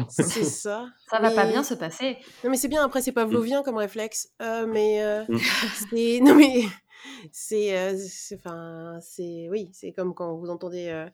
C'est 0.09 0.23
ça. 0.45 0.89
Ça 1.09 1.21
mais... 1.21 1.29
va 1.29 1.35
pas 1.35 1.47
bien 1.47 1.63
se 1.63 1.75
passer. 1.75 2.19
Non 2.45 2.51
mais 2.51 2.57
c'est 2.57 2.69
bien. 2.69 2.85
Après 2.85 3.03
c'est 3.03 3.13
pavlovien 3.13 3.63
comme 3.63 3.77
réflexe, 3.77 4.31
euh, 4.43 4.67
mais 4.67 5.03
euh, 5.03 5.25
mmh. 5.29 5.39
c'est 5.91 6.21
non 6.23 6.35
mais 6.35 6.65
c'est 7.33 7.95
enfin 8.35 8.99
c'est 9.01 9.49
oui 9.51 9.71
c'est 9.73 9.93
comme 9.93 10.15
quand 10.15 10.37
vous 10.37 10.51
entendez 10.51 11.07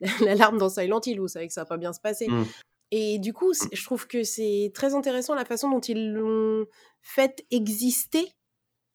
l'alarme 0.20 0.58
dans 0.58 0.68
Silent 0.68 1.00
Hill, 1.04 1.20
vous 1.20 1.28
savez 1.28 1.46
que 1.46 1.52
ça 1.52 1.62
va 1.62 1.66
pas 1.66 1.76
bien 1.76 1.92
se 1.92 2.00
passer. 2.00 2.28
Mmh. 2.28 2.44
Et 2.92 3.18
du 3.18 3.32
coup, 3.32 3.52
je 3.72 3.84
trouve 3.84 4.06
que 4.06 4.24
c'est 4.24 4.72
très 4.74 4.94
intéressant 4.94 5.34
la 5.34 5.44
façon 5.44 5.70
dont 5.70 5.80
ils 5.80 6.12
l'ont 6.12 6.66
fait 7.02 7.44
exister 7.50 8.34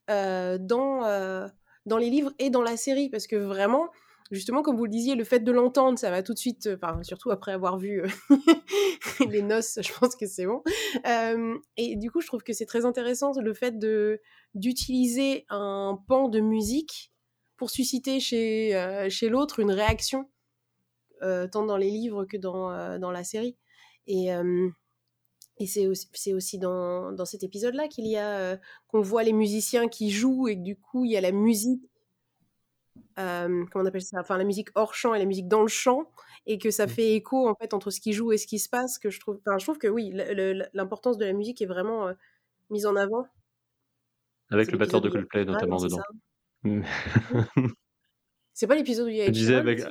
euh, 0.09 0.57
dans, 0.59 1.05
euh, 1.05 1.47
dans 1.85 1.97
les 1.97 2.09
livres 2.09 2.33
et 2.37 2.49
dans 2.49 2.61
la 2.61 2.75
série, 2.75 3.09
parce 3.09 3.27
que 3.27 3.37
vraiment, 3.37 3.89
justement, 4.31 4.61
comme 4.61 4.75
vous 4.77 4.85
le 4.85 4.91
disiez, 4.91 5.15
le 5.15 5.23
fait 5.23 5.39
de 5.39 5.51
l'entendre, 5.51 5.97
ça 5.99 6.09
va 6.09 6.23
tout 6.23 6.33
de 6.33 6.39
suite, 6.39 6.69
enfin, 6.73 7.01
surtout 7.03 7.31
après 7.31 7.51
avoir 7.51 7.77
vu 7.77 8.01
euh, 8.01 8.07
les 9.29 9.41
noces, 9.41 9.79
je 9.81 9.93
pense 9.93 10.15
que 10.15 10.25
c'est 10.25 10.45
bon. 10.45 10.63
Euh, 11.05 11.57
et 11.77 11.95
du 11.95 12.11
coup, 12.11 12.21
je 12.21 12.27
trouve 12.27 12.43
que 12.43 12.53
c'est 12.53 12.65
très 12.65 12.85
intéressant 12.85 13.31
le 13.39 13.53
fait 13.53 13.77
de 13.77 14.21
d'utiliser 14.53 15.45
un 15.49 15.99
pan 16.07 16.29
de 16.29 16.39
musique 16.39 17.11
pour 17.57 17.69
susciter 17.69 18.19
chez, 18.19 18.75
euh, 18.75 19.09
chez 19.09 19.29
l'autre 19.29 19.59
une 19.59 19.71
réaction, 19.71 20.29
tant 21.21 21.65
dans 21.65 21.77
les 21.77 21.89
livres 21.89 22.25
que 22.25 22.37
dans, 22.37 22.99
dans 22.99 23.09
la 23.09 23.23
série. 23.23 23.57
Et, 24.05 24.31
et 25.57 25.67
c'est 25.67 25.87
aussi, 25.87 26.33
aussi 26.33 26.57
dans, 26.57 27.13
dans, 27.13 27.25
cet 27.25 27.43
épisode-là 27.43 27.87
qu'il 27.87 28.07
y 28.07 28.17
a 28.17 28.37
euh, 28.39 28.57
qu'on 28.87 29.01
voit 29.01 29.23
les 29.23 29.33
musiciens 29.33 29.87
qui 29.87 30.11
jouent 30.11 30.47
et 30.47 30.57
que 30.57 30.61
du 30.61 30.77
coup 30.77 31.05
il 31.05 31.11
y 31.11 31.17
a 31.17 31.21
la 31.21 31.31
musique, 31.31 31.81
euh, 31.81 31.94
comment 33.15 33.65
on 33.75 33.85
appelle 33.85 34.01
ça, 34.01 34.19
enfin 34.19 34.37
la 34.37 34.43
musique 34.43 34.69
hors 34.75 34.93
champ 34.93 35.13
et 35.13 35.19
la 35.19 35.25
musique 35.25 35.47
dans 35.47 35.61
le 35.61 35.67
champ 35.67 36.11
et 36.45 36.57
que 36.57 36.69
ça 36.69 36.87
fait 36.87 37.13
écho 37.13 37.47
en 37.47 37.55
fait 37.55 37.73
entre 37.73 37.89
ce 37.89 37.99
qui 37.99 38.13
joue 38.13 38.31
et 38.31 38.37
ce 38.37 38.47
qui 38.47 38.59
se 38.59 38.69
passe. 38.69 38.99
Que 38.99 39.09
je 39.09 39.19
trouve, 39.19 39.39
enfin 39.45 39.57
je 39.57 39.65
trouve 39.65 39.77
que 39.77 39.87
oui, 39.87 40.13
l'importance 40.73 41.17
de 41.17 41.25
la 41.25 41.33
musique 41.33 41.61
est 41.61 41.65
vraiment 41.65 42.11
mise 42.69 42.85
en 42.85 42.95
avant. 42.95 43.27
Avec 44.51 44.71
le 44.71 44.77
batteur 44.77 45.01
de 45.01 45.09
Coldplay 45.09 45.45
notamment 45.45 45.77
dedans. 45.77 46.01
C'est 48.53 48.67
pas 48.67 48.75
l'épisode 48.75 49.07
où 49.07 49.09
il 49.09 49.17
y 49.17 49.21
a. 49.21 49.25
Je 49.25 49.31
disais 49.31 49.55
avec. 49.55 49.81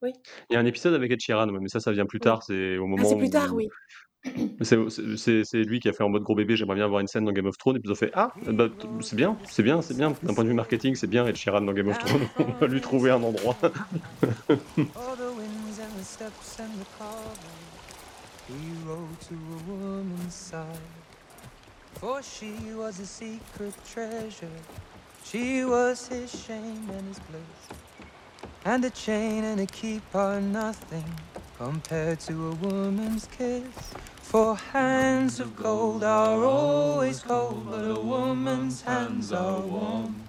Oui. 0.00 0.12
Il 0.50 0.54
y 0.54 0.56
a 0.56 0.60
un 0.60 0.66
épisode 0.66 0.94
avec 0.94 1.12
Ed 1.12 1.20
Sheeran, 1.20 1.46
mais 1.46 1.68
ça, 1.68 1.78
ça 1.78 1.92
vient 1.92 2.06
plus 2.06 2.18
tard. 2.18 2.42
C'est 2.42 2.76
au 2.76 2.86
moment. 2.86 3.04
Ah, 3.04 3.08
c'est 3.08 3.16
plus 3.16 3.28
où... 3.28 3.30
tard, 3.30 3.54
oui. 3.54 3.68
C'est 4.62 5.64
lui 5.64 5.80
qui 5.80 5.88
a 5.88 5.92
fait 5.92 6.04
en 6.04 6.08
mode 6.08 6.22
gros 6.22 6.34
bébé, 6.34 6.56
j'aimerais 6.56 6.76
bien 6.76 6.84
avoir 6.84 7.00
une 7.00 7.08
scène 7.08 7.24
dans 7.24 7.32
Game 7.32 7.46
of 7.46 7.58
Thrones, 7.58 7.76
et 7.76 7.80
puis 7.80 7.88
ils 7.88 7.92
ont 7.92 7.96
fait 7.96 8.12
Ah, 8.14 8.32
bah, 8.46 8.68
c'est 9.00 9.16
bien, 9.16 9.36
c'est 9.48 9.62
bien, 9.62 9.82
c'est 9.82 9.96
bien, 9.96 10.14
d'un 10.22 10.34
point 10.34 10.44
de 10.44 10.48
vue 10.48 10.54
marketing, 10.54 10.94
c'est 10.94 11.08
bien, 11.08 11.26
Ed 11.26 11.36
Sheeran 11.36 11.62
dans 11.62 11.72
Game 11.72 11.88
of 11.88 11.98
Thrones, 11.98 12.28
on 12.38 12.60
va 12.60 12.66
lui 12.66 12.80
trouver 12.80 13.10
un 13.10 13.22
endroit. 13.22 13.56
For 22.00 22.20
she 22.20 22.52
was 22.74 22.98
a 23.00 23.06
secret 23.06 23.74
treasure. 23.88 24.48
She 25.24 25.64
was 25.64 26.08
his 26.08 26.30
shame 26.44 26.90
and 26.90 27.06
his 27.06 27.20
bliss. 27.20 27.78
And 28.64 28.84
a 28.84 28.90
chain 28.90 29.44
and 29.44 29.60
a 29.60 29.66
keep 29.66 30.02
are 30.14 30.40
nothing 30.40 31.04
compared 31.58 32.18
to 32.20 32.48
a 32.48 32.54
woman's 32.54 33.28
kiss. 33.36 33.62
For 34.32 34.56
hands 34.56 35.40
of 35.40 35.54
gold 35.54 36.02
are 36.02 36.42
always 36.42 37.20
cold, 37.20 37.66
but 37.68 37.84
a 37.84 38.00
woman's 38.00 38.80
hands 38.80 39.30
are 39.30 39.60
warm. 39.60 40.22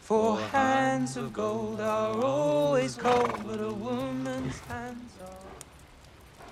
For 0.00 0.40
hands 0.40 1.16
of 1.16 1.32
gold 1.32 1.80
are 1.80 2.20
always 2.20 2.96
cold, 2.96 3.40
but 3.46 3.60
a 3.60 3.72
woman's 3.72 4.58
hands 4.66 5.12
are. 5.22 6.42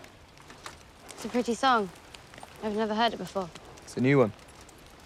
It's 1.10 1.24
a 1.24 1.28
pretty 1.28 1.54
song. 1.54 1.88
I've 2.62 2.76
never 2.76 2.94
heard 2.94 3.14
it 3.14 3.16
before. 3.16 3.50
It's 3.82 3.96
a 3.96 4.00
new 4.00 4.20
one. 4.20 4.32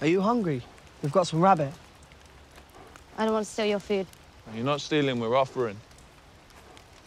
Are 0.03 0.07
you 0.07 0.21
hungry? 0.21 0.61
We've 1.03 1.13
got 1.13 1.29
some 1.29 1.41
rabbit. 1.41 1.73
I 3.17 3.25
don't 3.25 3.33
want 3.33 3.47
to 3.47 3.51
steal 3.51 3.65
your 3.65 3.81
food. 3.81 4.07
You're 4.55 4.67
not 4.67 4.83
stealing, 4.83 5.19
we're 5.19 5.35
offering. 5.35 5.79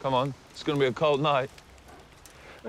Come 0.02 0.16
on, 0.16 0.34
it's 0.50 0.64
gonna 0.64 0.80
be 0.80 0.88
a 0.88 0.92
cold 0.92 1.22
night. 1.22 1.52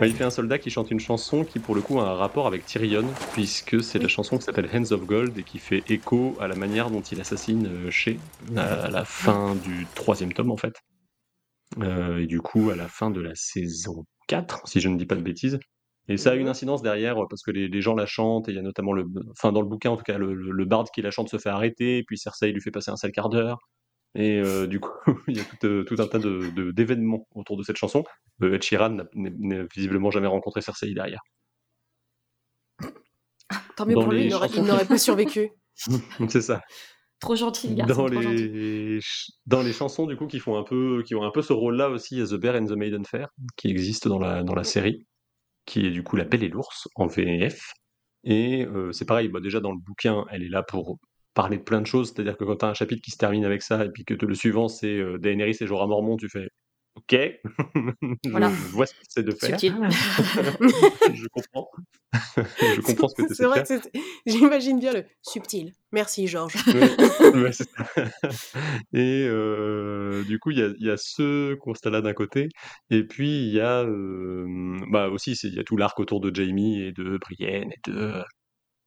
Il 0.03 0.15
fait 0.15 0.25
un 0.25 0.31
soldat 0.31 0.59
qui 0.59 0.71
chante 0.71 0.91
une 0.91 1.01
chanson 1.01 1.45
qui, 1.45 1.59
pour 1.59 1.75
le 1.75 1.81
coup, 1.81 2.01
a 2.01 2.09
un 2.09 2.15
rapport 2.15 2.47
avec 2.47 2.67
Tyrion, 2.67 3.07
puisque 3.33 3.83
c'est 3.83 3.99
la 3.99 4.09
chanson 4.09 4.39
qui 4.39 4.45
s'appelle 4.45 4.69
Hands 4.73 4.93
of 4.93 5.05
Gold 5.07 5.39
et 5.39 5.43
qui 5.43 5.59
fait 5.59 5.83
écho 5.89 6.37
à 6.41 6.49
la 6.49 6.57
manière 6.57 6.91
dont 6.91 7.01
il 7.03 7.21
assassine 7.21 7.91
chez 7.91 8.19
à 8.57 8.91
la 8.91 9.05
fin 9.05 9.55
du 9.55 9.87
troisième 9.95 10.33
tome, 10.33 10.51
en 10.51 10.57
fait. 10.57 10.75
Euh, 11.81 12.19
et 12.19 12.27
du 12.27 12.41
coup, 12.41 12.71
à 12.71 12.77
la 12.77 12.89
fin 12.89 13.11
de 13.11 13.21
la 13.21 13.35
saison 13.35 14.05
4, 14.29 14.67
si 14.67 14.81
je 14.81 14.89
ne 14.89 14.97
dis 14.97 15.07
pas 15.07 15.17
de 15.17 15.23
bêtises. 15.23 15.59
Et 16.09 16.17
ça 16.19 16.33
a 16.33 16.35
une 16.35 16.49
incidence 16.49 16.83
derrière, 16.83 17.17
parce 17.31 17.43
que 17.43 17.51
les, 17.51 17.69
les 17.69 17.81
gens 17.81 17.95
la 17.95 18.07
chantent, 18.07 18.49
et 18.49 18.53
il 18.53 18.57
y 18.57 18.59
a 18.59 18.63
notamment 18.63 18.93
le. 18.93 19.07
Enfin, 19.31 19.53
dans 19.53 19.63
le 19.63 19.67
bouquin, 19.69 19.91
en 19.91 19.97
tout 19.97 20.03
cas, 20.05 20.19
le, 20.19 20.35
le 20.35 20.65
bard 20.65 20.85
qui 20.95 21.03
la 21.03 21.11
chante 21.11 21.31
se 21.31 21.39
fait 21.39 21.49
arrêter, 21.49 21.99
et 21.99 22.05
puis 22.05 22.19
Cersei 22.19 22.53
lui 22.53 22.61
fait 22.61 22.71
passer 22.71 22.91
un 22.91 22.97
sale 22.97 23.13
quart 23.13 23.31
d'heure. 23.31 23.59
Et 24.15 24.39
euh, 24.39 24.67
du 24.67 24.81
coup, 24.81 24.93
il 25.29 25.37
y 25.37 25.41
a 25.41 25.45
tout, 25.45 25.67
euh, 25.67 25.85
tout 25.85 25.97
un 25.99 26.07
tas 26.07 26.19
d'événements 26.19 27.27
de, 27.35 27.41
autour 27.41 27.57
de 27.57 27.63
cette 27.63 27.77
chanson. 27.77 28.05
Euh, 28.43 28.55
Ed 28.55 28.63
Sheeran 28.63 29.05
n'a 29.15 29.65
visiblement 29.75 30.11
jamais 30.11 30.27
rencontré 30.27 30.61
Cersei 30.61 30.95
derrière. 30.95 31.23
Tant 33.77 33.87
mieux 33.87 33.95
pour 33.95 34.13
lui, 34.13 34.31
chansons... 34.31 34.49
il 34.57 34.63
n'aurait 34.63 34.87
pas 34.87 34.99
survécu. 34.99 35.51
C'est 36.29 36.43
ça. 36.43 36.63
Trop 37.21 37.37
gentil, 37.37 37.75
gars. 37.75 37.87
Dans 37.87 38.07
les... 38.07 39.01
dans 39.47 39.63
les 39.63 39.73
chansons, 39.73 40.07
du 40.07 40.17
coup, 40.17 40.27
qui, 40.27 40.39
font 40.39 40.59
un 40.59 40.63
peu, 40.63 41.03
qui 41.07 41.15
ont 41.15 41.25
un 41.25 41.31
peu 41.31 41.43
ce 41.43 41.53
rôle-là 41.53 41.89
aussi, 41.89 42.17
il 42.17 42.19
y 42.19 42.23
a 42.23 42.27
The 42.27 42.35
Bear 42.35 42.57
and 42.57 42.67
the 42.67 42.77
Maiden 42.77 43.05
Fair, 43.05 43.29
qui 43.57 43.69
existe 43.69 44.09
dans 44.09 44.19
la, 44.19 44.43
dans 44.43 44.55
la 44.55 44.65
série, 44.65 45.07
qui 45.65 45.87
est 45.87 45.91
du 45.91 46.03
coup 46.03 46.17
La 46.17 46.25
Belle 46.25 46.45
et 46.45 46.49
l'Ours 46.49 46.89
en 46.97 47.07
VF. 47.07 47.73
Et 48.25 48.65
euh, 48.67 48.93
c'est 48.93 49.05
pareil, 49.05 49.29
bah, 49.29 49.41
déjà 49.41 49.61
dans 49.61 49.73
le 49.73 49.79
bouquin, 49.79 50.25
elle 50.31 50.43
est 50.43 50.49
là 50.49 50.63
pour 50.63 50.99
parler 51.35 51.59
de 51.59 51.63
plein 51.63 51.81
de 51.81 51.87
choses. 51.87 52.13
C'est-à-dire 52.13 52.37
que 52.37 52.45
quand 52.45 52.57
tu 52.57 52.65
as 52.65 52.69
un 52.69 52.75
chapitre 52.75 53.03
qui 53.03 53.11
se 53.11 53.19
termine 53.19 53.45
avec 53.45 53.63
ça, 53.63 53.85
et 53.85 53.91
puis 53.91 54.05
que 54.05 54.15
le 54.15 54.35
suivant, 54.35 54.69
c'est 54.69 54.97
euh, 54.97 55.19
Daenerys 55.19 55.57
et 55.61 55.67
Jorah 55.67 55.87
Mormont, 55.87 56.17
tu 56.17 56.29
fais 56.29 56.49
OK, 56.97 57.17
voilà. 58.31 58.51
je 58.51 58.55
vois 58.71 58.87
ce 58.87 58.93
que 58.95 59.01
c'est 59.09 59.25
de 59.25 59.33
faire. 59.33 59.59
Subtil. 59.59 59.75
je 61.13 61.27
comprends. 61.27 61.69
je 62.37 62.81
comprends 62.83 63.09
ce 63.09 63.15
que 63.17 63.27
tu 63.27 63.35
C'est 63.35 63.47
vrai 63.47 63.65
que 63.65 63.75
j'imagine 64.27 64.79
bien 64.79 64.93
le 64.93 65.05
subtil. 65.21 65.73
Merci, 65.91 66.29
Georges. 66.29 66.55
ouais, 66.69 67.51
et 68.93 69.27
euh, 69.29 70.23
du 70.25 70.39
coup, 70.39 70.53
il 70.53 70.59
y, 70.59 70.85
y 70.85 70.91
a, 70.91 70.97
ce 70.97 71.55
constat-là 71.55 72.01
d'un 72.01 72.15
côté, 72.15 72.49
et 72.91 73.03
puis 73.03 73.45
il 73.45 73.53
y 73.53 73.61
a 73.61 73.83
euh, 73.83 74.79
bah 74.93 75.09
aussi, 75.09 75.33
il 75.33 75.55
y 75.55 75.59
a 75.59 75.65
tout 75.65 75.77
l'arc 75.77 75.99
autour 75.99 76.21
de 76.21 76.33
Jamie 76.33 76.81
et 76.81 76.93
de 76.93 77.19
Brienne 77.19 77.73
et 77.73 77.91
de, 77.91 78.23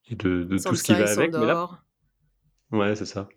et 0.10 0.16
de, 0.16 0.44
de 0.46 0.58
tout 0.58 0.76
ce 0.76 0.84
qui 0.84 0.94
va 0.94 1.12
avec. 1.12 1.34
Mais 1.34 1.46
là, 1.46 1.82
Ouais, 2.72 2.96
c'est 2.96 3.06
ça. 3.06 3.28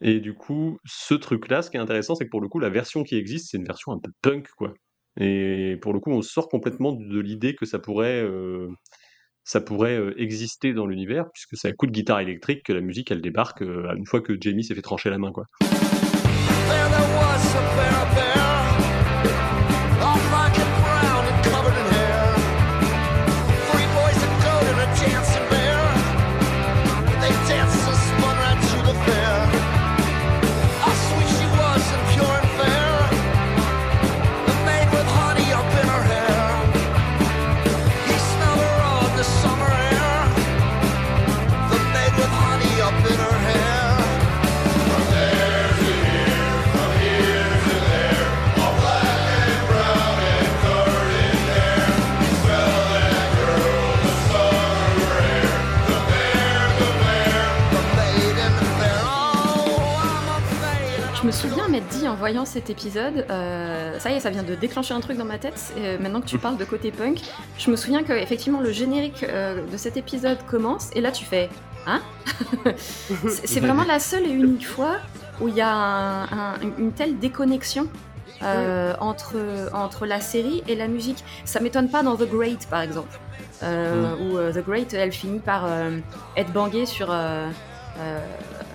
Et 0.00 0.20
du 0.20 0.34
coup, 0.34 0.78
ce 0.84 1.14
truc-là, 1.14 1.62
ce 1.62 1.70
qui 1.70 1.76
est 1.76 1.80
intéressant, 1.80 2.14
c'est 2.14 2.24
que 2.24 2.30
pour 2.30 2.40
le 2.40 2.48
coup, 2.48 2.60
la 2.60 2.70
version 2.70 3.02
qui 3.02 3.16
existe, 3.16 3.50
c'est 3.50 3.56
une 3.56 3.64
version 3.64 3.92
un 3.92 3.98
peu 3.98 4.12
punk, 4.22 4.48
quoi. 4.56 4.72
Et 5.20 5.76
pour 5.82 5.92
le 5.92 5.98
coup, 5.98 6.12
on 6.12 6.22
sort 6.22 6.48
complètement 6.48 6.92
de 6.92 7.18
l'idée 7.18 7.56
que 7.56 7.66
ça 7.66 7.80
pourrait, 7.80 8.22
euh, 8.22 8.68
ça 9.42 9.60
pourrait 9.60 9.98
euh, 9.98 10.14
exister 10.20 10.72
dans 10.72 10.86
l'univers, 10.86 11.26
puisque 11.32 11.56
c'est 11.56 11.68
à 11.68 11.72
coup 11.72 11.86
de 11.86 11.92
guitare 11.92 12.20
électrique 12.20 12.62
que 12.64 12.72
la 12.72 12.80
musique, 12.80 13.10
elle 13.10 13.20
débarque 13.20 13.62
euh, 13.62 13.92
une 13.96 14.06
fois 14.06 14.20
que 14.20 14.36
Jamie 14.40 14.62
s'est 14.62 14.76
fait 14.76 14.82
trancher 14.82 15.10
la 15.10 15.18
main, 15.18 15.32
quoi. 15.32 15.44
Je 15.60 15.66
en 62.08 62.14
voyant 62.14 62.44
cet 62.44 62.70
épisode, 62.70 63.24
euh, 63.30 63.98
ça 63.98 64.10
y 64.10 64.14
est, 64.14 64.20
ça 64.20 64.30
vient 64.30 64.42
de 64.42 64.54
déclencher 64.54 64.94
un 64.94 65.00
truc 65.00 65.16
dans 65.18 65.24
ma 65.24 65.38
tête. 65.38 65.72
et, 65.76 65.80
euh, 65.86 65.98
maintenant 65.98 66.20
que 66.20 66.26
tu 66.26 66.38
parles 66.38 66.56
de 66.56 66.64
côté 66.64 66.90
punk, 66.90 67.20
je 67.58 67.70
me 67.70 67.76
souviens 67.76 68.02
que 68.02 68.12
effectivement 68.12 68.60
le 68.60 68.72
générique 68.72 69.24
euh, 69.24 69.64
de 69.70 69.76
cet 69.76 69.96
épisode 69.96 70.38
commence 70.46 70.90
et 70.94 71.00
là 71.00 71.10
tu 71.12 71.24
fais, 71.24 71.48
hein? 71.86 72.00
C'est 73.44 73.60
vraiment 73.60 73.84
la 73.84 73.98
seule 74.00 74.26
et 74.26 74.30
unique 74.30 74.66
fois 74.66 74.96
où 75.40 75.48
il 75.48 75.54
y 75.54 75.60
a 75.60 75.72
un- 75.72 76.24
un- 76.24 76.54
une 76.78 76.92
telle 76.92 77.18
déconnexion. 77.18 77.88
euh, 78.44 78.94
entre, 79.00 79.34
entre 79.72 80.06
la 80.06 80.20
série 80.20 80.62
et 80.68 80.76
la 80.76 80.86
musique. 80.86 81.24
Ça 81.44 81.58
m'étonne 81.58 81.88
pas 81.88 82.04
dans 82.04 82.14
The 82.16 82.28
Great 82.30 82.68
par 82.70 82.82
exemple, 82.82 83.18
euh, 83.64 84.14
où 84.20 84.38
The 84.54 84.64
Great 84.64 84.94
elle 84.94 85.10
finit 85.10 85.40
par 85.40 85.66
être 86.36 86.52
bangée 86.52 86.86
sur 86.86 87.08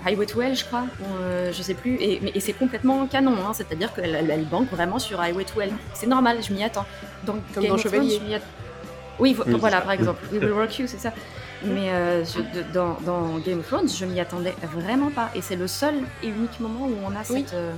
Highway 0.06 0.26
to 0.26 0.42
Hell, 0.42 0.56
je 0.56 0.66
crois, 0.66 0.84
ou, 1.00 1.04
euh, 1.22 1.52
je 1.54 1.62
sais 1.62 1.74
plus, 1.74 1.96
et, 2.02 2.20
mais- 2.22 2.32
et 2.36 2.40
c'est 2.40 2.54
complètement 2.54 3.06
canon, 3.08 3.36
hein, 3.48 3.54
c'est-à-dire 3.54 3.94
qu'elle 3.94 4.16
elle, 4.16 4.30
elle 4.30 4.46
banque 4.46 4.70
vraiment 4.70 5.00
sur 5.00 5.20
Highway 5.22 5.46
to 5.46 5.62
Hell. 5.62 5.72
C'est 5.94 6.08
normal, 6.08 6.38
je 6.42 6.54
m'y 6.54 6.64
attends. 6.64 6.86
Donc, 7.26 7.38
Comme 7.54 7.64
Game 7.64 7.70
dans 7.72 7.76
of 7.78 7.84
Thrones, 7.84 8.10
Chevalier. 8.10 8.36
att- 8.36 8.42
Oui, 9.20 9.34
vo- 9.34 9.44
Oui, 9.46 9.56
voilà, 9.60 9.82
par 9.82 9.92
exemple, 9.92 10.22
We 10.32 10.42
Will 10.42 10.54
Rock 10.54 10.80
You, 10.80 10.88
c'est 10.88 10.98
ça. 11.00 11.12
Mais 11.64 11.90
euh, 11.92 12.26
je- 12.26 12.40
de- 12.40 12.66
dans, 12.74 12.98
dans 13.06 13.38
Game 13.40 13.60
of 13.60 13.68
Thrones, 13.68 13.88
je 13.88 14.06
m'y 14.06 14.20
attendais 14.20 14.54
vraiment 14.76 15.12
pas, 15.12 15.30
et 15.36 15.42
c'est 15.42 15.56
le 15.56 15.68
seul 15.68 15.94
et 16.24 16.28
unique 16.28 16.60
moment 16.60 16.86
où 16.88 16.96
on 17.06 17.12
a 17.12 17.22
Oui. 17.30 17.46
cette. 17.46 17.54
euh, 17.54 17.72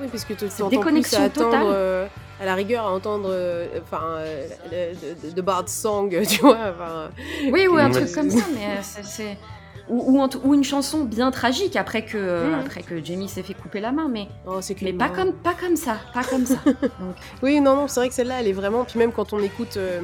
Oui, 0.00 0.06
parce 0.10 0.24
que 0.24 0.32
tu 0.32 0.44
entends 0.46 0.68
plus 0.68 0.76
déconnexion 0.78 1.20
à 1.20 1.24
attendre, 1.24 1.50
totale. 1.50 1.66
euh, 1.66 2.06
à 2.40 2.46
la 2.46 2.54
rigueur, 2.54 2.86
à 2.86 2.90
entendre, 2.92 3.28
enfin, 3.82 4.02
euh, 4.20 4.46
le- 4.72 5.28
de, 5.28 5.34
de 5.34 5.42
Bard's 5.42 5.74
Song, 5.74 6.08
tu 6.26 6.40
vois, 6.40 6.72
Oui, 7.52 7.66
ou 7.66 7.76
un 7.76 7.90
truc 7.90 8.10
comme 8.14 8.30
ça, 8.30 8.44
mais 8.54 8.64
euh, 8.78 8.80
c'est. 9.02 9.36
Ou, 9.90 10.18
ou, 10.22 10.28
ou 10.44 10.54
une 10.54 10.64
chanson 10.64 11.04
bien 11.04 11.30
tragique 11.30 11.74
après 11.76 12.04
que, 12.04 12.16
Mhm. 12.46 12.60
après 12.60 12.82
que 12.82 13.04
Jamie 13.04 13.28
s'est 13.28 13.42
fait 13.42 13.54
couper 13.54 13.80
la 13.80 13.90
main, 13.92 14.08
mais, 14.08 14.28
oh, 14.46 14.60
mais 14.82 14.92
pas, 14.92 15.08
comme, 15.08 15.32
pas 15.32 15.54
comme 15.54 15.76
ça, 15.76 15.96
pas 16.14 16.22
comme 16.24 16.46
ça. 16.46 16.54
Donc, 16.64 17.16
Oui, 17.42 17.60
non, 17.60 17.74
non, 17.76 17.88
c'est 17.88 18.00
vrai 18.00 18.08
que 18.08 18.14
celle-là, 18.14 18.40
elle 18.40 18.48
est 18.48 18.52
vraiment. 18.52 18.84
Puis 18.84 18.98
même 18.98 19.10
quand 19.12 19.32
on 19.32 19.40
écoute 19.40 19.76
euh, 19.76 20.00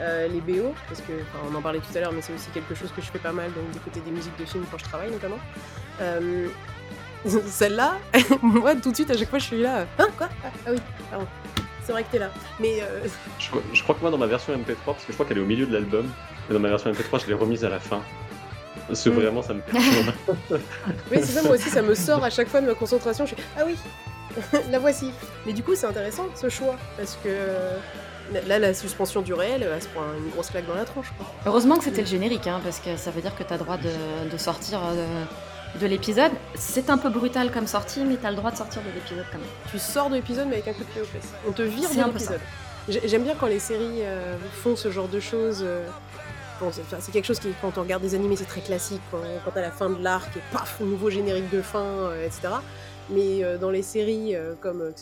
euh, 0.00 0.28
les 0.28 0.40
BO, 0.40 0.72
parce 0.88 1.00
que 1.00 1.12
enfin, 1.12 1.44
on 1.52 1.54
en 1.56 1.60
parlait 1.60 1.80
tout 1.80 1.96
à 1.96 2.00
l'heure, 2.00 2.12
mais 2.12 2.22
c'est 2.22 2.32
aussi 2.32 2.48
quelque 2.54 2.74
chose 2.76 2.90
que 2.94 3.02
je 3.02 3.10
fais 3.10 3.18
pas 3.18 3.32
mal, 3.32 3.50
donc 3.52 3.68
d'écouter 3.72 4.00
des 4.00 4.10
musiques 4.12 4.38
de 4.38 4.44
films 4.44 4.64
quand 4.70 4.78
je 4.78 4.84
travaille 4.84 5.10
notamment. 5.10 5.38
Euh, 6.00 6.46
celle-là, 7.26 7.96
moi 8.42 8.76
tout 8.76 8.90
de 8.90 8.94
suite 8.94 9.10
à 9.10 9.16
chaque 9.16 9.28
fois 9.30 9.40
je 9.40 9.44
suis 9.46 9.60
là. 9.60 9.86
Hein 9.98 10.06
quoi? 10.16 10.28
Ah, 10.44 10.48
ah 10.66 10.70
oui, 10.70 10.78
pardon. 11.10 11.26
C'est 11.84 11.92
vrai 11.92 12.04
que 12.04 12.10
t'es 12.12 12.18
là. 12.20 12.30
Mais 12.60 12.80
euh, 12.82 13.06
Je, 13.40 13.48
crois- 13.50 13.62
je 13.72 13.82
crois 13.82 13.94
que 13.94 14.00
moi, 14.02 14.10
dans 14.10 14.18
ma 14.18 14.26
version 14.26 14.52
MP3, 14.54 14.76
parce 14.84 15.04
que 15.04 15.08
je 15.08 15.14
crois 15.14 15.24
qu'elle 15.26 15.38
est 15.38 15.42
au 15.42 15.46
milieu 15.46 15.66
de 15.66 15.72
l'album, 15.72 16.06
et 16.48 16.52
dans 16.52 16.60
ma 16.60 16.68
version 16.68 16.92
MP3, 16.92 17.22
je 17.22 17.26
l'ai 17.28 17.34
remise 17.34 17.64
à 17.64 17.70
la 17.70 17.80
fin. 17.80 18.00
Parce 18.86 19.02
que 19.02 19.10
Mm. 19.10 19.14
vraiment, 19.14 19.42
ça 19.42 19.54
me 19.54 19.60
perturbe. 19.62 20.12
oui, 20.50 21.18
c'est 21.20 21.22
ça, 21.32 21.42
moi 21.42 21.52
aussi, 21.56 21.68
ça 21.70 21.82
me 21.82 21.94
sort 21.94 22.22
à 22.24 22.30
chaque 22.30 22.48
fois 22.48 22.60
de 22.60 22.66
ma 22.66 22.74
concentration. 22.74 23.26
Je 23.26 23.34
suis 23.34 23.44
ah 23.58 23.62
oui, 23.66 23.76
la 24.70 24.78
voici. 24.78 25.10
Mais 25.46 25.52
du 25.52 25.62
coup, 25.62 25.74
c'est 25.74 25.86
intéressant 25.86 26.26
ce 26.34 26.48
choix 26.48 26.76
parce 26.96 27.14
que 27.22 27.28
euh, 27.28 27.76
là, 28.46 28.58
la 28.58 28.74
suspension 28.74 29.20
du 29.22 29.32
réel, 29.34 29.66
elle 29.74 29.82
se 29.82 29.88
prend 29.88 30.02
une 30.22 30.30
grosse 30.30 30.50
claque 30.50 30.66
dans 30.66 30.74
la 30.74 30.84
tronche. 30.84 31.12
Quoi. 31.16 31.26
heureusement 31.46 31.76
que 31.76 31.84
c'était 31.84 32.02
le 32.02 32.06
générique, 32.06 32.46
hein, 32.46 32.60
parce 32.62 32.78
que 32.78 32.96
ça 32.96 33.10
veut 33.10 33.20
dire 33.22 33.34
que 33.36 33.42
tu 33.42 33.52
as 33.52 33.56
le 33.56 33.64
droit 33.64 33.76
de, 33.78 34.30
de 34.30 34.36
sortir 34.38 34.80
euh, 34.84 35.24
de 35.80 35.86
l'épisode. 35.86 36.32
C'est 36.54 36.90
un 36.90 36.98
peu 36.98 37.08
brutal 37.10 37.50
comme 37.50 37.66
sortie, 37.66 38.04
mais 38.04 38.16
tu 38.16 38.26
as 38.26 38.30
le 38.30 38.36
droit 38.36 38.50
de 38.50 38.56
sortir 38.56 38.80
de 38.82 38.88
l'épisode 38.94 39.24
quand 39.32 39.38
même. 39.38 39.46
Tu 39.70 39.78
sors 39.78 40.08
de 40.10 40.14
l'épisode 40.16 40.46
mais 40.48 40.54
avec 40.56 40.68
un 40.68 40.72
coup 40.72 40.84
de 40.84 40.90
pied 40.90 41.02
aux 41.02 41.04
fesses. 41.04 41.32
On 41.48 41.52
te 41.52 41.62
vire 41.62 41.88
de 41.90 42.00
un 42.00 42.08
peu 42.08 42.18
ça. 42.18 42.32
l'épisode. 42.32 42.40
J'ai- 42.88 43.06
J'aime 43.08 43.22
bien 43.24 43.34
quand 43.38 43.48
les 43.48 43.58
séries 43.58 44.00
euh, 44.02 44.36
font 44.62 44.74
ce 44.76 44.90
genre 44.90 45.08
de 45.08 45.20
choses. 45.20 45.60
euh, 45.62 45.86
c'est 46.72 47.12
quelque 47.12 47.24
chose 47.24 47.38
qui, 47.38 47.48
quand 47.60 47.78
on 47.78 47.82
regarde 47.82 48.02
des 48.02 48.14
animés, 48.14 48.36
c'est 48.36 48.44
très 48.44 48.60
classique. 48.60 49.00
Quand, 49.10 49.20
quand 49.44 49.56
à 49.56 49.60
la 49.60 49.70
fin 49.70 49.90
de 49.90 50.02
l'arc, 50.02 50.36
et 50.36 50.40
paf, 50.52 50.80
nouveau 50.80 51.10
générique 51.10 51.50
de 51.50 51.62
fin, 51.62 51.84
euh, 51.84 52.26
etc. 52.26 52.48
Mais 53.10 53.42
euh, 53.42 53.58
dans 53.58 53.70
les 53.70 53.82
séries 53.82 54.34
euh, 54.34 54.54
comme 54.60 54.82
le 54.82 54.94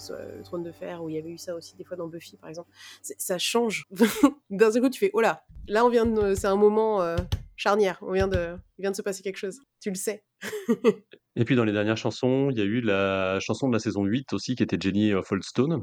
Trône 0.44 0.62
de 0.62 0.72
Fer, 0.72 1.02
où 1.02 1.08
il 1.08 1.16
y 1.16 1.18
avait 1.18 1.30
eu 1.30 1.38
ça 1.38 1.54
aussi 1.54 1.74
des 1.76 1.84
fois 1.84 1.96
dans 1.96 2.06
Buffy 2.06 2.36
par 2.36 2.48
exemple, 2.48 2.70
ça 3.02 3.38
change. 3.38 3.86
D'un 4.50 4.70
seul 4.70 4.82
coup, 4.82 4.90
tu 4.90 5.00
fais 5.00 5.10
oh 5.12 5.20
là, 5.20 5.44
là 5.66 5.84
on 5.84 5.88
vient 5.88 6.06
de, 6.06 6.34
c'est 6.34 6.46
un 6.46 6.56
moment 6.56 7.16
charnière. 7.56 7.98
On 8.02 8.12
vient 8.12 8.28
de, 8.28 8.56
il 8.78 8.82
vient 8.82 8.90
de 8.90 8.96
se 8.96 9.02
passer 9.02 9.22
quelque 9.22 9.38
chose. 9.38 9.58
Tu 9.80 9.90
le 9.90 9.96
sais. 9.96 10.22
Et 11.36 11.44
puis 11.44 11.56
dans 11.56 11.64
les 11.64 11.72
dernières 11.72 11.96
chansons, 11.96 12.48
il 12.50 12.58
y 12.58 12.60
a 12.60 12.64
eu 12.64 12.80
la 12.80 13.38
chanson 13.40 13.68
de 13.68 13.72
la 13.72 13.78
saison 13.78 14.04
8 14.04 14.32
aussi, 14.32 14.54
qui 14.54 14.62
était 14.62 14.78
Jenny 14.80 15.12
of 15.12 15.30
Oldstone, 15.30 15.82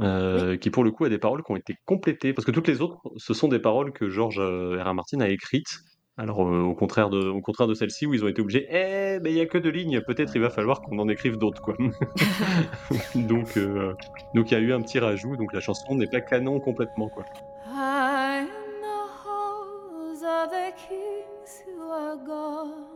euh, 0.00 0.56
qui 0.56 0.70
pour 0.70 0.84
le 0.84 0.90
coup 0.90 1.04
a 1.04 1.08
des 1.08 1.18
paroles 1.18 1.42
qui 1.42 1.52
ont 1.52 1.56
été 1.56 1.76
complétées, 1.84 2.32
parce 2.32 2.44
que 2.44 2.50
toutes 2.50 2.68
les 2.68 2.80
autres, 2.80 3.00
ce 3.16 3.34
sont 3.34 3.48
des 3.48 3.58
paroles 3.58 3.92
que 3.92 4.08
George 4.08 4.38
euh, 4.38 4.82
R. 4.82 4.88
R. 4.88 4.94
Martin 4.94 5.20
a 5.20 5.28
écrites. 5.28 5.80
Alors 6.18 6.48
euh, 6.48 6.62
au 6.62 6.74
contraire 6.74 7.10
de, 7.10 7.28
au 7.28 7.42
contraire 7.42 7.68
de 7.68 7.74
celle-ci 7.74 8.06
où 8.06 8.14
ils 8.14 8.24
ont 8.24 8.28
été 8.28 8.40
obligés, 8.40 8.66
eh, 8.70 9.20
mais 9.20 9.32
il 9.32 9.36
y 9.36 9.40
a 9.40 9.46
que 9.46 9.58
deux 9.58 9.70
lignes, 9.70 10.00
peut-être 10.00 10.34
il 10.34 10.40
va 10.40 10.48
falloir 10.48 10.80
qu'on 10.80 10.98
en 10.98 11.08
écrive 11.10 11.36
d'autres, 11.36 11.60
quoi. 11.60 11.76
donc, 13.14 13.58
euh, 13.58 13.94
donc 14.34 14.50
il 14.50 14.54
y 14.54 14.56
a 14.56 14.60
eu 14.60 14.72
un 14.72 14.80
petit 14.80 14.98
rajout, 14.98 15.36
donc 15.36 15.52
la 15.52 15.60
chanson 15.60 15.94
n'est 15.94 16.06
pas 16.06 16.22
canon 16.22 16.58
complètement, 16.58 17.10
quoi. 17.10 17.24
In 17.66 18.46
the 18.80 19.06
halls 19.26 20.22
of 20.22 20.50
the 20.50 20.72
kings 20.88 21.62
who 21.66 21.90
are 21.90 22.16
gone, 22.16 22.86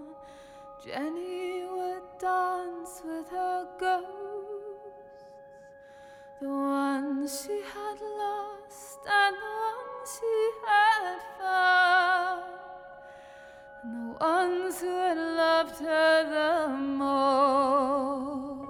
Jenny 0.83 1.65
would 1.77 2.03
dance 2.19 3.03
with 3.05 3.31
her 3.31 3.67
ghosts, 3.79 4.30
the 6.41 6.49
ones 6.49 7.45
she 7.45 7.61
had 7.75 8.01
lost 8.01 8.99
and 9.07 9.37
the 9.37 9.53
ones 9.67 10.09
she 10.19 10.51
had 10.67 11.19
found, 11.39 12.45
and 13.85 13.95
the 13.95 14.25
ones 14.25 14.81
who 14.81 14.87
had 14.87 15.19
loved 15.19 15.79
her 15.81 16.25
the 16.31 16.69
most. 16.79 18.69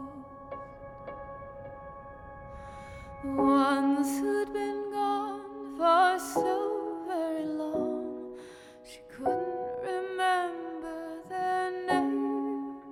The 3.23 3.31
ones 3.31 4.19
who'd 4.19 4.53
been 4.53 4.91
gone 4.91 5.77
for 5.77 6.19
so 6.19 7.05
very 7.07 7.45
long, 7.45 8.37
she 8.83 8.99
couldn't 9.15 9.79
remember 9.85 11.23
their 11.29 11.71
names. 11.87 12.83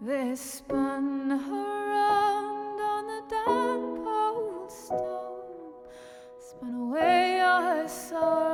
They 0.00 0.34
spun 0.34 1.30
her 1.30 1.83
sorrow 7.94 8.53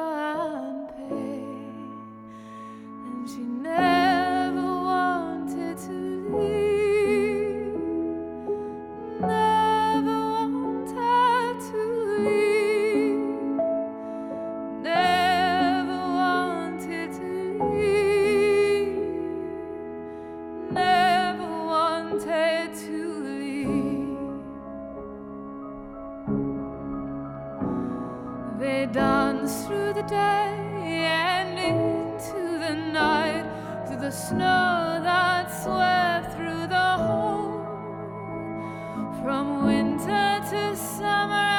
They 28.81 28.87
danced 28.87 29.67
through 29.67 29.93
the 29.93 30.05
day 30.05 30.57
and 31.05 31.59
into 31.59 32.59
the 32.59 32.75
night, 32.75 33.45
through 33.87 33.99
the 33.99 34.11
snow 34.11 35.01
that 35.03 35.53
swept 35.63 36.35
through 36.35 36.67
the 36.67 36.91
hole. 37.05 37.61
From 39.23 39.67
winter 39.67 40.41
to 40.51 40.75
summer 40.75 41.50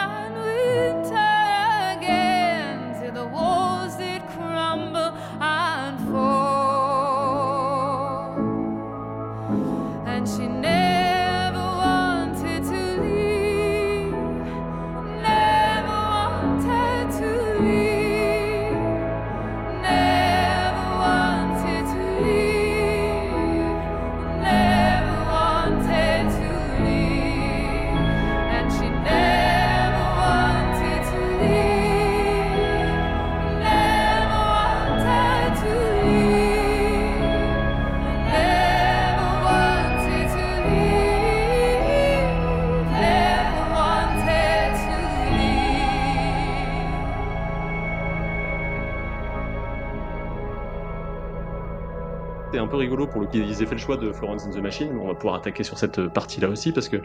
peu 52.72 52.78
rigolo 52.78 53.06
pour 53.06 53.20
le 53.20 53.28
qu'ils 53.28 53.62
aient 53.62 53.66
fait 53.66 53.76
le 53.76 53.82
choix 53.82 53.98
de 53.98 54.14
Florence 54.14 54.46
and 54.46 54.52
the 54.52 54.62
Machine. 54.62 54.98
On 54.98 55.08
va 55.08 55.14
pouvoir 55.14 55.36
attaquer 55.36 55.64
sur 55.64 55.78
cette 55.78 56.08
partie-là 56.08 56.48
aussi 56.48 56.72
parce 56.72 56.88
que 56.88 56.98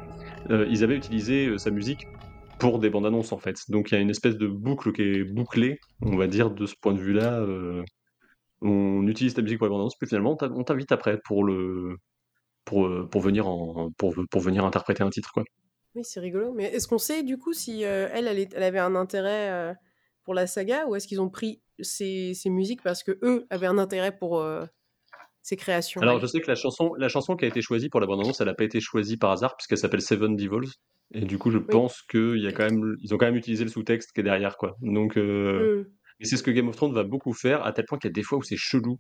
euh, 0.51 0.65
ils 0.71 0.85
avaient 0.85 0.97
utilisé 0.97 1.49
euh, 1.49 1.59
sa 1.59 1.73
musique 1.73 2.07
pour 2.61 2.79
des 2.79 2.89
bandes 2.89 3.05
annonces 3.05 3.33
en 3.33 3.39
fait. 3.39 3.59
Donc 3.69 3.91
il 3.91 3.97
y 3.97 3.99
a 3.99 4.01
une 4.01 4.11
espèce 4.11 4.37
de 4.37 4.47
boucle 4.47 4.93
qui 4.93 5.03
est 5.03 5.25
bouclée, 5.25 5.81
on 6.03 6.17
va 6.17 6.29
dire, 6.29 6.53
de 6.53 6.67
ce 6.67 6.77
point 6.81 6.95
de 6.95 7.01
vue-là. 7.01 7.41
euh, 7.41 7.83
on 8.63 9.09
utilise 9.09 9.35
ta 9.35 9.43
musique 9.43 9.59
pour 9.59 9.67
les 9.67 9.71
bandes 9.71 9.81
annonces, 9.81 9.97
puis 9.97 10.09
finalement 10.09 10.39
on 10.41 10.63
t'invite 10.63 10.93
après 10.93 11.19
pour 11.25 11.43
le 11.43 11.97
pour, 12.65 12.89
pour 13.11 13.21
venir 13.21 13.49
en 13.49 13.91
pour, 13.99 14.15
pour 14.31 14.41
venir 14.41 14.65
interpréter 14.65 15.03
un 15.03 15.11
titre 15.11 15.33
quoi. 15.33 15.43
Oui, 15.97 16.03
c'est 16.05 16.21
rigolo. 16.21 16.53
Mais 16.55 16.67
est-ce 16.67 16.87
qu'on 16.87 16.99
sait 16.99 17.25
du 17.25 17.39
coup 17.39 17.53
si 17.53 17.83
elle, 17.83 18.29
elle, 18.29 18.63
avait 18.63 18.79
un 18.79 18.95
intérêt 18.95 19.75
pour 20.23 20.35
la 20.35 20.47
saga 20.47 20.87
ou 20.87 20.95
est-ce 20.95 21.09
qu'ils 21.09 21.21
ont 21.21 21.29
pris 21.29 21.61
ces, 21.81 22.35
ces 22.35 22.51
musiques 22.51 22.83
parce 22.83 23.03
que 23.03 23.19
eux 23.23 23.47
avaient 23.51 23.67
un 23.67 23.79
intérêt 23.79 24.17
pour 24.17 24.41
créations 25.55 26.01
Alors 26.01 26.19
je 26.19 26.27
sais 26.27 26.41
que 26.41 26.49
la 26.49 26.57
chanson 26.57 26.95
la 26.99 27.09
chanson 27.09 27.37
qui 27.37 27.45
a 27.45 27.49
été 27.49 27.63
choisie 27.63 27.89
pour 27.89 28.01
la 28.01 28.09
bande 28.09 28.23
annonce, 28.23 28.41
elle 28.41 28.49
n'a 28.49 28.55
pas 28.55 28.65
été 28.65 28.81
choisie 28.81 29.17
par 29.17 29.31
hasard 29.31 29.57
puisqu'elle 29.57 29.79
s'appelle 29.79 30.03
Seven 30.03 30.35
Devils 30.35 30.73
et 31.15 31.21
du 31.25 31.39
coup 31.39 31.53
je 31.53 31.59
pense 31.59 32.03
qu'il 32.03 32.39
y 32.43 32.49
a 32.49 32.53
quand 32.53 32.65
même 32.65 32.97
ils 33.01 33.15
ont 33.15 33.19
quand 33.19 33.27
même 33.27 33.37
utilisé 33.37 33.63
le 33.63 33.71
sous-texte 33.71 34.11
qui 34.13 34.21
est 34.21 34.25
derrière 34.25 34.57
quoi. 34.57 34.77
Donc 34.81 35.17
euh, 35.17 35.85
Mm. 35.85 35.87
Et 36.21 36.25
c'est 36.25 36.37
ce 36.37 36.43
que 36.43 36.51
Game 36.51 36.69
of 36.69 36.77
Thrones 36.77 36.95
va 36.95 37.05
beaucoup 37.05 37.35
faire, 37.35 37.65
à 37.67 37.73
tel 37.73 37.85
point 37.85 37.99
qu'il 37.99 38.09
y 38.09 38.13
a 38.13 38.15
des 38.15 38.23
fois 38.23 38.39
où 38.39 38.43
c'est 38.43 38.57
chelou. 38.57 38.99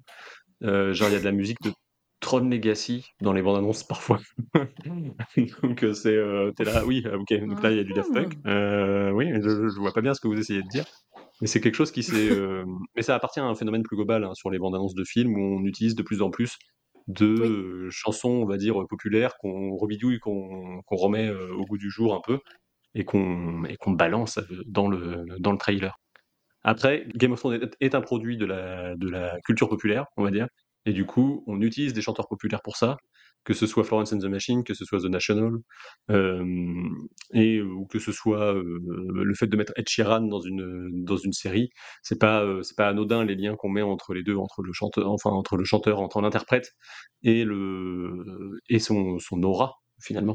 Euh, 0.62 0.92
genre, 0.92 1.08
il 1.08 1.12
y 1.12 1.16
a 1.16 1.20
de 1.20 1.24
la 1.24 1.32
musique 1.32 1.60
de 1.62 1.72
Tron 2.20 2.48
Legacy 2.48 3.06
dans 3.22 3.32
les 3.32 3.40
bandes 3.42 3.56
annonces 3.56 3.84
parfois. 3.88 4.20
Donc, 5.62 5.82
euh, 5.82 5.94
c'est. 5.94 6.14
euh, 6.14 6.52
T'es 6.52 6.64
là, 6.64 6.84
oui, 6.84 7.02
euh, 7.06 7.18
ok, 7.18 7.32
donc 7.46 7.62
là, 7.62 7.70
il 7.70 7.78
y 7.78 7.80
a 7.80 7.84
du 7.84 7.92
Daft 7.92 8.12
Punk. 8.12 8.34
Euh, 8.46 9.10
oui, 9.12 9.30
je, 9.34 9.68
je 9.68 9.80
vois 9.80 9.92
pas 9.92 10.02
bien 10.02 10.14
ce 10.14 10.20
que 10.20 10.28
vous 10.28 10.38
essayez 10.38 10.62
de 10.62 10.68
dire. 10.68 10.84
Mais 11.40 11.46
c'est 11.46 11.60
quelque 11.60 11.74
chose 11.74 11.92
qui 11.92 12.02
s'est. 12.02 12.14
euh, 12.30 12.64
Mais 12.94 13.02
ça 13.02 13.14
appartient 13.14 13.40
à 13.40 13.44
un 13.44 13.54
phénomène 13.54 13.82
plus 13.82 13.96
global 13.96 14.24
hein, 14.24 14.34
sur 14.34 14.50
les 14.50 14.58
bandes 14.58 14.74
annonces 14.74 14.94
de 14.94 15.04
films 15.04 15.36
où 15.36 15.58
on 15.58 15.64
utilise 15.64 15.94
de 15.94 16.02
plus 16.02 16.22
en 16.22 16.30
plus 16.30 16.58
de 17.08 17.88
chansons, 17.90 18.30
on 18.30 18.46
va 18.46 18.56
dire, 18.56 18.84
populaires 18.88 19.36
qu'on 19.38 19.76
rebidouille, 19.76 20.18
qu'on 20.18 20.82
qu'on 20.86 20.96
remet 20.96 21.28
euh, 21.28 21.54
au 21.54 21.64
goût 21.64 21.78
du 21.78 21.90
jour 21.90 22.14
un 22.14 22.20
peu 22.24 22.40
et 22.94 23.04
qu'on 23.04 23.62
qu'on 23.78 23.92
balance 23.92 24.38
euh, 24.38 24.62
dans 24.66 24.88
le, 24.88 25.24
dans 25.38 25.52
le 25.52 25.58
trailer. 25.58 25.98
Après, 26.64 27.06
Game 27.14 27.32
of 27.32 27.38
Thrones 27.38 27.62
est, 27.62 27.76
est 27.80 27.94
un 27.94 28.00
produit 28.00 28.36
de 28.36 28.44
la, 28.44 28.96
de 28.96 29.08
la 29.08 29.38
culture 29.44 29.68
populaire, 29.68 30.06
on 30.16 30.24
va 30.24 30.32
dire, 30.32 30.48
et 30.84 30.92
du 30.92 31.04
coup, 31.04 31.44
on 31.46 31.60
utilise 31.60 31.92
des 31.92 32.02
chanteurs 32.02 32.28
populaires 32.28 32.62
pour 32.62 32.76
ça, 32.76 32.96
que 33.46 33.54
ce 33.54 33.66
soit 33.66 33.84
Florence 33.84 34.12
and 34.12 34.18
the 34.18 34.24
Machine, 34.24 34.64
que 34.64 34.74
ce 34.74 34.84
soit 34.84 34.98
The 34.98 35.04
National, 35.04 35.52
euh, 36.10 36.44
et 37.32 37.62
ou 37.62 37.86
que 37.86 38.00
ce 38.00 38.10
soit 38.10 38.52
euh, 38.52 38.80
le 39.14 39.34
fait 39.34 39.46
de 39.46 39.56
mettre 39.56 39.72
Ed 39.76 39.88
Sheeran 39.88 40.22
dans 40.22 40.40
une 40.40 41.04
dans 41.04 41.16
une 41.16 41.32
série, 41.32 41.70
c'est 42.02 42.18
pas 42.18 42.42
euh, 42.42 42.62
c'est 42.64 42.76
pas 42.76 42.88
anodin 42.88 43.24
les 43.24 43.36
liens 43.36 43.54
qu'on 43.54 43.68
met 43.68 43.82
entre 43.82 44.14
les 44.14 44.24
deux, 44.24 44.36
entre 44.36 44.62
le 44.62 44.72
chanteur, 44.72 45.08
enfin 45.10 45.30
entre 45.30 45.56
le 45.56 45.64
chanteur, 45.64 46.00
entre 46.00 46.20
l'interprète 46.20 46.72
et 47.22 47.44
le 47.44 48.58
et 48.68 48.80
son 48.80 49.18
son 49.20 49.40
aura 49.44 49.76
finalement. 50.00 50.34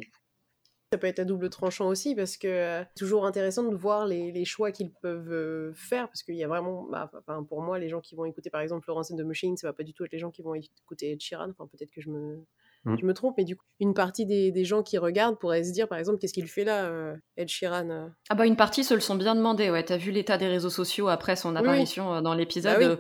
Ça 0.94 0.98
peut 0.98 1.08
être 1.08 1.20
à 1.20 1.26
double 1.26 1.50
tranchant 1.50 1.88
aussi 1.88 2.16
parce 2.16 2.38
que 2.38 2.84
c'est 2.94 3.00
toujours 3.00 3.26
intéressant 3.26 3.64
de 3.64 3.76
voir 3.76 4.06
les, 4.06 4.32
les 4.32 4.44
choix 4.44 4.72
qu'ils 4.72 4.92
peuvent 4.92 5.72
faire 5.74 6.08
parce 6.08 6.22
qu'il 6.22 6.36
y 6.36 6.44
a 6.44 6.50
vraiment, 6.50 6.86
bah, 6.90 7.10
enfin, 7.18 7.44
pour 7.44 7.62
moi, 7.62 7.80
les 7.80 7.88
gens 7.88 8.02
qui 8.02 8.14
vont 8.14 8.26
écouter 8.26 8.50
par 8.50 8.60
exemple 8.60 8.84
Florence 8.84 9.10
and 9.10 9.16
the 9.16 9.22
Machine, 9.22 9.56
ça 9.56 9.68
va 9.68 9.74
pas 9.74 9.84
du 9.84 9.94
tout 9.94 10.04
être 10.04 10.12
les 10.12 10.20
gens 10.20 10.32
qui 10.32 10.42
vont 10.42 10.54
écouter 10.54 11.12
Ed 11.12 11.22
Sheeran. 11.22 11.50
Enfin, 11.52 11.66
peut-être 11.68 11.92
que 11.92 12.02
je 12.02 12.10
me, 12.10 12.46
Mm. 12.86 12.96
je 13.00 13.06
me 13.06 13.14
trompe, 13.14 13.36
mais 13.38 13.44
du 13.46 13.56
coup, 13.56 13.64
une 13.80 13.94
partie 13.94 14.26
des, 14.26 14.52
des 14.52 14.66
gens 14.66 14.82
qui 14.82 14.98
regardent 14.98 15.38
pourraient 15.40 15.64
se 15.64 15.72
dire 15.72 15.88
par 15.88 15.98
exemple, 16.00 16.18
qu'est-ce 16.20 16.34
qu'il 16.34 16.48
fait 16.48 16.64
là, 16.64 16.86
euh, 16.86 17.16
Ed 17.38 17.48
Sheeran 17.48 17.90
euh? 17.92 18.08
Ah 18.30 18.36
bah 18.36 18.46
une 18.48 18.56
partie 18.56 18.84
se 18.84 18.94
le 18.96 19.00
sont 19.02 19.16
bien 19.16 19.36
demandé, 19.36 19.70
ouais. 19.70 19.84
T'as 19.84 19.98
vu 19.98 20.12
l'état 20.12 20.38
des 20.38 20.48
réseaux 20.48 20.70
sociaux 20.72 21.08
après 21.08 21.36
son 21.36 21.56
apparition 21.56 22.14
euh, 22.14 22.22
dans 22.22 22.34
l'épisode. 22.34 22.74
Bah 22.74 22.80
oui. 22.80 22.86
euh, 22.86 22.96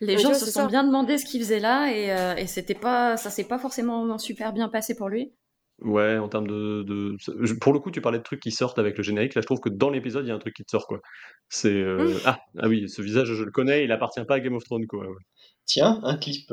les 0.00 0.14
Mais 0.14 0.18
gens 0.22 0.30
vois, 0.30 0.38
se 0.38 0.46
sont 0.46 0.60
ça. 0.62 0.66
bien 0.68 0.84
demandé 0.84 1.18
ce 1.18 1.26
qu'il 1.26 1.40
faisait 1.42 1.60
là 1.60 1.92
et, 1.92 2.10
euh, 2.12 2.34
et 2.36 2.46
c'était 2.46 2.74
pas, 2.74 3.16
ça 3.18 3.28
s'est 3.30 3.44
pas 3.44 3.58
forcément 3.58 4.16
super 4.18 4.52
bien 4.54 4.68
passé 4.70 4.94
pour 4.94 5.08
lui. 5.10 5.32
Ouais, 5.82 6.18
en 6.18 6.28
termes 6.28 6.46
de, 6.46 7.16
Pour 7.60 7.72
le 7.72 7.78
coup, 7.78 7.90
tu 7.90 8.02
parlais 8.02 8.18
de 8.18 8.22
trucs 8.22 8.40
qui 8.40 8.50
sortent 8.50 8.78
avec 8.78 8.98
le 8.98 9.02
générique. 9.02 9.34
Là, 9.34 9.40
je 9.40 9.46
trouve 9.46 9.60
que 9.60 9.70
dans 9.70 9.88
l'épisode, 9.88 10.26
il 10.26 10.28
y 10.28 10.30
a 10.30 10.34
un 10.34 10.38
truc 10.38 10.54
qui 10.54 10.62
te 10.62 10.70
sort, 10.70 10.86
quoi. 10.86 11.00
C'est. 11.48 11.72
euh, 11.72 12.14
Mm. 12.14 12.20
Ah, 12.26 12.38
ah 12.58 12.68
oui, 12.68 12.86
ce 12.88 13.00
visage, 13.00 13.32
je 13.32 13.44
le 13.44 13.50
connais, 13.50 13.84
il 13.84 13.90
appartient 13.92 14.22
pas 14.26 14.34
à 14.34 14.40
Game 14.40 14.54
of 14.54 14.62
Thrones, 14.64 14.86
quoi. 14.86 15.06
Ouais, 15.06 15.14
Tiens, 15.66 16.00
un 16.02 16.16
clip. 16.16 16.52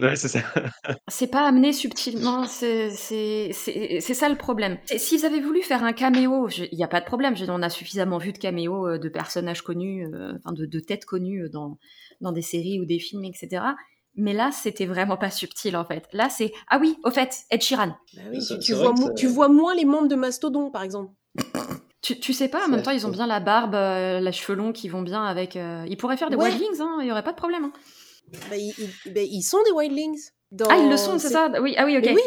Ouais, 0.00 0.14
c'est 0.16 0.28
ça. 0.28 0.40
C'est 1.08 1.26
pas 1.26 1.46
amené 1.46 1.72
subtilement, 1.72 2.44
c'est 2.46 2.90
c'est- 2.90 3.50
c'est 3.52 3.98
c'est 4.00 4.14
ça 4.14 4.28
le 4.28 4.36
problème. 4.36 4.78
Et 4.90 4.98
S'ils 4.98 5.26
avaient 5.26 5.40
voulu 5.40 5.60
faire 5.60 5.82
un 5.84 5.92
caméo, 5.92 6.48
il 6.48 6.76
n'y 6.76 6.84
a 6.84 6.88
pas 6.88 7.00
de 7.00 7.04
problème. 7.04 7.36
Je 7.36 7.44
on 7.48 7.62
a 7.62 7.68
suffisamment 7.68 8.18
vu 8.18 8.32
de 8.32 8.38
caméos 8.38 8.86
euh, 8.88 8.98
de 8.98 9.08
personnages 9.08 9.62
connus, 9.62 10.06
euh, 10.14 10.32
enfin 10.38 10.52
de, 10.52 10.66
de 10.66 10.80
têtes 10.80 11.04
connues 11.04 11.44
euh, 11.44 11.48
dans, 11.50 11.78
dans 12.20 12.32
des 12.32 12.42
séries 12.42 12.80
ou 12.80 12.84
des 12.86 12.98
films, 13.00 13.24
etc. 13.24 13.74
Mais 14.16 14.32
là, 14.32 14.50
c'était 14.52 14.86
vraiment 14.86 15.16
pas 15.16 15.30
subtil 15.30 15.76
en 15.76 15.84
fait. 15.84 16.06
Là, 16.12 16.28
c'est 16.30 16.52
ah 16.68 16.78
oui, 16.80 16.96
au 17.04 17.10
fait, 17.10 17.38
Ed 17.50 17.60
Sheeran. 17.62 17.96
Bah 18.14 18.22
oui, 18.30 18.38
tu, 18.60 18.72
vois 18.72 18.92
que 18.94 19.00
mo- 19.00 19.06
ça- 19.08 19.14
tu 19.14 19.26
vois 19.26 19.48
moins 19.48 19.74
les 19.74 19.84
membres 19.84 20.08
de 20.08 20.14
Mastodon 20.14 20.70
par 20.70 20.82
exemple. 20.84 21.12
Tu, 22.02 22.20
tu 22.20 22.32
sais 22.32 22.48
pas, 22.48 22.64
en 22.64 22.68
même 22.68 22.82
temps, 22.82 22.90
ils 22.92 23.06
ont 23.06 23.10
bien 23.10 23.26
la 23.26 23.40
barbe, 23.40 23.74
euh, 23.74 24.20
les 24.20 24.32
cheveux 24.32 24.56
longs 24.56 24.72
qui 24.72 24.88
vont 24.88 25.02
bien 25.02 25.24
avec. 25.24 25.56
euh, 25.56 25.84
Ils 25.88 25.96
pourraient 25.96 26.16
faire 26.16 26.30
des 26.30 26.36
Ouais. 26.36 26.50
Hein, 26.80 26.98
il 27.00 27.06
y 27.06 27.10
aurait 27.10 27.24
pas 27.24 27.32
de 27.32 27.36
problème. 27.36 27.64
hein. 27.64 27.72
Bah, 28.50 28.56
ils, 28.56 28.74
ils- 28.78 29.12
bah, 29.12 29.20
ils 29.22 29.42
sont 29.42 29.62
des 29.64 29.70
Wildlings. 29.72 30.30
Dans... 30.50 30.68
Ah, 30.70 30.78
ils 30.78 30.88
le 30.88 30.96
sont, 30.96 31.18
c'est 31.18 31.30
ça? 31.30 31.50
Oui, 31.60 31.74
ah 31.76 31.84
oui, 31.84 31.96
ok. 31.98 32.04
Mais 32.04 32.14
oui, 32.14 32.22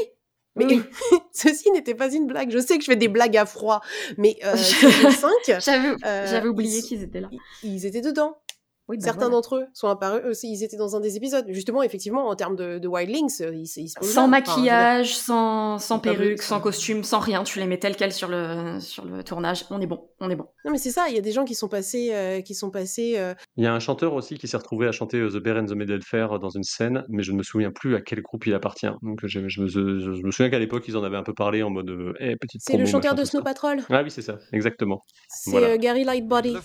mais 0.55 0.65
Oui, 0.65 0.81
ceci 1.31 1.71
n'était 1.71 1.95
pas 1.95 2.11
une 2.13 2.27
blague. 2.27 2.49
Je 2.51 2.59
sais 2.59 2.77
que 2.77 2.83
je 2.83 2.89
fais 2.89 2.95
des 2.97 3.07
blagues 3.07 3.37
à 3.37 3.45
froid, 3.45 3.81
mais 4.17 4.37
euh, 4.43 4.55
saison 4.57 5.11
5, 5.11 5.59
J'avais 5.61 5.89
euh, 6.05 6.27
j'avais 6.27 6.47
oublié 6.49 6.79
ils- 6.79 6.83
qu'ils 6.83 7.03
étaient 7.03 7.21
là. 7.21 7.29
ils, 7.31 7.39
ils 7.75 7.85
étaient 7.85 8.01
dedans. 8.01 8.37
Oui, 8.89 8.97
bah 8.97 9.03
Certains 9.03 9.19
voilà. 9.25 9.35
d'entre 9.35 9.55
eux 9.57 9.65
sont 9.73 9.88
apparus, 9.89 10.21
euh, 10.25 10.33
ils 10.43 10.63
étaient 10.63 10.77
dans 10.77 10.95
un 10.95 10.99
des 11.01 11.17
épisodes. 11.17 11.45
Justement, 11.49 11.83
effectivement, 11.83 12.27
en 12.29 12.35
termes 12.35 12.55
de, 12.55 12.79
de 12.79 12.88
Wildlings, 12.88 13.41
euh, 13.41 13.53
ils, 13.53 13.67
se- 13.67 13.79
ils 13.81 13.89
se 13.89 13.99
posent 13.99 14.09
Sans 14.13 14.27
là. 14.29 14.39
Enfin, 14.41 14.55
maquillage, 14.55 15.15
sans, 15.17 15.77
sans 15.77 15.99
perruque, 15.99 16.41
sans 16.41 16.59
costume, 16.61 17.03
sans 17.03 17.19
rien. 17.19 17.43
Tu 17.43 17.59
les 17.59 17.65
mets 17.67 17.77
tels 17.79 17.95
quels 17.97 18.13
sur 18.13 18.29
le, 18.29 18.79
sur 18.79 19.03
le 19.05 19.23
tournage. 19.23 19.65
On 19.71 19.81
est 19.81 19.88
bon, 19.88 20.07
on 20.21 20.29
est 20.29 20.35
bon. 20.35 20.45
Non, 20.65 20.71
mais 20.71 20.77
c'est 20.77 20.91
ça. 20.91 21.07
Il 21.09 21.15
y 21.15 21.17
a 21.17 21.21
des 21.21 21.31
gens 21.33 21.43
qui 21.45 21.55
sont 21.55 21.67
passés, 21.67 22.09
euh, 22.13 22.41
qui 22.41 22.55
sont 22.55 22.71
passés. 22.71 23.15
euh, 23.17 23.33
Il 23.57 23.63
y 23.63 23.67
a 23.67 23.73
un 23.73 23.79
chanteur 23.79 24.13
aussi 24.13 24.38
qui 24.38 24.47
s'est 24.47 24.57
retrouvé 24.57 24.88
à 24.88 24.91
chanter 24.91 25.19
The 25.27 25.38
Bear 25.38 25.57
and 25.57 25.65
the 25.65 25.71
Maiden 25.75 26.01
Fair 26.01 26.39
dans 26.39 26.49
une 26.49 26.63
scène, 26.63 27.03
mais 27.09 27.23
je 27.23 27.31
ne 27.33 27.38
me 27.38 27.43
souviens 27.43 27.71
plus 27.71 27.95
à 27.95 28.01
quel 28.01 28.21
groupe 28.21 28.45
il 28.47 28.53
appartient. 28.53 28.88
Donc 29.01 29.19
je, 29.25 29.47
je 29.49 29.61
me, 29.61 29.67
je- 29.67 29.99
je 29.99 30.25
me 30.25 30.31
souviens 30.31 30.49
qu'à 30.49 30.59
l'époque, 30.59 30.85
ils 30.88 30.95
en 30.95 31.03
avaient 31.03 31.17
un 31.17 31.23
peu 31.23 31.33
parlé 31.33 31.61
en 31.61 31.69
mode 31.69 31.89
euh, 31.89 32.13
Eh, 32.21 32.35
petite 32.38 32.61
C'est 32.63 32.77
le 32.77 32.85
chanteur 32.85 33.15
de 33.15 33.25
Snow 33.25 33.39
ça. 33.39 33.43
Patrol. 33.45 33.81
Ah 33.89 34.01
oui, 34.03 34.11
c'est 34.11 34.21
ça, 34.21 34.38
exactement. 34.53 35.03
C'est 35.27 35.51
Voilà. 35.51 35.67
euh, 35.67 35.77
Gary 35.77 36.03
Lightbody. 36.05 36.55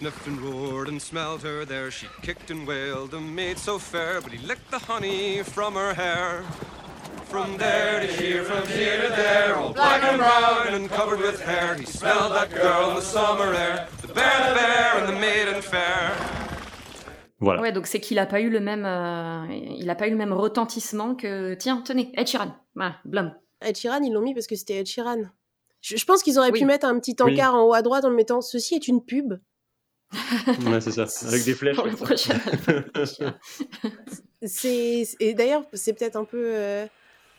The 0.00 0.10
sniffed 0.10 0.26
and 0.26 0.40
roared 0.40 0.88
and 0.88 1.00
smelled 1.00 1.42
her 1.42 1.64
there. 1.64 1.90
She 1.90 2.06
kicked 2.22 2.50
and 2.50 2.66
wailed, 2.66 3.14
a 3.14 3.20
maid 3.20 3.58
so 3.58 3.78
fair, 3.78 4.20
but 4.20 4.32
he 4.32 4.38
licked 4.46 4.70
the 4.70 4.78
honey 4.78 5.42
from 5.42 5.74
her 5.74 5.94
hair. 5.94 6.42
From 7.26 7.58
there 7.58 8.00
to 8.00 8.06
here, 8.06 8.42
from 8.44 8.66
here 8.68 9.02
to 9.02 9.08
there, 9.14 9.56
all 9.56 9.74
black 9.74 10.02
and 10.02 10.16
brown 10.18 10.74
and 10.74 10.88
covered 10.88 11.20
with 11.20 11.40
hair. 11.42 11.74
He 11.74 11.84
smelled 11.84 12.32
that 12.32 12.50
girl 12.50 12.90
in 12.90 12.94
the 12.96 13.02
summer 13.02 13.52
air. 13.52 13.86
The 14.00 14.08
bear, 14.14 14.48
the 14.48 14.54
bear, 14.54 14.98
and 14.98 15.08
the 15.08 15.20
maiden 15.20 15.60
fair. 15.60 16.12
Voilà. 17.40 17.60
Ouais, 17.60 17.70
donc 17.72 17.86
c'est 17.86 18.00
qu'il 18.00 18.18
a 18.18 18.26
pas 18.26 18.40
eu 18.40 18.48
le 18.50 18.60
même, 18.60 18.84
euh, 18.86 19.46
il 19.50 19.88
a 19.90 19.94
pas 19.94 20.06
eu 20.08 20.10
le 20.10 20.16
même 20.16 20.32
retentissement 20.32 21.14
que. 21.14 21.54
Tiens, 21.54 21.82
tenez, 21.84 22.10
Ed 22.16 22.26
Sheeran. 22.26 22.54
Voilà, 22.74 22.96
blum. 23.04 23.32
Ed 23.60 23.76
Sheeran, 23.76 24.02
ils 24.02 24.12
l'ont 24.12 24.22
mis 24.22 24.32
parce 24.34 24.46
que 24.46 24.56
c'était 24.56 24.76
Ed 24.78 24.86
Sheeran. 24.86 25.24
Je, 25.82 25.96
je 25.96 26.04
pense 26.06 26.22
qu'ils 26.22 26.38
auraient 26.38 26.50
Oui. 26.50 26.60
pu 26.60 26.64
mettre 26.64 26.86
un 26.86 26.98
petit 26.98 27.14
Oui. 27.20 27.34
encart 27.34 27.54
en 27.54 27.62
haut 27.64 27.74
à 27.74 27.82
droite 27.82 28.04
en 28.06 28.10
mettant 28.10 28.40
ceci 28.40 28.74
est 28.74 28.88
une 28.88 29.04
pub. 29.04 29.34
Ouais, 30.66 30.80
c'est 30.80 30.92
ça. 30.92 31.06
Avec 31.28 31.44
des 31.44 31.54
flèches. 31.54 31.76
Pour 31.76 31.86
le 31.86 31.96
prochain. 31.96 32.34
C'est 34.42 35.02
et 35.20 35.34
d'ailleurs 35.34 35.64
c'est 35.72 35.92
peut-être 35.92 36.14
un 36.16 36.24
peu 36.24 36.52
euh, 36.54 36.86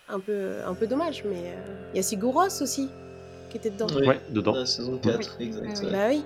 un 0.09 0.20
peu 0.20 0.57
un 0.65 0.74
peu 0.74 0.86
dommage, 0.86 1.24
mais 1.24 1.53
euh, 1.55 1.89
il 1.93 1.97
y 1.97 1.99
a 1.99 2.03
Sigur 2.03 2.34
Rós 2.34 2.61
aussi 2.61 2.89
qui 3.49 3.57
était 3.57 3.70
dedans. 3.70 3.88
Oui, 3.95 4.05
Ouais, 4.07 4.20
dedans. 4.30 4.53
la 4.53 4.65
saison 4.65 4.97
4, 4.97 5.38
exact. 5.39 5.39
Oui, 5.39 5.51
oui. 5.80 5.86
ouais. 5.86 5.91
Bah 5.91 6.07
oui. 6.09 6.24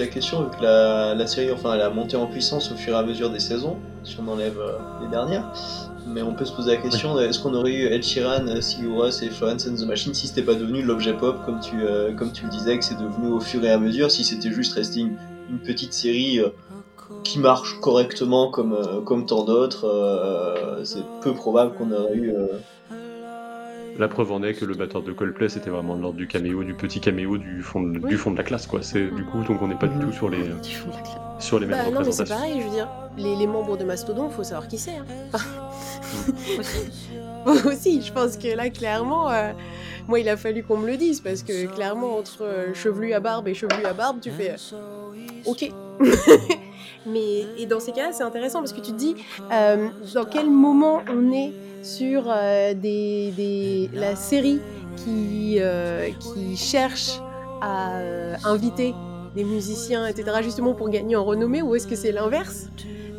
La 0.00 0.06
question, 0.06 0.42
vu 0.44 0.50
que 0.50 0.62
la, 0.62 1.14
la 1.14 1.26
série, 1.26 1.50
enfin, 1.50 1.74
elle 1.74 1.80
a 1.80 1.90
monté 1.90 2.16
en 2.16 2.26
puissance 2.26 2.70
au 2.72 2.76
fur 2.76 2.94
et 2.94 2.96
à 2.96 3.02
mesure 3.02 3.30
des 3.30 3.40
saisons, 3.40 3.76
si 4.04 4.16
on 4.20 4.28
enlève 4.30 4.58
euh, 4.58 4.78
les 5.02 5.08
dernières. 5.08 5.52
Mais 6.06 6.22
on 6.22 6.32
peut 6.32 6.44
se 6.44 6.52
poser 6.52 6.76
la 6.76 6.76
question, 6.80 7.18
est-ce 7.18 7.38
qu'on 7.38 7.54
aurait 7.54 7.72
eu 7.72 7.86
Ed 7.86 8.02
Sheeran, 8.02 8.46
euh, 8.46 8.60
Sigur 8.60 8.96
Rós 8.96 9.22
et 9.22 9.30
Florence 9.30 9.66
and 9.66 9.74
the 9.74 9.86
Machine 9.86 10.14
si 10.14 10.26
c'était 10.26 10.42
pas 10.42 10.54
devenu 10.54 10.82
l'objet 10.82 11.12
pop, 11.12 11.36
comme 11.44 11.60
tu, 11.60 11.76
euh, 11.82 12.14
comme 12.14 12.32
tu 12.32 12.44
le 12.44 12.50
disais, 12.50 12.78
que 12.78 12.84
c'est 12.84 12.98
devenu 12.98 13.28
au 13.28 13.40
fur 13.40 13.62
et 13.64 13.70
à 13.70 13.78
mesure, 13.78 14.10
si 14.10 14.24
c'était 14.24 14.50
juste 14.50 14.74
resté 14.74 15.00
une, 15.00 15.16
une 15.50 15.58
petite 15.58 15.92
série 15.92 16.40
euh, 16.40 16.48
qui 17.24 17.38
marche 17.38 17.78
correctement 17.80 18.50
comme, 18.50 19.02
comme 19.04 19.26
tant 19.26 19.44
d'autres, 19.44 20.80
c'est 20.84 21.02
peu 21.20 21.32
probable 21.34 21.74
qu'on 21.74 21.90
aurait 21.90 22.14
eu... 22.14 22.34
La 23.98 24.08
preuve 24.08 24.32
en 24.32 24.42
est 24.42 24.54
que 24.54 24.64
le 24.64 24.74
batteur 24.74 25.02
de 25.02 25.12
Coldplay 25.12 25.48
c'était 25.48 25.70
vraiment 25.70 25.96
de 25.96 26.02
l'ordre 26.02 26.16
du 26.16 26.26
caméo, 26.26 26.62
du 26.62 26.74
petit 26.74 27.00
caméo 27.00 27.36
du 27.36 27.62
fond 27.62 27.82
de, 27.82 27.98
du 27.98 28.16
fond 28.16 28.30
de 28.30 28.36
la 28.36 28.44
classe 28.44 28.66
quoi. 28.66 28.82
C'est 28.82 29.10
du 29.10 29.24
coup 29.24 29.42
donc 29.42 29.60
on 29.60 29.68
n'est 29.68 29.74
pas 29.74 29.88
du 29.88 29.98
tout 29.98 30.12
sur 30.12 30.30
les 30.30 30.38
Du 30.38 30.74
fond 30.74 30.90
de 30.90 30.94
la 30.94 31.00
classe. 31.00 31.16
sur 31.40 31.58
les 31.58 31.66
mêmes 31.66 31.84
Bah 31.84 31.90
non, 31.90 32.00
mais 32.04 32.12
c'est 32.12 32.28
pareil, 32.28 32.60
je 32.60 32.64
veux 32.64 32.74
dire. 32.74 32.88
Les, 33.16 33.34
les 33.34 33.46
membres 33.46 33.76
de 33.76 33.84
Mastodon, 33.84 34.30
faut 34.30 34.44
savoir 34.44 34.68
qui 34.68 34.78
c'est. 34.78 34.96
Hein. 34.96 35.04
Aussi. 36.58 36.90
aussi, 37.66 38.02
je 38.02 38.12
pense 38.12 38.36
que 38.36 38.48
là, 38.48 38.70
clairement, 38.70 39.30
euh, 39.30 39.52
moi, 40.06 40.20
il 40.20 40.28
a 40.28 40.36
fallu 40.36 40.62
qu'on 40.62 40.76
me 40.76 40.86
le 40.86 40.96
dise 40.96 41.20
parce 41.20 41.42
que 41.42 41.66
clairement, 41.66 42.18
entre 42.18 42.42
euh, 42.42 42.74
chevelu 42.74 43.12
à 43.12 43.20
barbe 43.20 43.48
et 43.48 43.54
chevelu 43.54 43.84
à 43.84 43.92
barbe, 43.92 44.18
tu 44.20 44.30
fais 44.30 44.56
euh, 44.72 45.10
OK. 45.46 45.70
Mais 47.06 47.46
et 47.58 47.66
dans 47.66 47.80
ces 47.80 47.92
cas-là, 47.92 48.12
c'est 48.12 48.22
intéressant 48.22 48.60
parce 48.60 48.72
que 48.72 48.80
tu 48.80 48.92
te 48.92 48.96
dis 48.96 49.14
euh, 49.52 49.88
dans 50.14 50.24
quel 50.24 50.50
moment 50.50 51.02
on 51.10 51.32
est 51.32 51.52
sur 51.82 52.24
euh, 52.28 52.74
la 53.94 54.16
série 54.16 54.60
qui, 54.96 55.56
euh, 55.60 56.08
qui 56.20 56.56
cherche 56.56 57.20
à 57.60 58.00
inviter 58.44 58.94
des 59.34 59.44
musiciens, 59.44 60.06
etc., 60.06 60.38
justement 60.42 60.74
pour 60.74 60.88
gagner 60.90 61.16
en 61.16 61.24
renommée, 61.24 61.62
ou 61.62 61.74
est-ce 61.74 61.86
que 61.86 61.96
c'est 61.96 62.12
l'inverse 62.12 62.68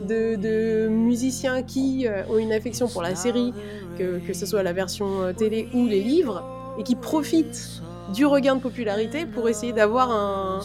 de, 0.08 0.36
de 0.36 0.88
musiciens 0.88 1.62
qui 1.62 2.08
ont 2.30 2.38
une 2.38 2.52
affection 2.52 2.88
pour 2.88 3.02
la 3.02 3.16
série, 3.16 3.54
que, 3.98 4.20
que 4.26 4.34
ce 4.34 4.46
soit 4.46 4.64
la 4.64 4.74
version 4.74 5.34
télé 5.38 5.68
ou 5.74 5.88
les 5.88 6.02
livres, 6.02 6.44
et 6.78 6.84
qui 6.84 6.96
profitent 6.96 7.82
du 8.14 8.26
regain 8.26 8.56
de 8.56 8.62
popularité 8.62 9.26
pour 9.26 9.50
essayer 9.50 9.74
d'avoir 9.74 10.10
un, 10.10 10.62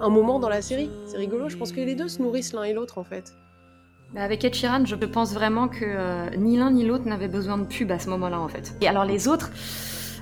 un 0.00 0.08
moment 0.08 0.38
dans 0.38 0.48
la 0.48 0.62
série. 0.62 0.90
C'est 1.06 1.16
rigolo, 1.16 1.48
je 1.48 1.56
pense 1.56 1.72
que 1.72 1.80
les 1.80 1.94
deux 1.94 2.08
se 2.08 2.20
nourrissent 2.22 2.52
l'un 2.52 2.64
et 2.64 2.72
l'autre 2.72 2.98
en 2.98 3.04
fait. 3.04 3.34
Bah, 4.14 4.22
avec 4.22 4.44
Ed 4.44 4.54
Sheeran, 4.54 4.84
je 4.86 4.94
pense 4.94 5.34
vraiment 5.34 5.68
que 5.68 5.84
euh, 5.84 6.30
ni 6.36 6.56
l'un 6.56 6.70
ni 6.70 6.84
l'autre 6.84 7.06
n'avait 7.06 7.28
besoin 7.28 7.58
de 7.58 7.64
pub 7.66 7.90
à 7.90 7.98
ce 7.98 8.08
moment-là, 8.10 8.38
en 8.40 8.48
fait. 8.48 8.74
Et 8.80 8.88
alors 8.88 9.04
les 9.04 9.26
autres, 9.28 9.50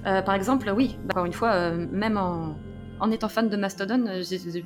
euh, 0.06 0.22
par 0.22 0.34
exemple, 0.34 0.72
oui, 0.74 0.96
bah, 1.04 1.12
encore 1.14 1.26
une 1.26 1.32
fois, 1.32 1.50
euh, 1.52 1.86
même 1.92 2.16
en, 2.16 2.56
en 3.00 3.10
étant 3.10 3.28
fan 3.28 3.48
de 3.48 3.56
Mastodon, 3.56 4.22
j'ai 4.22 4.64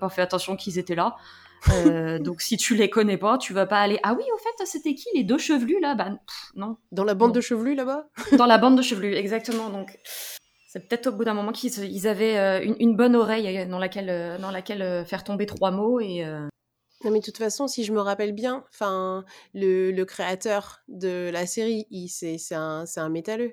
pas 0.00 0.08
fait 0.08 0.22
attention 0.22 0.56
qu'ils 0.56 0.78
étaient 0.78 0.96
là. 0.96 1.16
Donc 2.20 2.42
si 2.42 2.58
tu 2.58 2.74
les 2.74 2.90
connais 2.90 3.16
pas, 3.16 3.38
tu 3.38 3.54
vas 3.54 3.64
pas 3.64 3.78
aller. 3.78 3.98
Ah 4.02 4.14
oui, 4.18 4.24
au 4.34 4.38
fait, 4.38 4.66
c'était 4.66 4.94
qui 4.94 5.06
les 5.14 5.24
deux 5.24 5.38
chevelus 5.38 5.80
là 5.80 5.94
Bah 5.94 6.10
pff, 6.10 6.50
non. 6.56 6.76
Dans 6.92 7.04
la 7.04 7.14
bande 7.14 7.30
Non. 7.30 7.36
de 7.36 7.40
chevelus 7.40 7.74
là-bas? 7.74 8.06
Dans 8.36 8.44
la 8.44 8.58
bande 8.58 8.76
de 8.76 8.82
chevelus, 8.82 9.14
exactement. 9.14 9.70
Donc 9.70 9.96
c'est 10.74 10.88
peut-être 10.88 11.06
au 11.06 11.12
bout 11.12 11.24
d'un 11.24 11.34
moment 11.34 11.52
qu'ils 11.52 11.72
ils 11.84 12.08
avaient 12.08 12.36
euh, 12.36 12.60
une, 12.64 12.74
une 12.80 12.96
bonne 12.96 13.14
oreille 13.14 13.46
euh, 13.56 13.64
dans 13.64 13.78
laquelle, 13.78 14.10
euh, 14.10 14.38
dans 14.38 14.50
laquelle 14.50 14.82
euh, 14.82 15.04
faire 15.04 15.22
tomber 15.22 15.46
trois 15.46 15.70
mots 15.70 16.00
et. 16.00 16.24
euh, 16.24 16.48
Non 17.04 17.12
mais 17.12 17.20
de 17.20 17.24
toute 17.24 17.38
façon, 17.38 17.68
si 17.68 17.84
je 17.84 17.92
me 17.92 18.00
rappelle 18.00 18.32
bien, 18.32 18.64
enfin 18.72 19.24
le, 19.54 19.92
le 19.92 20.04
créateur 20.04 20.80
de 20.88 21.30
la 21.32 21.46
série, 21.46 21.86
c'est 22.08 22.38
un, 22.54 22.86
c'est 22.86 22.98
un 23.00 23.08
métalleux. 23.08 23.52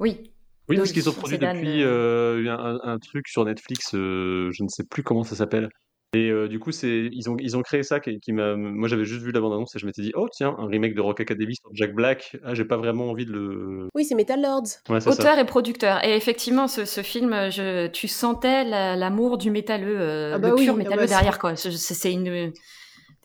Oui. 0.00 0.32
Oui, 0.68 0.76
parce 0.76 0.90
qu'ils 0.92 1.08
ont 1.08 1.12
produit 1.12 1.38
depuis 1.38 1.82
euh, 1.84 2.44
un, 2.50 2.80
un 2.82 2.98
truc 2.98 3.28
sur 3.28 3.44
Netflix, 3.44 3.94
euh, 3.94 4.50
je 4.52 4.64
ne 4.64 4.68
sais 4.68 4.84
plus 4.84 5.02
comment 5.04 5.22
ça 5.24 5.36
s'appelle. 5.36 5.68
Et 6.14 6.30
euh, 6.30 6.48
du 6.48 6.58
coup, 6.58 6.72
c'est 6.72 7.10
ils 7.12 7.28
ont 7.28 7.36
ils 7.38 7.54
ont 7.58 7.60
créé 7.62 7.82
ça 7.82 8.00
qui, 8.00 8.18
qui 8.18 8.32
m'a. 8.32 8.56
Moi, 8.56 8.88
j'avais 8.88 9.04
juste 9.04 9.20
vu 9.22 9.30
la 9.30 9.40
bande 9.40 9.52
annonce 9.52 9.76
et 9.76 9.78
je 9.78 9.84
m'étais 9.84 10.00
dit 10.00 10.12
oh 10.14 10.26
tiens 10.32 10.54
un 10.58 10.66
remake 10.66 10.94
de 10.94 11.02
Rock 11.02 11.20
Academy 11.20 11.54
sur 11.54 11.68
Jack 11.74 11.94
Black. 11.94 12.34
Ah, 12.44 12.54
j'ai 12.54 12.64
pas 12.64 12.78
vraiment 12.78 13.10
envie 13.10 13.26
de 13.26 13.32
le. 13.32 13.88
Oui, 13.94 14.06
c'est 14.06 14.14
Metal 14.14 14.40
Lords. 14.40 14.62
Ouais, 14.88 15.00
c'est 15.00 15.12
ça. 15.12 15.20
Auteur 15.20 15.38
et 15.38 15.44
producteur. 15.44 16.02
Et 16.06 16.16
effectivement, 16.16 16.66
ce, 16.66 16.86
ce 16.86 17.02
film, 17.02 17.50
je, 17.50 17.88
tu 17.88 18.08
sentais 18.08 18.64
la- 18.64 18.96
l'amour 18.96 19.36
du 19.36 19.50
métalleux, 19.50 20.00
euh, 20.00 20.32
Ah 20.36 20.38
bah 20.38 20.48
le 20.48 20.54
oui, 20.54 20.64
pur 20.64 20.74
ah 20.74 20.76
métalleux 20.78 20.96
bah 20.96 21.06
c'est- 21.08 21.14
derrière, 21.14 21.38
quoi. 21.38 21.56
C'est- 21.56 22.12
une. 22.12 22.52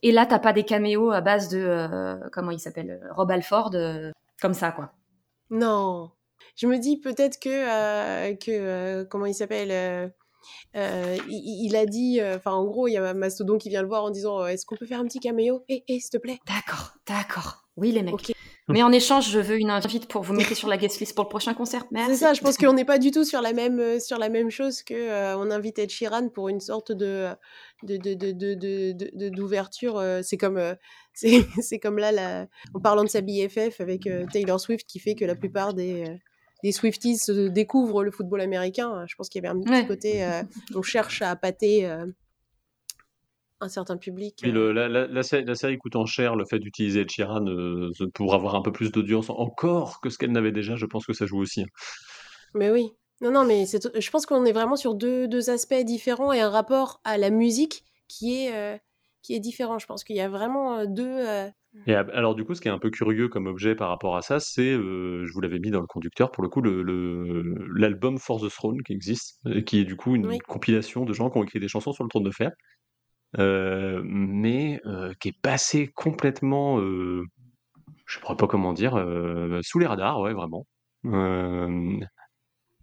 Et 0.05 0.11
là, 0.11 0.25
t'as 0.25 0.39
pas 0.39 0.51
des 0.51 0.63
caméos 0.63 1.11
à 1.11 1.21
base 1.21 1.47
de 1.47 1.59
euh, 1.65 2.15
comment 2.33 2.51
il 2.51 2.59
s'appelle, 2.59 2.99
Rob 3.11 3.31
Alford, 3.31 3.71
euh, 3.75 4.11
comme 4.41 4.53
ça, 4.53 4.71
quoi. 4.73 4.91
Non. 5.49 6.11
Je 6.57 6.67
me 6.67 6.77
dis 6.77 6.99
peut-être 6.99 7.39
que, 7.39 7.49
euh, 7.49 8.35
que 8.35 8.51
euh, 8.51 9.05
comment 9.05 9.25
il 9.25 9.33
s'appelle 9.33 9.71
euh, 10.75 11.17
il, 11.29 11.65
il 11.67 11.75
a 11.75 11.85
dit, 11.85 12.19
euh, 12.19 12.37
enfin 12.37 12.51
en 12.51 12.65
gros, 12.65 12.87
il 12.87 12.93
y 12.93 12.97
a 12.97 13.13
Mastodon 13.13 13.57
qui 13.57 13.69
vient 13.69 13.81
le 13.81 13.87
voir 13.87 14.03
en 14.03 14.09
disant 14.11 14.41
euh, 14.41 14.47
Est-ce 14.47 14.65
qu'on 14.65 14.75
peut 14.75 14.85
faire 14.85 14.99
un 14.99 15.05
petit 15.05 15.19
caméo? 15.19 15.63
Eh, 15.69 15.83
eh, 15.87 15.99
s'il 15.99 16.09
te 16.11 16.17
plaît. 16.17 16.39
D'accord, 16.47 16.93
d'accord. 17.07 17.63
Oui, 17.75 17.91
les 17.91 18.03
mecs. 18.03 18.33
Mais 18.69 18.81
en 18.81 18.91
échange, 18.93 19.29
je 19.29 19.39
veux 19.39 19.57
une 19.57 19.71
invite 19.71 20.07
pour 20.07 20.21
vous 20.21 20.33
mettre 20.33 20.55
sur 20.55 20.69
la 20.69 20.77
guest 20.77 20.99
list 20.99 21.13
pour 21.15 21.25
le 21.25 21.29
prochain 21.29 21.53
concert. 21.53 21.83
C'est 22.07 22.15
ça, 22.15 22.33
je 22.33 22.39
pense 22.41 22.57
qu'on 22.57 22.71
n'est 22.73 22.85
pas 22.85 22.97
du 22.97 23.11
tout 23.11 23.25
sur 23.25 23.41
la 23.41 23.51
même, 23.51 23.99
sur 23.99 24.17
la 24.17 24.29
même 24.29 24.49
chose 24.51 24.83
que 24.83 25.35
on 25.35 25.51
invite 25.51 25.79
Ed 25.79 25.89
Sheeran 25.89 26.29
pour 26.29 26.47
une 26.49 26.61
sorte 26.61 26.91
de 26.93 27.27
de- 27.83 27.97
de- 27.97 28.13
de- 28.13 28.53
de- 28.53 29.29
d'ouverture. 29.29 30.01
c'est 30.21 30.37
comme, 30.37 30.61
c'est 31.13 31.79
comme 31.79 31.97
là, 31.97 32.11
la- 32.13 32.47
en 32.73 32.79
parlant 32.79 33.03
de 33.03 33.09
sa 33.09 33.19
BFF 33.21 33.81
avec 33.81 34.07
Taylor 34.31 34.59
Swift 34.59 34.87
qui 34.87 34.99
fait 34.99 35.15
que 35.15 35.25
la 35.25 35.35
plupart 35.35 35.73
des, 35.73 36.05
des 36.63 36.71
Swifties 36.71 37.17
se 37.17 37.47
découvrent 37.49 38.03
le 38.03 38.11
football 38.11 38.41
américain. 38.41 39.05
Je 39.07 39.15
pense 39.15 39.29
qu'il 39.29 39.43
y 39.43 39.45
avait 39.45 39.55
un 39.55 39.61
petit 39.61 39.69
Ouais. 39.71 39.85
côté, 39.85 40.23
euh, 40.23 40.41
on 40.75 40.81
cherche 40.81 41.21
à 41.21 41.29
appâter 41.29 41.85
euh, 41.85 42.05
un 43.59 43.69
certain 43.69 43.97
public. 43.97 44.41
Euh. 44.45 44.51
le- 44.51 44.71
la, 44.73 44.87
la- 44.89 45.07
la 45.07 45.23
série, 45.23 45.45
la 45.45 45.55
série 45.55 45.77
coûtant 45.77 46.05
cher, 46.05 46.35
le 46.35 46.45
fait 46.45 46.59
d'utiliser 46.59 47.01
Ed 47.01 47.09
Sheeran 47.11 47.45
euh, 47.47 47.91
pour 48.13 48.33
avoir 48.33 48.55
un 48.55 48.61
peu 48.61 48.71
plus 48.71 48.91
d'audience 48.91 49.29
encore 49.29 50.01
que 50.01 50.09
ce 50.09 50.17
qu'elle 50.17 50.31
n'avait 50.31 50.51
déjà, 50.51 50.75
je 50.75 50.85
pense 50.85 51.05
que 51.05 51.13
ça 51.13 51.25
joue 51.25 51.39
aussi. 51.39 51.61
hein. 51.61 51.67
Mais 52.55 52.69
oui. 52.71 52.89
Non, 53.21 53.31
non, 53.31 53.45
mais 53.45 53.65
c'est- 53.65 53.99
je 53.99 54.09
pense 54.11 54.25
qu'on 54.25 54.43
est 54.45 54.51
vraiment 54.51 54.75
sur 54.75 54.95
deux, 54.95 55.27
deux 55.27 55.49
aspects 55.49 55.73
différents 55.75 56.33
et 56.33 56.41
un 56.41 56.49
rapport 56.49 56.99
à 57.05 57.17
la 57.17 57.29
musique 57.29 57.83
qui 58.09 58.35
est, 58.43 58.53
euh, 58.53 58.77
qui 59.21 59.33
est 59.33 59.39
différent. 59.39 59.79
Je 59.79 59.85
pense 59.85 60.03
qu'il 60.03 60.15
y 60.17 60.21
a 60.21 60.27
vraiment 60.29 60.79
euh, 60.79 60.85
deux. 60.87 61.19
Et 61.85 61.95
alors 61.95 62.35
du 62.35 62.45
coup, 62.45 62.55
ce 62.55 62.61
qui 62.61 62.67
est 62.67 62.71
un 62.71 62.79
peu 62.79 62.89
curieux 62.89 63.27
comme 63.27 63.47
objet 63.47 63.75
par 63.75 63.89
rapport 63.89 64.15
à 64.15 64.21
ça, 64.21 64.39
c'est, 64.39 64.71
euh, 64.71 65.25
je 65.25 65.33
vous 65.33 65.41
l'avais 65.41 65.59
mis 65.59 65.69
dans 65.71 65.81
le 65.81 65.87
conducteur, 65.87 66.31
pour 66.31 66.43
le 66.43 66.49
coup, 66.49 66.61
le- 66.61 66.81
le- 66.81 67.67
l'album 67.75 68.17
For 68.19 68.39
the 68.41 68.49
Throne 68.49 68.81
qui 68.83 68.93
existe, 68.93 69.41
qui 69.65 69.79
est 69.79 69.83
du 69.83 69.95
coup 69.95 70.15
une 70.15 70.27
Oui. 70.27 70.39
compilation 70.39 71.03
de 71.03 71.13
gens 71.13 71.29
qui 71.29 71.37
ont 71.39 71.43
écrit 71.43 71.59
des 71.59 71.67
chansons 71.67 71.91
sur 71.91 72.03
le 72.03 72.09
trône 72.09 72.23
de 72.23 72.31
fer, 72.31 72.51
euh, 73.39 74.01
mais 74.05 74.79
euh, 74.85 75.13
qui 75.19 75.29
est 75.29 75.41
passé 75.41 75.87
complètement, 75.95 76.79
je 76.79 77.21
ne 78.19 78.25
sais 78.29 78.35
pas 78.37 78.47
comment 78.47 78.73
dire, 78.73 78.93
sous 79.63 79.79
les 79.79 79.87
radars, 79.87 80.19
ouais, 80.21 80.33
vraiment. 80.33 80.65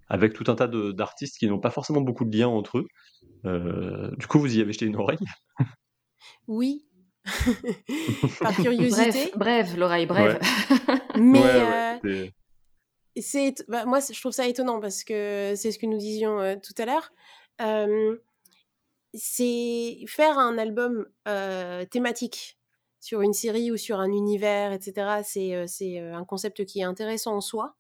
Avec 0.09 0.35
tout 0.35 0.45
un 0.49 0.57
tas 0.57 0.69
d'artistes 0.69 1.39
qui 1.39 1.47
n'ont 1.47 1.61
pas 1.61 1.71
forcément 1.71 2.01
beaucoup 2.01 2.25
de 2.25 2.37
liens 2.37 2.49
entre 2.49 2.79
eux. 2.79 2.87
Du 4.19 4.27
coup, 4.27 4.39
vous 4.39 4.57
y 4.57 4.61
avez 4.61 4.73
jeté 4.73 4.87
une 4.87 4.97
oreille? 4.97 5.19
Oui. 6.47 6.85
Par 8.41 8.55
curiosité. 8.57 9.31
Bref, 9.35 9.69
bref, 9.69 9.77
l'oreille, 9.77 10.07
bref. 10.07 10.39
Mais 11.17 11.41
Ouais, 11.41 11.61
euh, 11.63 11.99
ouais, 12.05 12.33
c'est- 13.17 13.65
bah, 13.69 13.85
moi, 13.85 13.99
je 14.01 14.19
trouve 14.19 14.33
ça 14.33 14.47
étonnant 14.47 14.81
parce 14.81 15.05
que 15.05 15.55
c'est 15.57 15.73
ce 15.73 15.79
que 15.79 15.87
nous 15.87 15.99
disions 15.99 16.41
euh, 16.41 16.57
tout 16.57 16.75
à 16.81 16.87
l'heure. 16.87 17.13
Euh, 17.61 18.17
c'est 19.13 19.99
faire 20.07 20.39
un 20.39 20.57
album 20.59 21.07
euh, 21.29 21.85
thématique 21.85 22.59
sur 23.01 23.23
une 23.23 23.33
série 23.33 23.71
ou 23.73 23.77
sur 23.77 23.99
un 23.99 24.11
univers, 24.13 24.73
etc. 24.73 25.23
C'est 25.25 25.55
euh, 25.55 25.65
c'est 25.67 25.99
euh, 25.99 26.15
un 26.15 26.25
concept 26.25 26.65
qui 26.65 26.81
est 26.81 26.85
intéressant 26.85 27.35
en 27.35 27.41
soi. 27.41 27.75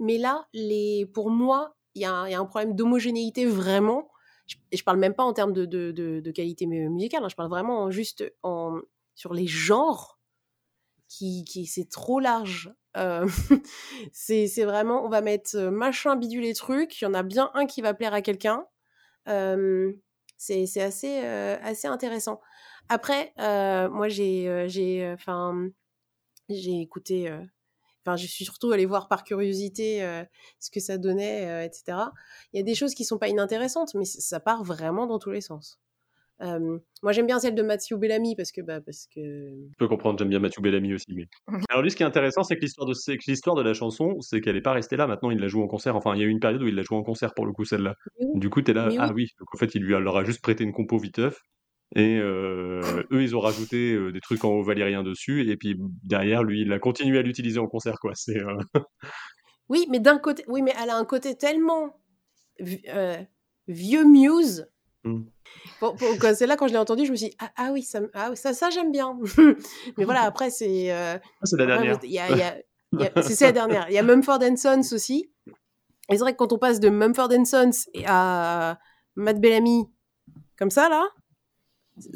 Mais 0.00 0.18
là, 0.18 0.46
les, 0.52 1.06
pour 1.14 1.30
moi, 1.30 1.76
y, 1.94 2.00
il 2.00 2.02
y 2.02 2.04
a 2.34 2.38
un 2.40 2.44
problème 2.46 2.74
d'homogénéité 2.74 3.46
vraiment. 3.46 4.10
Je- 4.46 4.56
Et 4.72 4.76
je 4.76 4.84
parle 4.84 4.98
même 4.98 5.14
pas 5.14 5.24
en 5.24 5.32
termes 5.32 5.52
de, 5.52 5.64
de, 5.66 5.92
de- 5.92 6.20
de 6.20 6.30
qualité 6.30 6.66
mu- 6.66 6.88
musicale, 6.90 7.24
hein, 7.24 7.28
je 7.28 7.36
parle 7.36 7.50
vraiment 7.50 7.82
en- 7.84 7.90
juste 7.90 8.24
en, 8.42 8.80
sur 9.14 9.34
les 9.34 9.46
genres 9.46 10.18
qui, 11.08 11.44
qui 11.44 11.66
c'est 11.66 11.88
trop 11.88 12.20
large. 12.20 12.72
Euh, 12.96 13.26
c'est 14.12 14.46
vraiment, 14.64 15.04
on 15.04 15.08
va 15.08 15.20
mettre 15.20 15.56
euh, 15.56 15.70
machin, 15.70 16.16
bidule 16.16 16.44
et 16.44 16.54
trucs. 16.54 17.00
Il 17.00 17.04
y 17.04 17.06
en 17.08 17.14
a 17.14 17.22
bien 17.22 17.50
un 17.54 17.66
qui 17.66 17.82
va 17.82 17.94
plaire 17.94 18.14
à 18.14 18.22
quelqu'un. 18.22 18.66
Euh, 19.28 19.92
c'est 20.38 20.66
assez, 20.82 21.22
euh, 21.24 21.56
assez 21.62 21.88
intéressant. 21.88 22.40
Après, 22.90 23.32
euh, 23.40 23.88
moi, 23.90 24.08
j'ai 24.08 24.48
j'ai 26.48 26.80
écouté. 26.80 27.30
Enfin, 28.04 28.16
je 28.16 28.26
suis 28.26 28.44
surtout 28.44 28.70
allée 28.70 28.84
voir 28.84 29.08
par 29.08 29.24
curiosité 29.24 30.04
euh, 30.04 30.22
ce 30.60 30.70
que 30.70 30.80
ça 30.80 30.98
donnait, 30.98 31.48
euh, 31.48 31.64
etc. 31.64 31.98
Il 32.52 32.58
y 32.58 32.60
a 32.60 32.62
des 32.62 32.74
choses 32.74 32.94
qui 32.94 33.04
sont 33.04 33.18
pas 33.18 33.28
inintéressantes, 33.28 33.94
mais 33.94 34.04
ça 34.04 34.40
part 34.40 34.62
vraiment 34.62 35.06
dans 35.06 35.18
tous 35.18 35.30
les 35.30 35.40
sens. 35.40 35.80
Euh, 36.42 36.78
moi, 37.02 37.12
j'aime 37.12 37.26
bien 37.26 37.38
celle 37.38 37.54
de 37.54 37.62
Matthew 37.62 37.94
Bellamy 37.94 38.34
parce 38.36 38.52
que, 38.52 38.60
bah, 38.60 38.80
parce 38.80 39.06
que. 39.06 39.20
Je 39.20 39.76
peux 39.78 39.88
comprendre, 39.88 40.18
j'aime 40.18 40.28
bien 40.28 40.40
Mathieu 40.40 40.60
Bellamy 40.60 40.92
aussi. 40.94 41.14
Mais... 41.14 41.26
Alors 41.70 41.82
lui, 41.82 41.90
ce 41.90 41.96
qui 41.96 42.02
est 42.02 42.06
intéressant, 42.06 42.42
c'est 42.42 42.56
que 42.56 42.60
l'histoire 42.60 42.86
de, 42.86 42.92
c'est 42.92 43.16
que 43.16 43.22
l'histoire 43.26 43.56
de 43.56 43.62
la 43.62 43.72
chanson, 43.72 44.20
c'est 44.20 44.40
qu'elle 44.40 44.56
n'est 44.56 44.62
pas 44.62 44.72
restée 44.72 44.96
là. 44.96 45.06
Maintenant, 45.06 45.30
il 45.30 45.38
la 45.38 45.48
joue 45.48 45.62
en 45.62 45.68
concert. 45.68 45.96
Enfin, 45.96 46.14
il 46.14 46.20
y 46.20 46.24
a 46.24 46.26
eu 46.26 46.30
une 46.30 46.40
période 46.40 46.62
où 46.62 46.66
il 46.66 46.74
la 46.74 46.82
joue 46.82 46.96
en 46.96 47.02
concert 47.02 47.32
pour 47.34 47.46
le 47.46 47.52
coup, 47.52 47.64
celle-là. 47.64 47.94
Du 48.34 48.50
coup, 48.50 48.62
t'es 48.62 48.72
là, 48.72 48.88
Mais 48.88 48.96
ah 48.98 49.06
oui. 49.14 49.24
oui. 49.24 49.28
Donc 49.38 49.54
en 49.54 49.58
fait, 49.58 49.74
il 49.74 49.82
lui 49.82 49.92
leur 49.92 50.16
a 50.16 50.24
juste 50.24 50.42
prêté 50.42 50.64
une 50.64 50.72
compo 50.72 50.98
viteuf. 50.98 51.40
Et 51.96 52.18
euh, 52.18 53.04
eux, 53.12 53.22
ils 53.22 53.36
ont 53.36 53.40
rajouté 53.40 53.92
euh, 53.92 54.10
des 54.10 54.20
trucs 54.20 54.44
en 54.44 54.50
haut 54.50 54.62
valérien 54.62 55.02
dessus. 55.02 55.48
Et 55.48 55.56
puis 55.56 55.76
derrière, 56.02 56.42
lui, 56.42 56.62
il 56.62 56.72
a 56.72 56.78
continué 56.78 57.18
à 57.18 57.22
l'utiliser 57.22 57.60
en 57.60 57.68
concert, 57.68 57.98
quoi. 58.00 58.12
C'est 58.14 58.38
euh, 58.38 58.56
Oui, 59.68 59.86
mais 59.90 60.00
d'un 60.00 60.18
côté, 60.18 60.44
oui, 60.48 60.62
mais 60.62 60.74
elle 60.82 60.90
a 60.90 60.96
un 60.96 61.04
côté 61.04 61.36
tellement 61.36 62.00
vi- 62.58 62.84
vieux 63.68 64.04
Muse. 64.04 64.66
Mm. 65.04 65.22
Que 66.20 66.34
c'est 66.34 66.46
là 66.46 66.56
quand 66.56 66.66
je 66.66 66.72
l'ai 66.72 66.78
entendu, 66.78 67.06
je 67.06 67.12
me 67.12 67.16
suis 67.16 67.28
dit, 67.28 67.36
ah, 67.38 67.52
ah 67.56 67.70
oui, 67.72 67.82
ça, 67.82 68.00
ah 68.14 68.34
ça, 68.34 68.52
ça 68.52 68.70
j'aime 68.70 68.90
bien. 68.90 69.16
mais 69.96 70.04
voilà, 70.04 70.22
après, 70.22 70.50
c'est. 70.50 70.90
Ah, 70.90 71.20
c'est 71.44 71.56
la 71.56 71.66
dernière. 71.66 72.00
c'est 73.22 73.40
la 73.40 73.52
dernière. 73.52 73.86
Il 73.88 73.94
y 73.94 73.98
a 73.98 74.02
Mumford 74.02 74.40
Sons 74.56 74.94
aussi. 74.94 75.30
Et 76.10 76.16
c'est 76.16 76.18
vrai 76.18 76.32
que 76.32 76.38
quand 76.38 76.52
on 76.52 76.58
passe 76.58 76.80
de 76.80 76.88
Mumford 76.90 77.30
Sons 77.46 77.70
à 78.06 78.78
Matt 79.14 79.40
Bellamy, 79.40 79.84
comme 80.58 80.70
ça, 80.70 80.88
là, 80.88 81.08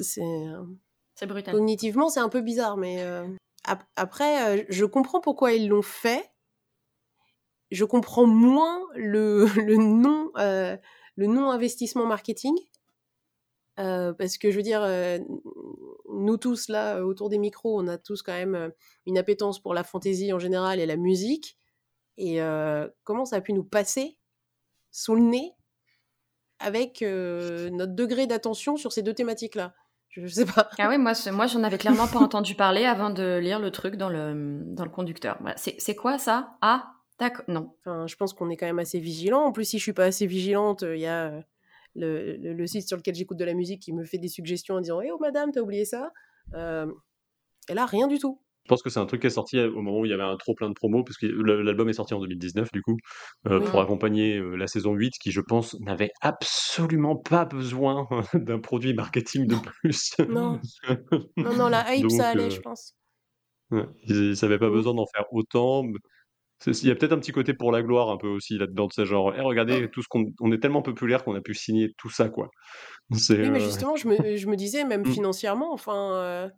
c'est. 0.01 0.21
euh, 0.23 0.65
C'est 1.15 1.27
brutal. 1.27 1.55
Cognitivement, 1.55 2.09
c'est 2.09 2.21
un 2.21 2.29
peu 2.29 2.41
bizarre, 2.41 2.77
mais 2.77 3.03
euh, 3.03 3.27
ap- 3.65 3.85
après, 3.97 4.61
euh, 4.61 4.65
je 4.69 4.85
comprends 4.85 5.21
pourquoi 5.21 5.53
ils 5.53 5.69
l'ont 5.69 5.83
fait. 5.83 6.31
Je 7.71 7.85
comprends 7.85 8.27
moins 8.27 8.81
le, 8.95 9.45
le 9.67 9.77
non 9.77 10.31
euh, 10.39 10.77
le 11.17 11.27
non 11.27 11.51
investissement 11.51 12.07
marketing 12.07 12.55
parce 13.77 14.39
que 14.39 14.51
je 14.51 14.57
veux 14.57 14.63
dire, 14.63 14.83
nous 16.13 16.37
tous 16.37 16.69
là 16.69 17.05
autour 17.05 17.29
des 17.29 17.39
micros, 17.39 17.81
on 17.81 17.87
a 17.87 17.97
tous 17.97 18.23
quand 18.23 18.33
même 18.33 18.73
une 19.07 19.19
appétence 19.19 19.61
pour 19.61 19.73
la 19.73 19.85
fantaisie 19.85 20.33
en 20.33 20.39
général 20.41 20.81
et 20.81 20.87
la 20.87 20.97
musique. 20.97 21.57
Et 22.17 22.41
comment 23.05 23.25
ça 23.25 23.37
a 23.37 23.41
pu 23.41 23.53
nous 23.53 23.63
passer 23.65 24.19
sous 24.91 25.15
le 25.15 25.21
nez 25.23 25.53
avec 26.61 27.03
euh, 27.03 27.71
notre 27.71 27.95
degré 27.95 28.27
d'attention 28.27 28.77
sur 28.77 28.93
ces 28.93 29.03
deux 29.03 29.15
thématiques-là 29.15 29.75
Je 30.11 30.27
sais 30.27 30.47
pas. 30.47 30.69
Ah 30.79 30.89
oui, 30.89 30.99
moi, 30.99 31.13
moi 31.33 31.47
j'en 31.47 31.63
avais 31.63 31.79
clairement 31.79 32.09
pas 32.09 32.19
entendu 32.19 32.55
parler 32.55 32.85
avant 32.85 33.11
de 33.11 33.39
lire 33.39 33.59
le 33.61 33.71
truc 33.71 33.97
dans 33.97 34.09
le, 34.09 34.63
dans 34.65 34.85
le 34.85 34.91
conducteur. 34.91 35.37
Voilà. 35.41 35.57
C'est 35.57 35.95
quoi 35.95 36.19
ça? 36.19 36.57
Ah, 36.61 36.93
d'accord. 37.19 37.45
Non. 37.49 37.75
Enfin, 37.81 38.07
je 38.07 38.17
pense 38.17 38.33
qu'on 38.33 38.51
est 38.51 38.57
quand 38.57 38.67
même 38.67 38.79
assez 38.79 38.99
vigilant. 39.01 39.43
En 39.45 39.53
plus, 39.53 39.65
si 39.65 39.79
je 39.79 39.83
suis 39.83 39.93
pas 39.93 40.05
assez 40.07 40.27
vigilante, 40.27 40.83
il 40.83 40.99
y 41.01 41.07
a 41.07 41.27
euh, 41.29 41.41
le, 41.95 42.37
le- 42.37 42.53
le 42.55 42.67
site 42.67 42.87
sur 42.89 42.97
lequel 42.97 43.15
j'écoute 43.15 43.39
de 43.39 43.45
la 43.45 43.55
musique 43.55 43.83
qui 43.83 43.93
me 43.93 44.05
fait 44.05 44.19
des 44.19 44.29
suggestions 44.29 44.77
en 44.77 44.81
disant 44.81 45.01
Eh 45.01 45.11
oh 45.13 45.19
madame, 45.21 45.53
t'as 45.53 45.61
oublié 45.61 45.85
ça? 45.85 46.13
Euh, 46.55 46.87
Et 47.69 47.75
là, 47.75 47.87
rien 47.87 48.07
du 48.09 48.19
tout. 48.19 48.41
Je 48.69 48.75
pense 48.75 48.83
que 48.83 48.91
c'est 48.91 49.01
un 49.01 49.07
truc 49.07 49.23
qui 49.23 49.27
est 49.29 49.31
sorti 49.31 49.59
au 49.59 49.81
moment 49.81 50.01
où 50.01 50.05
il 50.05 50.11
y 50.11 50.13
avait 50.13 50.23
un 50.23 50.37
trop 50.37 50.53
plein 50.55 50.69
de 50.69 50.75
promos, 50.75 51.03
parce 51.03 51.17
que 51.17 51.25
l'album 51.27 51.89
est 51.89 51.95
sorti 51.95 52.13
en 52.13 52.21
2019, 52.21 52.71
du 52.71 52.83
coup, 52.83 52.99
euh, 53.47 53.61
Oui. 53.61 53.71
pour 53.71 53.81
accompagner 53.81 54.37
euh, 54.37 54.57
la 54.57 54.67
saison 54.67 54.93
8, 54.93 55.15
qui, 55.23 55.31
je 55.33 55.41
pense, 55.41 55.75
n'avait 55.81 56.11
absolument 56.21 57.17
pas 57.17 57.47
besoin 57.47 58.07
d'un 58.35 58.59
produit 58.59 58.93
marketing 58.93 59.47
de 59.47 59.57
plus. 59.57 60.15
Non. 60.27 60.61
Non, 61.43 61.55
non, 61.55 61.69
la 61.69 61.95
hype, 61.97 62.11
Donc, 62.11 62.13
ça 62.13 62.29
allait, 62.31 62.51
euh, 62.51 62.51
je 62.51 62.61
pense. 62.61 62.95
Ouais, 63.71 63.85
ils 64.09 64.35
n'avaient 64.43 64.59
pas 64.59 64.71
Mm. 64.71 64.71
besoin 64.71 64.95
d'en 64.95 65.05
faire 65.15 65.27
autant. 65.33 65.85
Il 66.67 66.87
y 66.87 66.91
a 66.91 66.97
peut-être 66.97 67.13
un 67.13 67.19
petit 67.21 67.33
côté 67.33 67.55
pour 67.55 67.73
la 67.73 67.83
gloire 67.83 68.11
un 68.11 68.19
peu 68.19 68.29
aussi 68.29 68.59
là-dedans, 68.59 68.89
c'est 68.93 69.07
genre, 69.07 69.35
Eh, 69.37 69.41
regardez, 69.43 69.89
tout 69.93 70.03
ce 70.03 70.09
qu'on 70.09 70.27
on 70.41 70.53
est 70.53 70.59
tellement 70.61 70.83
populaire 70.83 71.25
qu'on 71.25 71.35
a 71.37 71.41
pu 71.43 71.55
signer 71.55 71.93
tout 71.99 72.11
ça, 72.11 72.29
quoi. 72.31 72.49
Oui, 73.41 73.51
mais 73.51 73.61
euh, 73.61 73.61
justement, 73.61 73.97
je 73.97 74.09
me, 74.09 74.37
je 74.37 74.47
me 74.49 74.57
disais, 74.57 74.85
même 74.85 75.05
Mm. 75.09 75.15
financièrement, 75.15 75.73
enfin, 75.73 76.13
euh, 76.15 76.49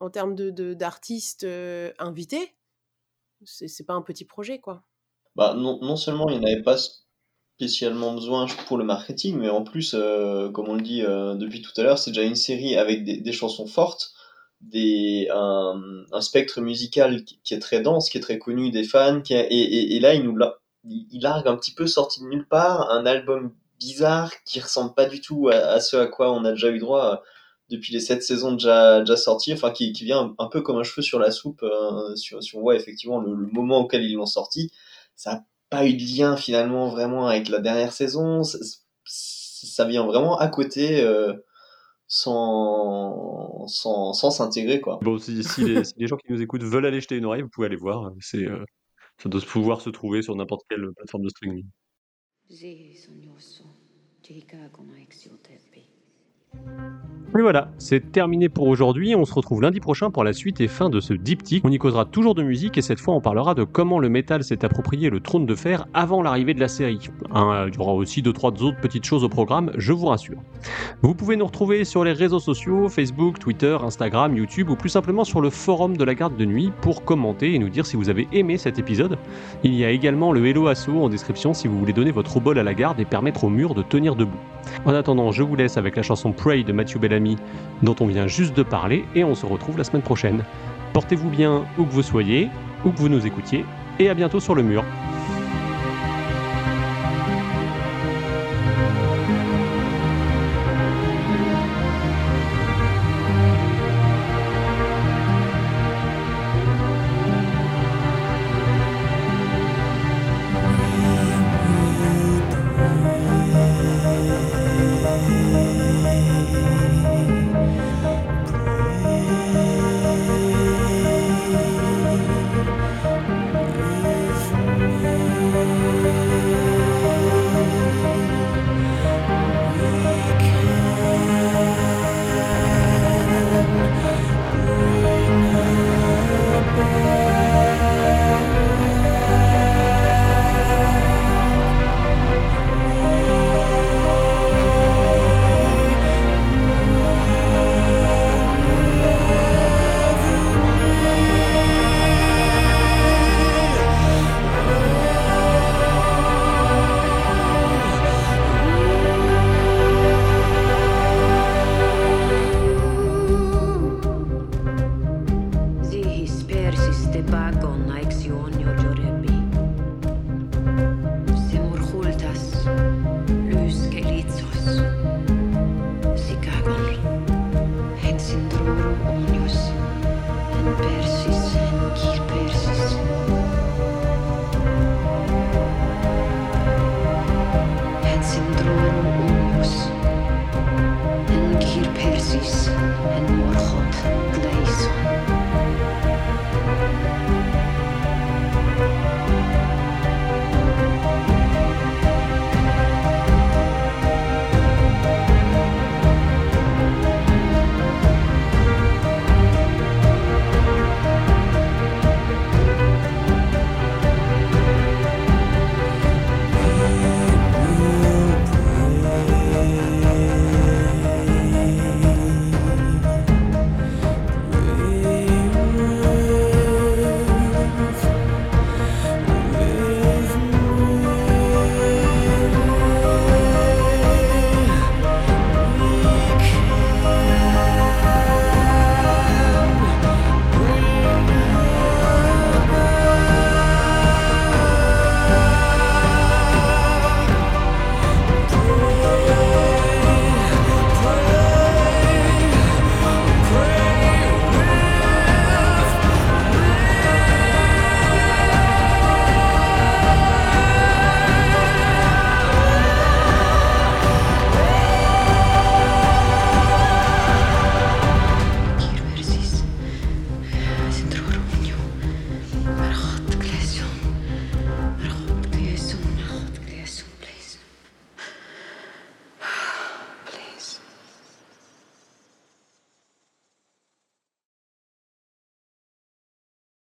en 0.00 0.10
termes 0.10 0.34
de, 0.34 0.74
d'artistes 0.74 1.44
euh, 1.44 1.92
invités, 1.98 2.54
c'est, 3.44 3.86
pas 3.86 3.94
un 3.94 4.02
petit 4.02 4.24
projet, 4.24 4.60
quoi. 4.60 4.82
Bah, 5.34 5.54
non, 5.54 5.78
non 5.82 5.96
seulement 5.96 6.28
il 6.28 6.38
n'y 6.38 6.44
en 6.44 6.48
avait 6.48 6.62
pas 6.62 6.76
spécialement 7.56 8.14
besoin 8.14 8.46
pour 8.66 8.78
le 8.78 8.84
marketing, 8.84 9.38
mais 9.38 9.48
en 9.48 9.62
plus, 9.62 9.94
euh, 9.94 10.50
comme 10.50 10.68
on 10.68 10.74
le 10.74 10.82
dit 10.82 11.02
euh, 11.02 11.34
depuis 11.34 11.62
tout 11.62 11.72
à 11.76 11.82
l'heure, 11.82 11.98
c'est 11.98 12.10
déjà 12.10 12.22
une 12.22 12.34
série 12.34 12.76
avec 12.76 13.04
des, 13.04 13.32
chansons 13.32 13.66
fortes, 13.66 14.12
des, 14.60 15.28
un, 15.32 16.20
spectre 16.20 16.60
musical 16.60 17.24
qui, 17.24 17.54
est 17.54 17.58
très 17.58 17.80
dense, 17.80 18.08
qui 18.10 18.18
est 18.18 18.22
très 18.22 18.38
connu 18.38 18.70
des 18.70 18.84
fans, 18.84 19.22
et, 19.30 19.96
et, 19.96 20.00
là, 20.00 20.14
il 20.14 20.22
nous 20.22 20.36
la- 20.36 20.58
il, 20.84 21.20
largue 21.22 21.48
un 21.48 21.56
petit 21.56 21.74
peu 21.74 21.86
sorti 21.86 22.20
de 22.20 22.26
nulle 22.26 22.46
part, 22.46 22.90
un 22.90 23.06
album 23.06 23.52
bizarre 23.78 24.32
qui 24.44 24.60
ressemble 24.60 24.94
pas 24.94 25.06
du 25.06 25.20
tout 25.20 25.48
à, 25.48 25.80
ce 25.80 25.96
à 25.96 26.06
quoi 26.06 26.32
on 26.32 26.44
a 26.44 26.52
déjà 26.52 26.70
eu 26.70 26.78
droit 26.78 27.22
depuis 27.70 27.92
les 27.92 28.00
sept 28.00 28.22
saisons 28.22 28.52
déjà, 28.52 29.00
déjà 29.00 29.16
sorties, 29.16 29.52
enfin 29.52 29.70
qui, 29.70 29.92
qui 29.92 30.04
vient 30.04 30.20
un, 30.20 30.34
un 30.38 30.46
peu 30.48 30.62
comme 30.62 30.76
un 30.78 30.82
cheveu 30.84 31.02
sur 31.02 31.18
la 31.18 31.30
soupe, 31.30 31.62
euh, 31.62 32.14
sur, 32.16 32.42
si 32.42 32.56
on 32.56 32.60
voit 32.60 32.76
effectivement 32.76 33.18
le, 33.20 33.34
le 33.34 33.46
moment 33.48 33.80
auquel 33.80 34.02
ils 34.04 34.14
l'ont 34.14 34.26
sorti, 34.26 34.70
ça 35.16 35.32
n'a 35.34 35.44
pas 35.70 35.86
eu 35.86 35.94
de 35.94 36.02
lien 36.02 36.36
finalement 36.36 36.88
vraiment 36.88 37.26
avec 37.28 37.48
la 37.48 37.58
dernière 37.60 37.92
saison, 37.92 38.44
ça, 38.44 38.58
ça 39.04 39.84
vient 39.84 40.06
vraiment 40.06 40.38
à 40.38 40.48
côté 40.48 41.00
euh, 41.02 41.32
sans 42.08 43.66
sans 43.68 44.12
sans 44.12 44.30
s'intégrer 44.30 44.80
quoi. 44.80 44.98
Bon, 45.02 45.18
si, 45.18 45.42
si 45.42 45.64
les, 45.64 45.84
si 45.84 45.94
les 45.96 46.06
gens 46.06 46.16
qui 46.16 46.32
nous 46.32 46.40
écoutent 46.42 46.62
veulent 46.62 46.86
aller 46.86 47.00
jeter 47.00 47.16
une 47.16 47.24
oreille, 47.24 47.42
vous 47.42 47.48
pouvez 47.48 47.66
aller 47.66 47.76
voir. 47.76 48.12
C'est, 48.20 48.44
euh, 48.44 48.64
ça 49.22 49.28
doit 49.28 49.40
pouvoir 49.40 49.80
se 49.80 49.90
trouver 49.90 50.22
sur 50.22 50.36
n'importe 50.36 50.62
quelle 50.68 50.86
plateforme 50.96 51.24
de 51.24 51.30
streaming. 51.30 51.66
Et 57.38 57.42
voilà, 57.42 57.68
c'est 57.76 58.12
terminé 58.12 58.48
pour 58.48 58.66
aujourd'hui. 58.66 59.14
On 59.14 59.26
se 59.26 59.34
retrouve 59.34 59.60
lundi 59.60 59.78
prochain 59.78 60.10
pour 60.10 60.24
la 60.24 60.32
suite 60.32 60.62
et 60.62 60.68
fin 60.68 60.88
de 60.88 61.00
ce 61.00 61.12
diptyque. 61.12 61.66
On 61.66 61.70
y 61.70 61.76
causera 61.76 62.06
toujours 62.06 62.34
de 62.34 62.42
musique 62.42 62.78
et 62.78 62.82
cette 62.82 62.98
fois 62.98 63.14
on 63.14 63.20
parlera 63.20 63.54
de 63.54 63.62
comment 63.62 63.98
le 63.98 64.08
métal 64.08 64.42
s'est 64.42 64.64
approprié 64.64 65.10
le 65.10 65.20
trône 65.20 65.44
de 65.44 65.54
fer 65.54 65.86
avant 65.92 66.22
l'arrivée 66.22 66.54
de 66.54 66.60
la 66.60 66.68
série. 66.68 67.10
Hein, 67.34 67.66
il 67.68 67.74
y 67.74 67.78
aura 67.78 67.92
aussi 67.92 68.22
deux 68.22 68.32
trois 68.32 68.52
autres 68.62 68.80
petites 68.80 69.04
choses 69.04 69.22
au 69.22 69.28
programme, 69.28 69.70
je 69.76 69.92
vous 69.92 70.06
rassure. 70.06 70.38
Vous 71.02 71.14
pouvez 71.14 71.36
nous 71.36 71.44
retrouver 71.44 71.84
sur 71.84 72.04
les 72.04 72.14
réseaux 72.14 72.40
sociaux, 72.40 72.88
Facebook, 72.88 73.38
Twitter, 73.38 73.76
Instagram, 73.82 74.34
YouTube 74.34 74.70
ou 74.70 74.76
plus 74.76 74.88
simplement 74.88 75.24
sur 75.24 75.42
le 75.42 75.50
forum 75.50 75.98
de 75.98 76.04
la 76.04 76.14
garde 76.14 76.38
de 76.38 76.44
nuit 76.46 76.72
pour 76.80 77.04
commenter 77.04 77.52
et 77.52 77.58
nous 77.58 77.68
dire 77.68 77.84
si 77.84 77.96
vous 77.96 78.08
avez 78.08 78.28
aimé 78.32 78.56
cet 78.56 78.78
épisode. 78.78 79.18
Il 79.62 79.74
y 79.74 79.84
a 79.84 79.90
également 79.90 80.32
le 80.32 80.46
Hello 80.46 80.68
Asso 80.68 80.88
en 80.88 81.10
description 81.10 81.52
si 81.52 81.68
vous 81.68 81.78
voulez 81.78 81.92
donner 81.92 82.12
votre 82.12 82.38
obol 82.38 82.58
à 82.58 82.62
la 82.62 82.72
garde 82.72 82.98
et 82.98 83.04
permettre 83.04 83.44
au 83.44 83.50
mur 83.50 83.74
de 83.74 83.82
tenir 83.82 84.16
debout. 84.16 84.38
En 84.84 84.94
attendant, 84.94 85.30
je 85.32 85.42
vous 85.42 85.56
laisse 85.56 85.76
avec 85.76 85.96
la 85.96 86.02
chanson 86.02 86.32
De 86.46 86.72
Matthew 86.72 86.98
Bellamy 86.98 87.36
dont 87.82 87.96
on 87.98 88.06
vient 88.06 88.28
juste 88.28 88.56
de 88.56 88.62
parler 88.62 89.04
et 89.16 89.24
on 89.24 89.34
se 89.34 89.44
retrouve 89.44 89.78
la 89.78 89.82
semaine 89.82 90.02
prochaine. 90.02 90.44
Portez-vous 90.92 91.28
bien 91.28 91.64
où 91.76 91.84
que 91.84 91.90
vous 91.90 92.04
soyez, 92.04 92.48
où 92.84 92.90
que 92.92 92.98
vous 92.98 93.08
nous 93.08 93.26
écoutiez 93.26 93.64
et 93.98 94.08
à 94.08 94.14
bientôt 94.14 94.38
sur 94.38 94.54
le 94.54 94.62
mur. 94.62 94.84